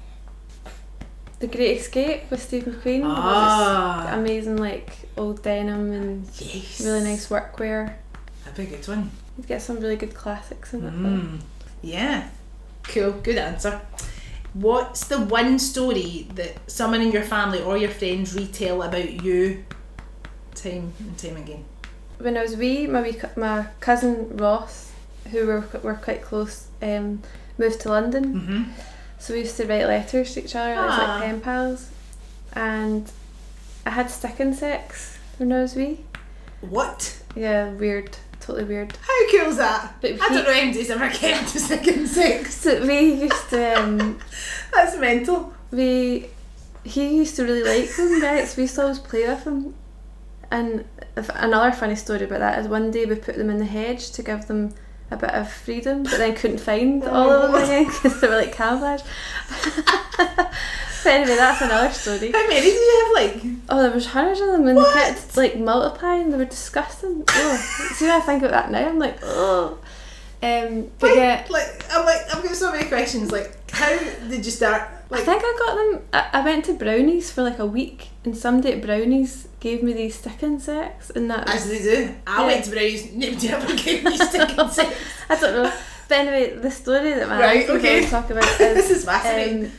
The 1.38 1.46
Great 1.46 1.78
Escape 1.78 2.30
with 2.30 2.42
Steve 2.42 2.64
McQueen. 2.64 3.02
ah, 3.04 4.10
amazing, 4.14 4.56
like 4.56 4.90
old 5.16 5.42
denim 5.42 5.92
and 5.92 6.24
yes. 6.38 6.80
really 6.80 7.04
nice 7.04 7.28
workwear. 7.28 7.94
That'd 8.44 8.68
be 8.68 8.74
a 8.74 8.78
good 8.78 8.88
one. 8.88 9.10
You'd 9.36 9.46
get 9.46 9.62
some 9.62 9.80
really 9.80 9.96
good 9.96 10.14
classics 10.14 10.74
in 10.74 10.84
it. 10.84 10.92
Mm. 10.92 11.40
Yeah. 11.82 12.28
Cool. 12.84 13.12
Good 13.12 13.38
answer. 13.38 13.80
What's 14.54 15.06
the 15.06 15.18
one 15.20 15.58
story 15.58 16.28
that 16.34 16.58
someone 16.70 17.00
in 17.00 17.10
your 17.12 17.22
family 17.22 17.62
or 17.62 17.76
your 17.78 17.90
friends 17.90 18.34
retell 18.34 18.82
about 18.82 19.22
you 19.24 19.64
time 20.54 20.92
and 20.98 21.16
time 21.16 21.36
again? 21.38 21.64
When 22.18 22.36
I 22.36 22.42
was 22.42 22.56
wee, 22.56 22.86
my 22.86 23.00
wee, 23.02 23.18
my 23.36 23.66
cousin 23.80 24.36
Ross, 24.36 24.92
who 25.30 25.46
were 25.46 25.64
were 25.82 25.94
quite 25.94 26.22
close, 26.22 26.66
um, 26.82 27.22
moved 27.58 27.80
to 27.80 27.88
London. 27.88 28.34
Mm-hmm. 28.34 28.62
So 29.18 29.32
we 29.34 29.40
used 29.40 29.56
to 29.56 29.66
write 29.66 29.86
letters 29.86 30.34
to 30.34 30.44
each 30.44 30.54
other 30.54 30.74
Ah. 30.76 30.86
like 31.18 31.22
pen 31.22 31.40
pals, 31.40 31.90
and 32.52 33.10
I 33.86 33.90
had 33.90 34.10
stick 34.10 34.38
insects 34.38 35.16
when 35.38 35.50
I 35.52 35.62
was 35.62 35.74
wee. 35.74 36.00
What? 36.60 37.22
Yeah, 37.34 37.70
weird, 37.70 38.18
totally 38.42 38.64
weird. 38.64 38.96
How 39.00 39.30
cool 39.30 39.50
is 39.50 39.56
that? 39.56 39.94
But 40.00 40.12
I 40.20 40.28
don't 40.28 40.44
know 40.44 40.50
anybody's 40.50 40.90
ever 40.90 41.08
kept 41.08 41.54
a 41.54 41.58
second 41.60 42.06
six. 42.08 42.54
So 42.54 42.84
we 42.86 43.14
used 43.14 43.48
to 43.50 43.80
um, 43.80 44.18
That's 44.74 44.96
mental. 44.98 45.52
we 45.70 46.26
he 46.84 47.16
used 47.16 47.36
to 47.36 47.44
really 47.44 47.62
like 47.62 47.94
them 47.96 48.20
Bex. 48.20 48.56
We 48.56 48.64
used 48.64 48.74
to 48.74 48.82
always 48.82 48.98
play 48.98 49.26
with 49.28 49.44
them. 49.44 49.74
And 50.50 50.84
if, 51.16 51.30
another 51.34 51.72
funny 51.72 51.94
story 51.96 52.24
about 52.24 52.40
that 52.40 52.58
is 52.58 52.66
one 52.68 52.90
day 52.90 53.06
we 53.06 53.14
put 53.14 53.36
them 53.36 53.48
in 53.50 53.58
the 53.58 53.64
hedge 53.64 54.10
to 54.12 54.22
give 54.22 54.46
them 54.46 54.74
a 55.10 55.16
bit 55.16 55.30
of 55.30 55.50
freedom, 55.50 56.02
but 56.02 56.18
then 56.18 56.34
couldn't 56.34 56.58
find 56.58 57.02
Oh 57.06 57.10
all 57.10 57.30
of 57.30 57.52
them 57.52 57.62
again 57.62 57.84
because 57.86 58.20
they 58.20 58.28
were 58.28 58.36
like 58.36 58.52
camouflage. 58.52 59.02
anyway, 61.10 61.36
that's 61.36 61.60
another 61.62 61.92
story. 61.92 62.30
How 62.32 62.46
many 62.46 62.60
did 62.60 62.74
you 62.74 63.04
have? 63.14 63.24
Like, 63.24 63.42
Oh, 63.68 63.82
there 63.82 63.90
was 63.90 64.06
hundreds 64.06 64.40
of 64.40 64.48
them 64.48 64.66
and 64.68 64.76
What? 64.76 64.94
they 64.94 65.00
kept 65.00 65.36
like 65.36 65.58
multiplying. 65.58 66.30
They 66.30 66.36
were 66.36 66.44
disgusting. 66.44 67.24
Oh, 67.28 67.56
see 67.94 68.06
when 68.06 68.14
I 68.14 68.20
think 68.20 68.42
about 68.42 68.52
that 68.52 68.70
now, 68.70 68.88
I'm 68.88 68.98
like, 68.98 69.18
oh. 69.22 69.78
Um, 70.42 70.90
but 70.98 71.10
wait, 71.10 71.18
yeah, 71.18 71.46
like 71.50 71.84
I'm 71.92 72.04
like 72.04 72.22
I've 72.34 72.42
got 72.42 72.54
so 72.56 72.72
many 72.72 72.88
questions. 72.88 73.30
Like, 73.30 73.70
how 73.70 73.96
did 74.28 74.44
you 74.44 74.50
start? 74.50 74.88
Like, 75.08 75.20
I 75.20 75.24
think 75.24 75.42
I 75.44 75.56
got 75.58 75.74
them. 75.76 76.02
I, 76.12 76.40
I 76.40 76.44
went 76.44 76.64
to 76.64 76.72
Brownies 76.74 77.30
for 77.30 77.42
like 77.44 77.60
a 77.60 77.66
week, 77.66 78.08
and 78.24 78.36
somebody 78.36 78.72
at 78.72 78.82
Brownies 78.82 79.46
gave 79.60 79.84
me 79.84 79.92
these 79.92 80.16
stick 80.18 80.42
insects, 80.42 81.10
and 81.10 81.30
that 81.30 81.48
as 81.48 81.68
they 81.68 81.78
do. 81.80 82.12
I 82.26 82.40
Yeah. 82.40 82.46
went 82.46 82.64
to 82.64 82.70
Brownies. 82.72 83.12
Nobody 83.12 83.48
ever 83.50 83.76
gave 83.76 84.02
me 84.02 84.16
stick 84.16 84.58
insects. 84.58 84.96
I 85.30 85.36
don't 85.38 85.62
know. 85.62 85.72
But 86.08 86.18
anyway, 86.18 86.56
the 86.56 86.70
story 86.72 87.14
that 87.14 87.28
my 87.28 87.38
Right, 87.40 87.70
okay. 87.70 88.04
talk 88.06 88.28
about 88.28 88.42
is, 88.44 88.58
this 88.58 88.90
is 88.90 88.96
is 88.98 89.04
fascinating. 89.04 89.66
um, 89.66 89.72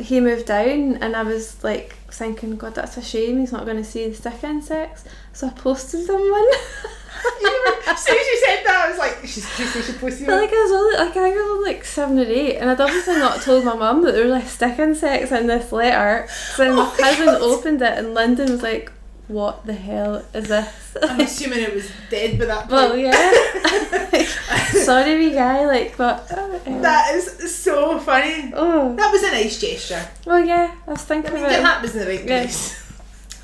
he 0.00 0.20
moved 0.20 0.46
down, 0.46 0.96
and 0.96 1.14
I 1.16 1.22
was 1.22 1.62
like 1.64 1.94
thinking, 2.10 2.56
God, 2.56 2.74
that's 2.74 2.96
a 2.96 3.02
shame. 3.02 3.38
He's 3.40 3.52
not 3.52 3.64
going 3.64 3.76
to 3.76 3.84
see 3.84 4.08
the 4.08 4.14
stick 4.14 4.42
insects. 4.44 5.04
So 5.32 5.46
I 5.46 5.50
posted 5.50 6.06
them 6.06 6.20
one. 6.20 6.48
as 7.86 7.98
soon 8.04 8.16
as 8.16 8.26
you 8.26 8.42
said 8.46 8.62
that, 8.66 8.82
I 8.86 8.88
was 8.90 8.98
like, 8.98 9.18
she's 9.22 9.44
just 9.56 9.72
she 9.72 9.82
should 9.82 9.98
post. 10.00 10.24
But 10.24 10.40
like 10.40 10.50
I 10.52 10.62
was 10.62 10.70
only 10.72 10.96
like 10.98 11.10
I 11.10 11.12
think 11.12 11.36
I 11.36 11.40
was 11.40 11.50
only 11.50 11.72
like 11.72 11.84
seven 11.84 12.18
or 12.18 12.22
eight, 12.22 12.56
and 12.56 12.70
I'd 12.70 12.80
obviously 12.80 13.14
not 13.16 13.42
told 13.42 13.64
my 13.64 13.74
mum 13.74 14.02
that 14.04 14.12
there 14.12 14.24
were 14.24 14.30
like 14.32 14.46
stick 14.48 14.78
insects 14.78 15.32
in 15.32 15.46
this 15.46 15.72
letter. 15.72 16.28
So 16.54 16.64
then 16.64 16.72
Oh 16.72 16.76
my 16.76 16.84
my 16.90 16.96
cousin 17.10 17.26
God. 17.26 17.42
opened 17.42 17.82
it, 17.82 17.98
and 17.98 18.14
Lyndon 18.14 18.50
was 18.52 18.62
like, 18.62 18.92
"What 19.28 19.64
the 19.66 19.74
hell 19.74 20.24
is 20.34 20.48
this?" 20.48 20.96
I'm 21.02 21.20
assuming 21.20 21.60
it 21.60 21.74
was 21.74 21.90
dead 22.10 22.38
by 22.38 22.46
that 22.46 22.60
point. 22.68 22.70
well, 22.72 22.96
yeah. 22.96 24.24
Sorry, 24.84 25.18
wee 25.18 25.32
guy. 25.34 25.66
Like, 25.66 25.96
but 25.96 26.30
uh, 26.32 26.58
um, 26.66 26.82
that 26.82 27.14
is 27.14 27.54
so 27.54 27.98
funny. 27.98 28.52
oh, 28.54 28.94
That 28.96 29.12
was 29.12 29.22
a 29.22 29.30
nice 29.30 29.60
gesture. 29.60 30.04
well, 30.26 30.44
yeah. 30.44 30.74
I 30.86 30.90
was 30.90 31.02
I 31.02 31.04
thinking 31.04 31.34
mean, 31.34 31.44
about 31.44 31.60
your 31.60 31.70
it. 31.78 31.82
was 31.82 31.94
in 31.94 32.00
the 32.00 32.06
right 32.06 32.24
Yeah. 32.24 32.42
place. 32.42 32.84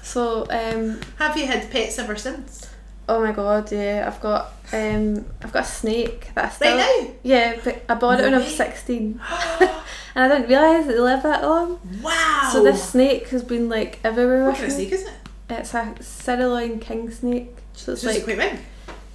So, 0.03 0.47
um, 0.51 1.01
Have 1.19 1.37
you 1.37 1.47
had 1.47 1.71
pets 1.71 1.99
ever 1.99 2.17
since? 2.17 2.71
oh 3.07 3.21
my 3.21 3.33
god, 3.33 3.71
yeah. 3.71 4.05
I've 4.07 4.21
got 4.23 4.53
um, 4.73 5.27
I've 5.43 5.53
got 5.53 5.65
a 5.65 5.67
snake 5.67 6.31
that 6.35 6.45
I 6.47 6.49
still. 6.49 6.77
Right 6.77 7.03
now? 7.09 7.15
Yeah, 7.23 7.61
but 7.63 7.83
I 7.89 7.95
bought 7.97 8.19
it 8.19 8.23
No 8.23 8.31
when 8.31 8.35
I 8.41 8.45
was 8.45 8.57
sixteen, 8.57 9.21
and 9.61 9.71
I 10.15 10.29
didn't 10.29 10.49
realise 10.49 10.87
that 10.87 10.93
they 10.95 11.01
lived 11.01 11.23
that 11.25 11.43
long. 11.43 11.81
wow. 12.03 12.49
So 12.53 12.63
this 12.65 12.83
snake 12.91 13.29
has 13.29 13.43
been 13.45 13.69
like 13.69 13.99
everywhere 14.05 14.45
what 14.47 14.55
kind 14.55 14.67
of 14.69 14.73
snake 14.73 14.93
is 14.93 15.03
it? 15.03 15.13
It's 15.51 15.75
a 15.75 15.95
Sinaloan 16.01 16.81
king 16.81 17.11
snake. 17.11 17.57
So 17.75 17.93
it's 17.93 18.05
like 18.05 18.25
quite 18.25 18.39
big? 18.39 18.59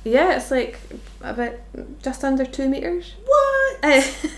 yeah, 0.04 0.36
it's 0.38 0.52
like 0.52 0.80
about 1.22 1.54
just 2.04 2.24
under 2.24 2.46
two 2.46 2.70
meters. 2.70 3.14
What? 3.26 3.82
No 3.84 3.98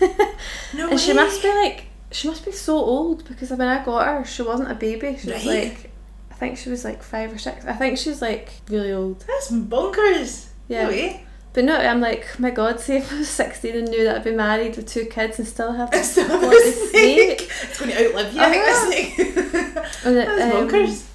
and 0.82 0.90
No 0.90 0.96
she 0.96 1.12
must 1.12 1.42
be 1.42 1.48
like 1.48 1.86
she 2.10 2.28
must 2.28 2.44
be 2.44 2.52
so 2.52 2.76
old 2.76 3.24
because 3.26 3.50
when 3.50 3.62
I 3.62 3.84
got 3.84 4.06
her, 4.06 4.24
she 4.24 4.42
wasn't 4.42 4.70
a 4.70 4.74
baby. 4.74 5.16
She 5.20 5.30
was 5.30 5.44
like 5.46 5.90
I 6.30 6.34
think 6.34 6.58
she 6.58 6.70
was 6.70 6.84
like 6.84 7.02
five 7.02 7.32
or 7.32 7.38
six. 7.38 7.64
I 7.66 7.72
think 7.74 7.98
she's 7.98 8.20
like 8.22 8.50
really 8.68 8.92
old. 8.92 9.20
That's 9.26 9.50
bonkers. 9.50 10.48
Yeah. 10.68 10.84
No 10.84 10.88
way. 10.90 11.24
But 11.54 11.64
no, 11.64 11.76
I'm 11.76 12.00
like, 12.00 12.38
my 12.38 12.50
God, 12.50 12.80
see 12.80 12.96
if 12.96 13.12
I 13.12 13.18
was 13.18 13.28
16 13.28 13.76
and 13.76 13.88
knew 13.88 14.04
that 14.04 14.16
I'd 14.16 14.24
be 14.24 14.30
married 14.32 14.74
with 14.74 14.88
two 14.88 15.04
kids 15.04 15.38
and 15.38 15.46
still 15.46 15.72
have 15.72 15.94
still 16.04 16.26
What, 16.26 16.44
a 16.44 16.48
the 16.48 16.72
snake. 16.90 17.42
It's 17.62 17.78
going 17.78 17.90
to 17.90 18.06
outlive 18.08 18.32
you, 18.32 18.40
I 18.40 18.44
Uh-huh. 18.46 18.90
think, 18.90 19.16
this 19.16 19.44
snake. 19.44 20.02
That's 20.02 20.54
um, 20.54 20.68
bonkers. 20.68 21.06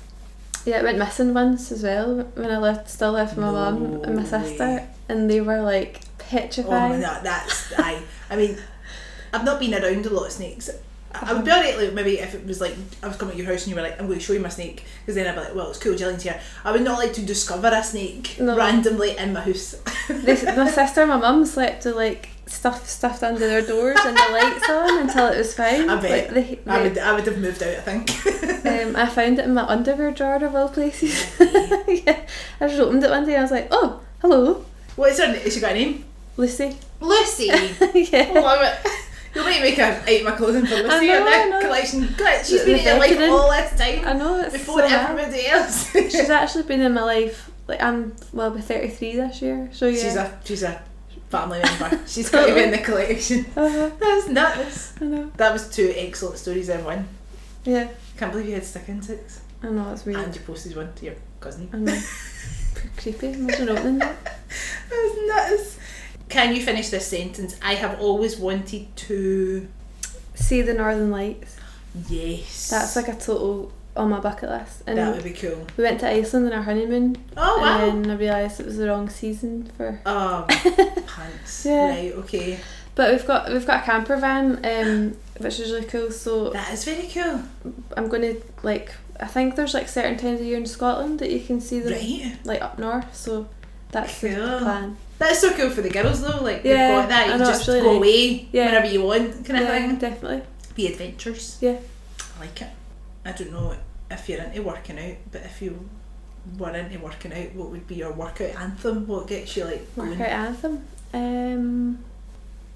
Yeah, 0.67 0.79
it 0.79 0.83
went 0.83 0.97
missing 0.97 1.33
once 1.33 1.71
as 1.71 1.81
well 1.81 2.29
when 2.35 2.51
I 2.51 2.57
lived, 2.57 2.89
still 2.89 3.13
lived 3.13 3.31
with 3.31 3.39
my 3.39 3.51
No 3.51 3.71
mum 3.71 4.03
and 4.03 4.15
my 4.17 4.23
sister, 4.25 4.65
way. 4.65 4.87
and 5.07 5.29
they 5.29 5.39
were 5.39 5.61
like 5.61 6.01
petrified. 6.17 6.91
Oh, 6.91 6.97
no, 6.99 7.19
that's 7.23 7.71
I. 7.79 8.01
I 8.29 8.35
mean, 8.35 8.57
I've 9.33 9.45
not 9.45 9.59
been 9.61 9.73
around 9.73 10.05
a 10.05 10.09
lot 10.09 10.25
of 10.25 10.31
snakes. 10.33 10.69
I 10.69 10.73
I 11.29 11.33
would 11.33 11.45
be 11.45 11.51
uh-huh. 11.51 11.59
alright, 11.61 11.77
like 11.79 11.93
maybe 11.93 12.19
if 12.19 12.35
it 12.35 12.45
was 12.45 12.59
like 12.59 12.75
I 13.01 13.07
was 13.07 13.15
coming 13.15 13.37
to 13.37 13.41
your 13.41 13.49
house 13.51 13.61
and 13.63 13.69
you 13.69 13.75
were 13.75 13.81
like, 13.81 13.97
"I'm 13.99 14.07
going 14.07 14.19
to 14.19 14.23
show 14.25 14.33
you 14.33 14.41
my 14.41 14.49
snake," 14.49 14.83
because 14.99 15.15
then 15.15 15.25
I'd 15.25 15.35
be 15.35 15.39
like, 15.39 15.55
"Well, 15.55 15.69
it's 15.69 15.79
cool, 15.79 15.95
Gillian's 15.95 16.23
here." 16.23 16.39
I 16.65 16.73
would 16.73 16.81
not 16.83 16.99
like 16.99 17.13
to 17.13 17.21
discover 17.25 17.69
a 17.73 17.81
snake 17.81 18.35
No. 18.39 18.55
randomly 18.57 19.17
in 19.17 19.31
my 19.33 19.39
house. 19.41 19.75
They, 20.09 20.35
my 20.57 20.69
sister 20.79 21.01
and 21.01 21.09
my 21.09 21.17
mum 21.17 21.45
slept 21.45 21.85
with 21.85 21.95
like 21.95 22.29
stuff 22.47 22.87
stuffed 22.87 23.23
under 23.23 23.39
their 23.39 23.61
doors 23.61 23.97
and 24.03 24.17
the 24.17 24.29
lights 24.31 24.69
on 24.69 24.99
until 25.01 25.27
it 25.27 25.37
was 25.37 25.53
found. 25.53 25.91
I 25.91 26.01
bet. 26.01 26.33
Like, 26.33 26.63
they, 26.65 26.71
I 26.71 26.81
would, 26.81 26.97
I 26.97 27.13
would 27.13 27.25
have 27.27 27.37
moved 27.37 27.61
out. 27.61 27.75
I 27.77 27.81
think. 27.81 28.65
um, 28.65 28.95
I 28.95 29.05
found 29.07 29.39
it 29.39 29.45
in 29.45 29.53
my 29.53 29.63
underwear 29.63 30.11
drawer 30.11 30.43
of 30.43 30.55
all 30.55 30.69
places. 30.69 31.13
yeah, 31.39 32.25
I 32.59 32.67
just 32.67 32.79
opened 32.79 33.03
it 33.03 33.09
one 33.09 33.25
day. 33.25 33.33
and 33.33 33.39
I 33.39 33.43
was 33.43 33.51
like, 33.51 33.67
"Oh, 33.71 34.01
hello, 34.21 34.65
what 34.95 35.11
is 35.11 35.19
her? 35.19 35.27
Has 35.33 35.53
she 35.53 35.59
got 35.59 35.71
a 35.71 35.75
name? 35.75 36.05
Lucy." 36.37 36.77
Lucy. 36.99 37.45
yeah. 37.93 38.31
Love 38.33 38.61
it. 38.61 38.91
You 39.35 39.43
might 39.43 39.61
make 39.61 39.77
a 39.77 40.03
eat 40.11 40.23
my 40.23 40.31
clothing 40.31 40.65
for 40.65 40.75
Lucy 40.75 40.87
I 40.89 41.05
know, 41.05 41.17
in 41.17 41.27
I 41.27 41.43
the 41.43 41.49
know. 41.51 41.61
collection. 41.61 42.15
God, 42.17 42.43
she's 42.43 42.61
The- 42.61 42.65
been 42.65 42.79
in 42.79 42.85
your 42.85 42.97
life 42.97 43.29
all 43.31 43.51
this 43.51 43.77
time 43.77 44.07
I 44.07 44.13
know 44.13 44.39
it's 44.41 44.53
before 44.53 44.79
so 44.79 44.87
mad. 44.89 45.11
everybody 45.11 45.45
else. 45.47 45.91
She's 45.91 46.29
actually 46.31 46.63
been 46.63 46.81
in 46.81 46.93
my 46.93 47.03
life. 47.03 47.51
Like 47.67 47.81
I'm 47.83 48.15
well, 48.33 48.49
be 48.49 48.61
33 48.61 49.15
this 49.17 49.41
year. 49.43 49.69
So 49.73 49.87
yeah. 49.87 50.01
She's 50.01 50.15
a 50.15 50.39
she's 50.43 50.63
a 50.63 50.81
family 51.29 51.59
member. 51.59 51.99
She's 52.07 52.29
got 52.29 52.45
to 52.47 52.53
be 52.55 52.63
in 52.63 52.71
the 52.71 52.77
collection. 52.79 53.45
Uh-huh. 53.57 53.89
That's 53.99 54.27
nuts. 54.27 54.93
I 55.01 55.05
know. 55.05 55.31
That 55.37 55.53
was 55.53 55.69
two 55.69 55.93
excellent 55.95 56.37
stories 56.37 56.69
in 56.69 56.83
one. 56.83 57.07
Yeah. 57.63 57.89
Can't 58.17 58.31
believe 58.31 58.47
you 58.47 58.53
had 58.55 58.65
stick 58.65 58.83
insects 58.87 59.41
I 59.61 59.69
know 59.69 59.91
it's 59.91 60.05
weird. 60.05 60.19
and 60.19 60.33
you 60.35 60.41
posted 60.41 60.75
one 60.75 60.93
to 60.93 61.05
your 61.05 61.15
cousin. 61.39 61.69
I 61.73 61.77
know. 61.77 61.99
Creepy. 62.97 63.33
Imagine 63.33 63.69
opening 63.69 63.97
that. 63.99 64.17
That's 64.89 65.17
nuts. 65.27 65.79
Can 66.29 66.55
you 66.55 66.61
finish 66.61 66.89
this 66.89 67.07
sentence? 67.07 67.55
I 67.61 67.73
have 67.75 67.99
always 67.99 68.37
wanted 68.37 68.95
to. 68.95 69.67
See 70.35 70.61
the 70.61 70.73
Northern 70.75 71.09
Lights. 71.09 71.57
Yes. 72.09 72.69
That's 72.69 72.95
like 72.95 73.07
a 73.07 73.15
total 73.15 73.71
on 73.97 74.09
my 74.09 74.19
bucket 74.19 74.49
list. 74.49 74.83
And 74.87 74.97
that 74.97 75.13
would 75.15 75.23
be 75.23 75.31
cool. 75.31 75.65
we 75.75 75.83
went 75.83 75.99
to 76.01 76.09
Iceland 76.09 76.45
on 76.47 76.53
our 76.53 76.63
honeymoon, 76.63 77.17
Oh 77.35 77.59
wow. 77.59 77.85
and 77.89 78.05
then 78.05 78.11
I 78.11 78.15
realised 78.15 78.59
it 78.59 78.65
was 78.65 78.77
the 78.77 78.87
wrong 78.87 79.09
season 79.09 79.71
for. 79.75 79.99
Um, 80.05 80.45
pants. 81.07 81.65
Yeah. 81.65 81.89
Right. 81.89 82.11
Okay. 82.13 82.59
But 82.95 83.11
we've 83.11 83.27
got 83.27 83.51
we've 83.51 83.65
got 83.67 83.81
a 83.83 83.85
camper 83.85 84.17
van, 84.17 84.59
um, 84.65 85.17
which 85.37 85.59
is 85.59 85.71
really 85.71 85.85
cool. 85.85 86.09
So 86.11 86.49
That 86.51 86.73
is 86.73 86.83
very 86.83 87.07
cool. 87.07 87.41
I'm 87.95 88.07
gonna 88.09 88.35
like 88.63 88.91
I 89.19 89.27
think 89.27 89.55
there's 89.55 89.73
like 89.73 89.87
certain 89.87 90.17
times 90.17 90.39
of 90.41 90.45
year 90.47 90.57
in 90.57 90.65
Scotland 90.65 91.19
that 91.19 91.29
you 91.31 91.39
can 91.39 91.61
see 91.61 91.79
them 91.79 91.93
Right. 91.93 92.37
like 92.43 92.61
up 92.61 92.79
north. 92.79 93.15
So 93.15 93.47
that's 93.91 94.19
the 94.21 94.29
Cool. 94.35 94.59
plan. 94.59 94.97
That's 95.19 95.39
so 95.41 95.51
cool 95.55 95.69
for 95.69 95.81
the 95.81 95.89
girls 95.89 96.21
though. 96.21 96.41
Like 96.43 96.63
Yeah, 96.63 96.73
they've 96.87 97.01
got 97.01 97.09
that. 97.09 97.27
You 97.27 97.33
I 97.33 97.37
know, 97.37 97.45
just 97.45 97.67
really 97.67 97.81
go 97.81 97.95
away 97.97 98.49
Yeah. 98.51 98.65
whenever 98.65 98.87
you 98.87 99.03
want, 99.03 99.45
kind 99.45 99.59
of 99.63 99.67
yeah, 99.69 99.87
thing. 99.87 99.95
definitely. 99.97 100.41
Be 100.75 100.87
adventures. 100.87 101.57
Yeah. 101.61 101.77
I 102.37 102.39
like 102.41 102.61
it. 102.61 102.69
I 103.25 103.31
don't 103.31 103.51
know 103.51 103.75
if 104.11 104.29
you're 104.29 104.41
into 104.41 104.61
working 104.63 104.97
out, 104.99 105.17
but 105.31 105.41
if 105.43 105.61
you 105.61 105.89
were 106.57 106.71
into 106.75 106.99
working 106.99 107.33
out, 107.33 107.53
what 107.55 107.69
would 107.69 107.87
be 107.87 107.95
your 107.95 108.13
workout 108.13 108.55
anthem? 108.55 109.05
What 109.07 109.27
gets 109.27 109.55
you 109.57 109.65
like 109.65 109.95
going? 109.95 110.11
Workout 110.11 110.27
anthem. 110.29 110.85
Um, 111.13 111.99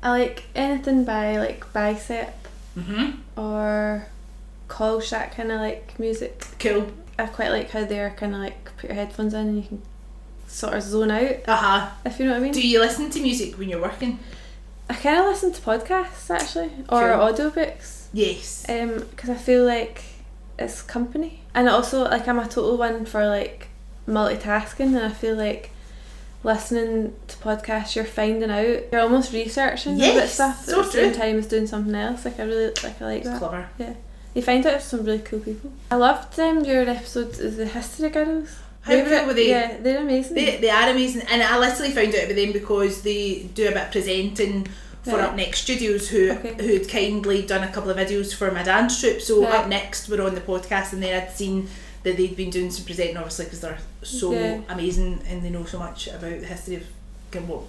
I 0.04 0.10
like 0.10 0.44
anything 0.56 1.04
by 1.06 1.38
like 1.38 1.72
bicep 1.74 2.34
Mhm. 2.78 3.18
or 3.38 4.08
call 4.68 5.00
shack 5.02 5.36
kind 5.36 5.52
of 5.52 5.60
like 5.62 5.98
music. 6.00 6.46
Cool. 6.60 6.92
I 7.20 7.26
quite 7.28 7.50
like 7.52 7.70
how 7.72 7.84
they're 7.86 8.10
kind 8.12 8.34
of 8.34 8.42
like 8.42 8.66
put 8.78 8.86
your 8.90 8.94
headphones 8.96 9.34
in 9.34 9.48
and 9.48 9.58
you 9.58 9.64
can 9.68 9.82
sort 10.48 10.74
of 10.74 10.82
zone 10.84 11.12
out 11.12 11.36
Uh 11.48 11.56
huh. 11.56 11.90
if 12.06 12.20
you 12.20 12.26
know 12.26 12.32
what 12.32 12.38
I 12.40 12.42
mean. 12.44 12.54
Do 12.54 12.66
you 12.68 12.80
listen 12.80 13.10
to 13.12 13.20
music 13.22 13.58
when 13.58 13.70
you're 13.70 13.82
working? 13.82 14.20
I 14.90 14.94
kind 14.96 15.20
of 15.20 15.26
listen 15.28 15.52
to 15.54 15.62
podcasts 15.62 16.30
actually 16.30 16.72
or 16.90 17.00
Cool. 17.14 17.52
audiobooks 17.52 18.06
Yes. 18.14 18.66
um 18.70 19.06
because 19.12 19.30
I 19.30 19.36
feel 19.36 19.64
like 19.66 20.02
it's 20.64 20.82
company. 20.82 21.42
And 21.54 21.68
also 21.70 22.04
like 22.06 22.28
I'm 22.28 22.40
a 22.40 22.48
total 22.48 22.78
one 22.78 23.06
for 23.06 23.26
like 23.28 23.68
multitasking 24.08 24.96
and 24.96 25.00
I 25.00 25.10
feel 25.10 25.36
like 25.36 25.72
listening 26.44 27.14
to 27.28 27.38
podcasts 27.38 27.96
you're 27.96 28.04
finding 28.06 28.50
out 28.50 28.84
you're 28.92 29.02
almost 29.02 29.32
researching 29.32 29.94
about 29.96 30.16
Yes, 30.16 30.34
stuff 30.34 30.66
so 30.66 30.80
at 30.80 30.86
the 30.88 30.92
same 30.92 31.12
true. 31.14 31.22
time 31.22 31.38
as 31.38 31.48
doing 31.48 31.68
something 31.68 31.94
else. 31.96 32.26
Like 32.26 32.40
I 32.40 32.44
really 32.44 32.68
like 32.84 33.02
I 33.02 33.06
like 33.06 33.22
It's 33.22 33.30
that. 33.30 33.40
clever. 33.40 33.96
you 34.34 34.42
find 34.42 34.66
out 34.66 34.82
some 34.82 35.04
really 35.06 35.20
cool 35.20 35.40
people. 35.40 35.72
I 35.92 35.96
loved 35.96 36.40
um, 36.40 36.64
your 36.66 36.82
episodes 36.90 37.40
of 37.40 37.58
the 37.58 37.66
history 37.68 38.10
girls. 38.10 38.50
How 38.84 38.94
cool 39.06 39.28
were 39.28 39.34
they? 39.34 39.50
yeah 39.50 39.78
they're 39.80 40.02
amazing. 40.02 40.34
They, 40.36 40.58
they 40.58 40.70
are 40.72 40.90
amazing, 40.90 41.22
and 41.30 41.44
I 41.44 41.60
literally 41.60 41.92
found 41.92 42.16
out 42.16 42.24
about 42.24 42.36
them 42.36 42.52
because 42.52 43.04
they 43.04 43.44
do 43.54 43.68
a 43.68 43.72
bit 43.72 43.84
of 43.84 43.92
presenting 43.92 44.68
for 45.04 45.12
Right. 45.18 45.22
Up 45.30 45.36
Next 45.36 45.62
Studios, 45.62 46.10
who 46.10 46.32
Okay. 46.32 46.56
who'd 46.64 46.88
kindly 46.90 47.42
done 47.42 47.64
a 47.64 47.72
couple 47.72 47.90
of 47.90 47.98
videos 47.98 48.34
for 48.34 48.52
my 48.52 48.64
dance 48.64 49.00
troupe. 49.00 49.22
So 49.22 49.44
Right. 49.44 49.54
Up 49.56 49.68
Next 49.68 50.08
were 50.10 50.22
on 50.22 50.36
the 50.36 50.42
podcast, 50.42 50.94
and 50.94 51.02
then 51.02 51.22
I'd 51.22 51.32
seen 51.36 51.70
that 52.04 52.18
they'd 52.18 52.36
been 52.36 52.50
doing 52.50 52.72
some 52.72 52.86
presenting, 52.86 53.18
obviously, 53.18 53.46
because 53.46 53.62
they're 53.62 53.78
so 54.04 54.32
Yeah. 54.34 54.60
amazing 54.70 55.22
and 55.28 55.44
they 55.44 55.50
know 55.50 55.66
so 55.66 55.78
much 55.80 56.08
about 56.08 56.40
the 56.40 56.46
history 56.48 56.76
of 56.76 56.84
what 57.50 57.62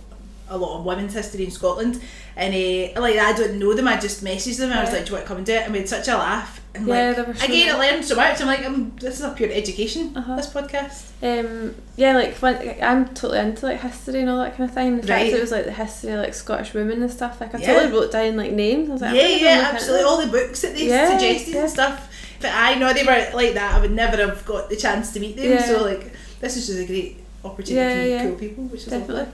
a 0.52 0.56
lot 0.56 0.78
of 0.78 0.84
women's 0.84 1.14
history 1.14 1.44
in 1.44 1.50
Scotland, 1.50 2.00
and 2.36 2.54
uh, 2.54 3.00
like 3.00 3.16
I 3.18 3.32
don't 3.32 3.58
know 3.58 3.74
them. 3.74 3.88
I 3.88 3.98
just 3.98 4.22
messaged 4.24 4.58
them. 4.58 4.72
I 4.72 4.80
was 4.82 4.92
like, 4.92 5.04
"Do 5.04 5.10
you 5.10 5.14
want 5.14 5.24
to 5.24 5.28
come 5.28 5.36
and 5.38 5.46
do 5.46 5.54
it?" 5.54 5.62
And 5.64 5.72
we 5.72 5.78
had 5.80 5.88
such 5.88 6.08
a 6.08 6.16
laugh. 6.16 6.60
And 6.74 6.86
Yeah, 6.86 7.08
like, 7.08 7.16
they 7.16 7.22
were 7.22 7.30
again, 7.32 7.74
I 7.74 7.78
learned 7.78 8.04
so 8.04 8.14
much. 8.16 8.40
I'm 8.40 8.46
like, 8.46 8.64
um, 8.64 8.92
this 8.98 9.18
is 9.18 9.24
a 9.26 9.30
pure 9.32 9.50
education. 9.52 10.16
Uh-huh. 10.16 10.36
This 10.36 10.46
podcast. 10.48 11.10
Um, 11.22 11.74
yeah, 11.96 12.14
like 12.14 12.34
when 12.36 12.78
I'm 12.82 13.06
totally 13.08 13.40
into 13.40 13.66
like 13.66 13.80
history 13.80 14.20
and 14.20 14.30
all 14.30 14.38
that 14.38 14.56
kind 14.56 14.68
of 14.70 14.74
thing. 14.74 14.96
The 15.00 15.06
Right. 15.06 15.24
fact 15.24 15.36
it 15.36 15.40
was 15.40 15.50
like 15.52 15.66
the 15.66 15.72
history 15.72 16.10
of 16.12 16.20
like 16.20 16.32
Scottish 16.34 16.72
women 16.74 17.02
and 17.02 17.10
stuff. 17.10 17.40
Like 17.42 17.54
I 17.54 17.58
Yeah. 17.58 17.74
totally 17.74 17.92
wrote 17.92 18.10
down 18.12 18.36
like 18.36 18.52
names. 18.52 18.88
I 18.88 18.92
was 18.92 19.02
like, 19.02 19.14
yeah, 19.14 19.28
yeah, 19.28 19.70
absolutely. 19.72 20.04
All 20.04 20.18
the 20.24 20.28
books 20.28 20.62
that 20.62 20.74
they 20.74 20.88
Yeah, 20.88 21.10
suggested 21.10 21.54
yeah. 21.54 21.60
and 21.62 21.70
stuff. 21.70 22.08
But 22.40 22.52
I 22.54 22.74
know 22.76 22.92
they 22.94 23.04
were 23.04 23.28
like 23.34 23.52
that. 23.54 23.74
I 23.74 23.80
would 23.80 23.92
never 23.92 24.16
have 24.16 24.44
got 24.46 24.70
the 24.70 24.76
chance 24.76 25.12
to 25.12 25.20
meet 25.20 25.36
them. 25.36 25.50
Yeah. 25.50 25.64
So 25.66 25.82
like, 25.84 26.12
this 26.40 26.56
is 26.56 26.66
just 26.68 26.78
a 26.80 26.86
great 26.86 27.20
opportunity 27.44 27.74
Yeah, 27.74 27.94
to 27.94 28.00
meet 28.02 28.10
yeah. 28.10 28.22
cool 28.28 28.34
people, 28.38 28.64
which 28.64 28.80
is 28.80 28.86
Definitely. 28.86 29.14
lovely. 29.16 29.32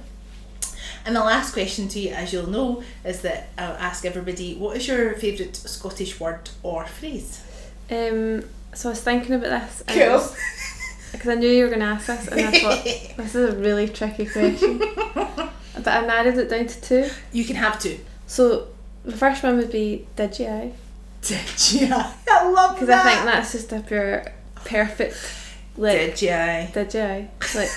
And 1.08 1.16
the 1.16 1.20
last 1.20 1.54
question 1.54 1.88
to 1.88 1.98
you, 1.98 2.10
as 2.10 2.34
you'll 2.34 2.50
know, 2.50 2.82
is 3.02 3.22
that 3.22 3.48
I'll 3.56 3.78
ask 3.78 4.04
everybody, 4.04 4.54
what 4.56 4.76
is 4.76 4.86
your 4.86 5.14
favourite 5.14 5.56
Scottish 5.56 6.20
word 6.20 6.50
or 6.62 6.84
phrase? 6.84 7.42
Um, 7.90 8.44
so 8.74 8.90
I 8.90 8.92
was 8.92 9.00
thinking 9.00 9.34
about 9.36 9.62
this. 9.62 9.82
and 9.88 10.36
Because 11.12 11.28
I 11.30 11.34
knew 11.36 11.48
you 11.48 11.64
were 11.64 11.70
going 11.70 11.80
to 11.80 11.86
ask 11.86 12.08
this, 12.08 12.28
and 12.28 12.38
I 12.42 12.60
thought 12.60 12.84
this 13.16 13.34
is 13.34 13.54
a 13.54 13.56
really 13.56 13.88
tricky 13.88 14.26
question. 14.26 14.76
but 15.06 15.88
I 15.88 16.06
narrowed 16.06 16.36
it 16.36 16.50
down 16.50 16.66
to 16.66 16.80
two. 16.82 17.08
you 17.32 17.46
can 17.46 17.56
have 17.56 17.80
two. 17.80 18.00
So 18.26 18.68
the 19.02 19.16
first 19.16 19.42
one 19.42 19.56
would 19.56 19.72
be 19.72 20.06
did 20.14 20.38
you? 20.38 20.74
Did 21.22 21.72
you? 21.72 21.88
I 22.28 22.50
love 22.50 22.74
Because. 22.74 22.90
I 22.90 23.02
think 23.14 23.24
that's 23.24 23.52
just 23.52 23.72
a 23.72 23.80
pure 23.80 24.30
perfect 24.56 25.16
like 25.78 26.18
Did 26.18 26.20
you? 26.20 26.74
did 26.74 26.92
you 26.92 27.28
like 27.58 27.70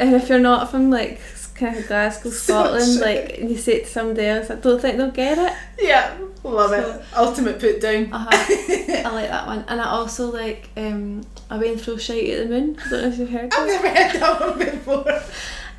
and 0.00 0.14
if 0.14 0.28
you're 0.28 0.38
not 0.40 0.70
from 0.70 0.90
like 0.90 1.20
kind 1.58 1.76
of 1.76 1.86
Glasgow, 1.86 2.30
Scotland, 2.44 2.98
a- 2.98 3.04
like 3.04 3.38
and 3.38 3.50
you 3.50 3.56
say 3.58 3.74
it 3.76 3.84
to 3.86 3.90
somebody 3.90 4.26
else, 4.26 4.50
I 4.50 4.54
don't 4.56 4.80
think 4.80 4.96
they'll 4.96 5.10
get 5.10 5.38
it. 5.38 5.52
Yeah, 5.78 6.16
love 6.44 6.70
So- 6.70 6.90
it. 6.92 7.02
Ultimate 7.16 7.58
put 7.60 7.80
down. 7.80 8.12
Uh-huh. 8.12 8.28
I 8.32 9.10
like 9.12 9.28
that 9.28 9.46
one, 9.46 9.64
and 9.68 9.80
I 9.80 9.84
also 9.86 10.30
like 10.32 10.70
um, 10.76 11.22
away 11.50 11.72
and 11.72 11.80
throw 11.80 11.96
shite 11.96 12.28
at 12.30 12.44
the 12.48 12.54
moon. 12.54 12.78
I 12.86 12.88
don't 12.90 13.02
know 13.02 13.08
if 13.08 13.18
you've 13.18 13.30
heard 13.30 13.52
I've 13.54 13.66
never 13.66 13.88
heard 13.88 14.20
that 14.20 14.40
one 14.40 14.58
before. 14.58 15.08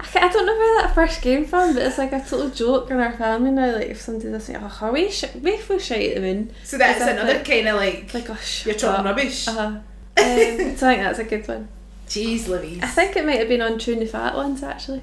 I, 0.01 0.05
I 0.15 0.29
don't 0.29 0.45
know 0.45 0.53
where 0.57 0.81
that 0.81 0.95
first 0.95 1.21
came 1.21 1.45
from, 1.45 1.73
but 1.73 1.83
it's 1.83 1.97
like 1.97 2.13
a 2.13 2.19
total 2.21 2.49
joke 2.49 2.89
in 2.89 2.97
our 2.99 3.11
family 3.13 3.51
now. 3.51 3.73
Like 3.75 3.87
if 3.89 3.99
somebody 4.01 4.29
does 4.31 4.45
say, 4.45 4.55
"Oh, 4.55 4.67
how 4.67 4.91
we 4.93 5.11
sh- 5.11 5.25
we 5.41 5.57
throw 5.57 5.77
shite 5.77 6.11
at 6.11 6.15
the 6.15 6.21
moon," 6.21 6.51
So 6.63 6.77
that's 6.77 7.01
another 7.01 7.33
like- 7.33 7.45
kind 7.45 7.67
of 7.67 7.75
like, 7.75 8.13
like 8.13 8.29
oh, 8.29 8.37
you're 8.65 8.75
talking 8.75 9.05
rubbish. 9.05 9.47
Uh-huh. 9.47 9.79
Um, 10.19 10.25
so 10.25 10.85
I 10.89 10.95
think 10.95 11.01
that's 11.03 11.19
a 11.19 11.23
good 11.23 11.47
one. 11.47 11.69
Jeez 12.07 12.49
Louise. 12.49 12.83
I 12.83 12.87
think 12.87 13.15
it 13.15 13.25
might 13.25 13.39
have 13.39 13.47
been 13.47 13.61
on 13.61 13.77
Tune 13.79 13.99
the 13.99 14.05
Fat 14.05 14.35
ones 14.35 14.61
actually. 14.63 15.01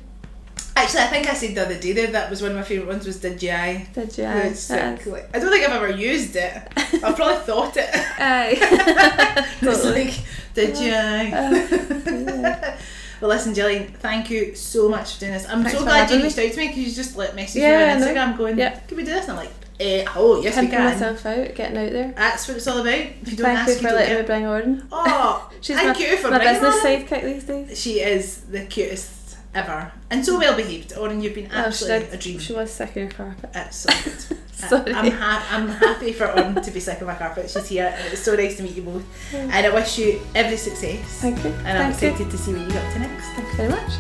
Actually, 0.77 1.01
I 1.01 1.07
think 1.07 1.27
I 1.29 1.35
said 1.35 1.55
the 1.55 1.63
other 1.65 1.79
day 1.79 1.93
there 1.93 2.09
that 2.09 2.29
was 2.29 2.43
one 2.43 2.51
of 2.51 2.57
my 2.59 2.63
favourite 2.63 2.87
ones 2.89 3.07
was 3.07 3.17
Did 3.19 3.43
You? 3.43 3.81
Did 3.95 4.19
you? 4.19 4.25
It's 4.27 4.69
like- 4.71 5.07
like- 5.07 5.31
I 5.35 5.39
don't 5.39 5.51
think 5.51 5.67
I've 5.67 5.75
ever 5.83 5.91
used 5.91 6.37
it. 6.37 6.53
I've 6.77 7.17
probably 7.17 7.37
thought 7.45 7.77
it. 7.77 7.89
Aye. 8.19 8.57
it's 9.63 9.85
like, 9.85 10.15
Did 10.55 10.77
you? 10.77 10.87
yeah. 10.87 12.79
well, 13.21 13.31
listen, 13.31 13.55
Gillian, 13.55 13.89
thank 13.95 14.29
you 14.31 14.55
so 14.55 14.89
much 14.89 15.15
for 15.15 15.21
doing 15.21 15.33
this. 15.33 15.49
I'm 15.49 15.63
Thanks 15.63 15.79
so 15.79 15.85
glad 15.85 15.95
you 15.95 16.01
having 16.03 16.19
me. 16.19 16.25
reached 16.25 16.39
out 16.39 16.53
to 16.53 16.59
me 16.59 16.69
because 16.69 16.85
you 16.89 16.93
just 16.95 17.17
like 17.17 17.31
messaged 17.31 17.55
Yeah, 17.57 17.95
I 17.95 17.99
me 17.99 18.03
on 18.05 18.09
Instagram 18.15 18.37
going, 18.39 18.59
Yeah. 18.59 18.79
Can 18.81 18.97
we 18.99 19.05
do 19.05 19.13
this? 19.13 19.29
And 19.29 19.39
I'm 19.39 19.45
like, 19.47 19.55
eh, 19.81 20.05
oh, 20.15 20.43
yes, 20.43 20.55
we 20.57 20.61
Pimping 20.63 20.77
can. 20.79 20.85
myself 20.93 21.25
out, 21.27 21.55
getting 21.55 21.79
out 21.79 21.93
there. 21.93 22.13
That's 22.17 22.47
what 22.49 22.57
it's 22.59 22.67
all 22.67 22.79
about. 22.81 22.95
If 22.95 23.31
you 23.31 23.37
don't 23.39 23.47
Thank 23.47 23.59
ask, 23.61 23.69
you 23.69 23.75
you 23.75 23.81
for 23.81 23.89
don't 23.89 23.95
letting 23.97 24.17
me 24.19 24.23
bring 24.27 24.47
Oren. 24.47 24.89
Oh, 24.93 25.51
She's 25.63 25.77
thank 25.77 25.99
my, 25.99 26.05
you 26.05 26.17
for 26.19 26.31
my 26.31 26.39
bringing 26.39 26.61
business 26.63 26.85
sidekick 26.85 27.23
these 27.25 27.45
days. 27.45 27.81
She 27.81 28.01
is 28.01 28.43
the 28.43 28.67
cutest 28.67 29.16
ever 29.57 29.91
and 30.11 30.25
so 30.25 30.39
well 30.39 30.55
behaved. 30.57 30.93
Oren, 30.97 31.21
you've 31.23 31.35
been 31.35 31.47
Oh, 31.47 31.55
she, 31.55 31.67
absolutely 31.67 32.07
did, 32.07 32.15
a 32.15 32.19
dream. 32.23 32.39
she 32.39 32.53
was 32.53 32.71
sick 32.73 32.91
of 32.91 32.97
your 32.97 33.09
carpet. 33.11 33.51
It's 33.55 33.77
so 33.77 33.91
good. 34.05 34.39
Sorry. 34.57 34.93
I'm, 34.95 35.11
ha- 35.11 35.47
I'm 35.51 35.69
happy 35.69 36.13
for 36.13 36.27
Oren 36.31 36.63
to 36.63 36.71
be 36.71 36.81
sick 36.81 37.01
of 37.01 37.07
my 37.07 37.15
carpet. 37.15 37.51
She's 37.51 37.69
here 37.69 37.93
and 37.97 38.13
it's 38.13 38.23
so 38.23 38.35
nice 38.37 38.57
to 38.59 38.63
meet 38.63 38.77
you 38.77 38.83
both. 38.83 39.05
And 39.35 39.53
I 39.53 39.71
wish 39.75 39.99
you 39.99 40.21
every 40.35 40.57
success. 40.57 41.01
Thank 41.21 41.43
you. 41.45 41.51
And 41.65 41.79
I'm 41.79 41.93
Thank 41.93 42.03
you. 42.03 42.09
excited 42.27 42.31
to 42.31 42.39
see 42.39 42.53
what 42.55 42.63
you 42.63 42.69
get 42.73 42.85
up 42.87 42.93
to 42.95 42.99
next. 43.01 43.27
Thank 43.35 43.49
you 43.49 43.55
very 43.57 43.69
much. 43.71 43.93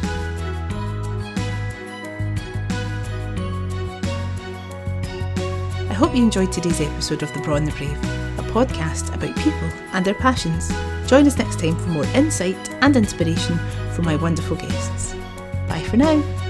I 5.88 5.94
hope 5.98 6.14
you 6.14 6.22
enjoyed 6.22 6.52
today's 6.52 6.80
episode 6.80 7.22
of 7.22 7.32
The 7.32 7.40
Braw 7.40 7.56
and 7.56 7.66
the 7.66 7.72
Brave, 7.72 7.96
a 8.38 8.42
podcast 8.52 9.14
about 9.14 9.34
people 9.36 9.68
and 9.92 10.04
their 10.04 10.14
passions. 10.14 10.68
Join 11.08 11.26
us 11.26 11.38
next 11.38 11.58
time 11.60 11.76
for 11.78 11.88
more 11.88 12.04
insight 12.14 12.70
and 12.82 12.96
inspiration 12.96 13.58
from 13.92 14.04
my 14.04 14.16
wonderful 14.16 14.56
guests. 14.56 15.14
Bye 15.68 15.82
for 15.82 15.96
now. 15.96 16.45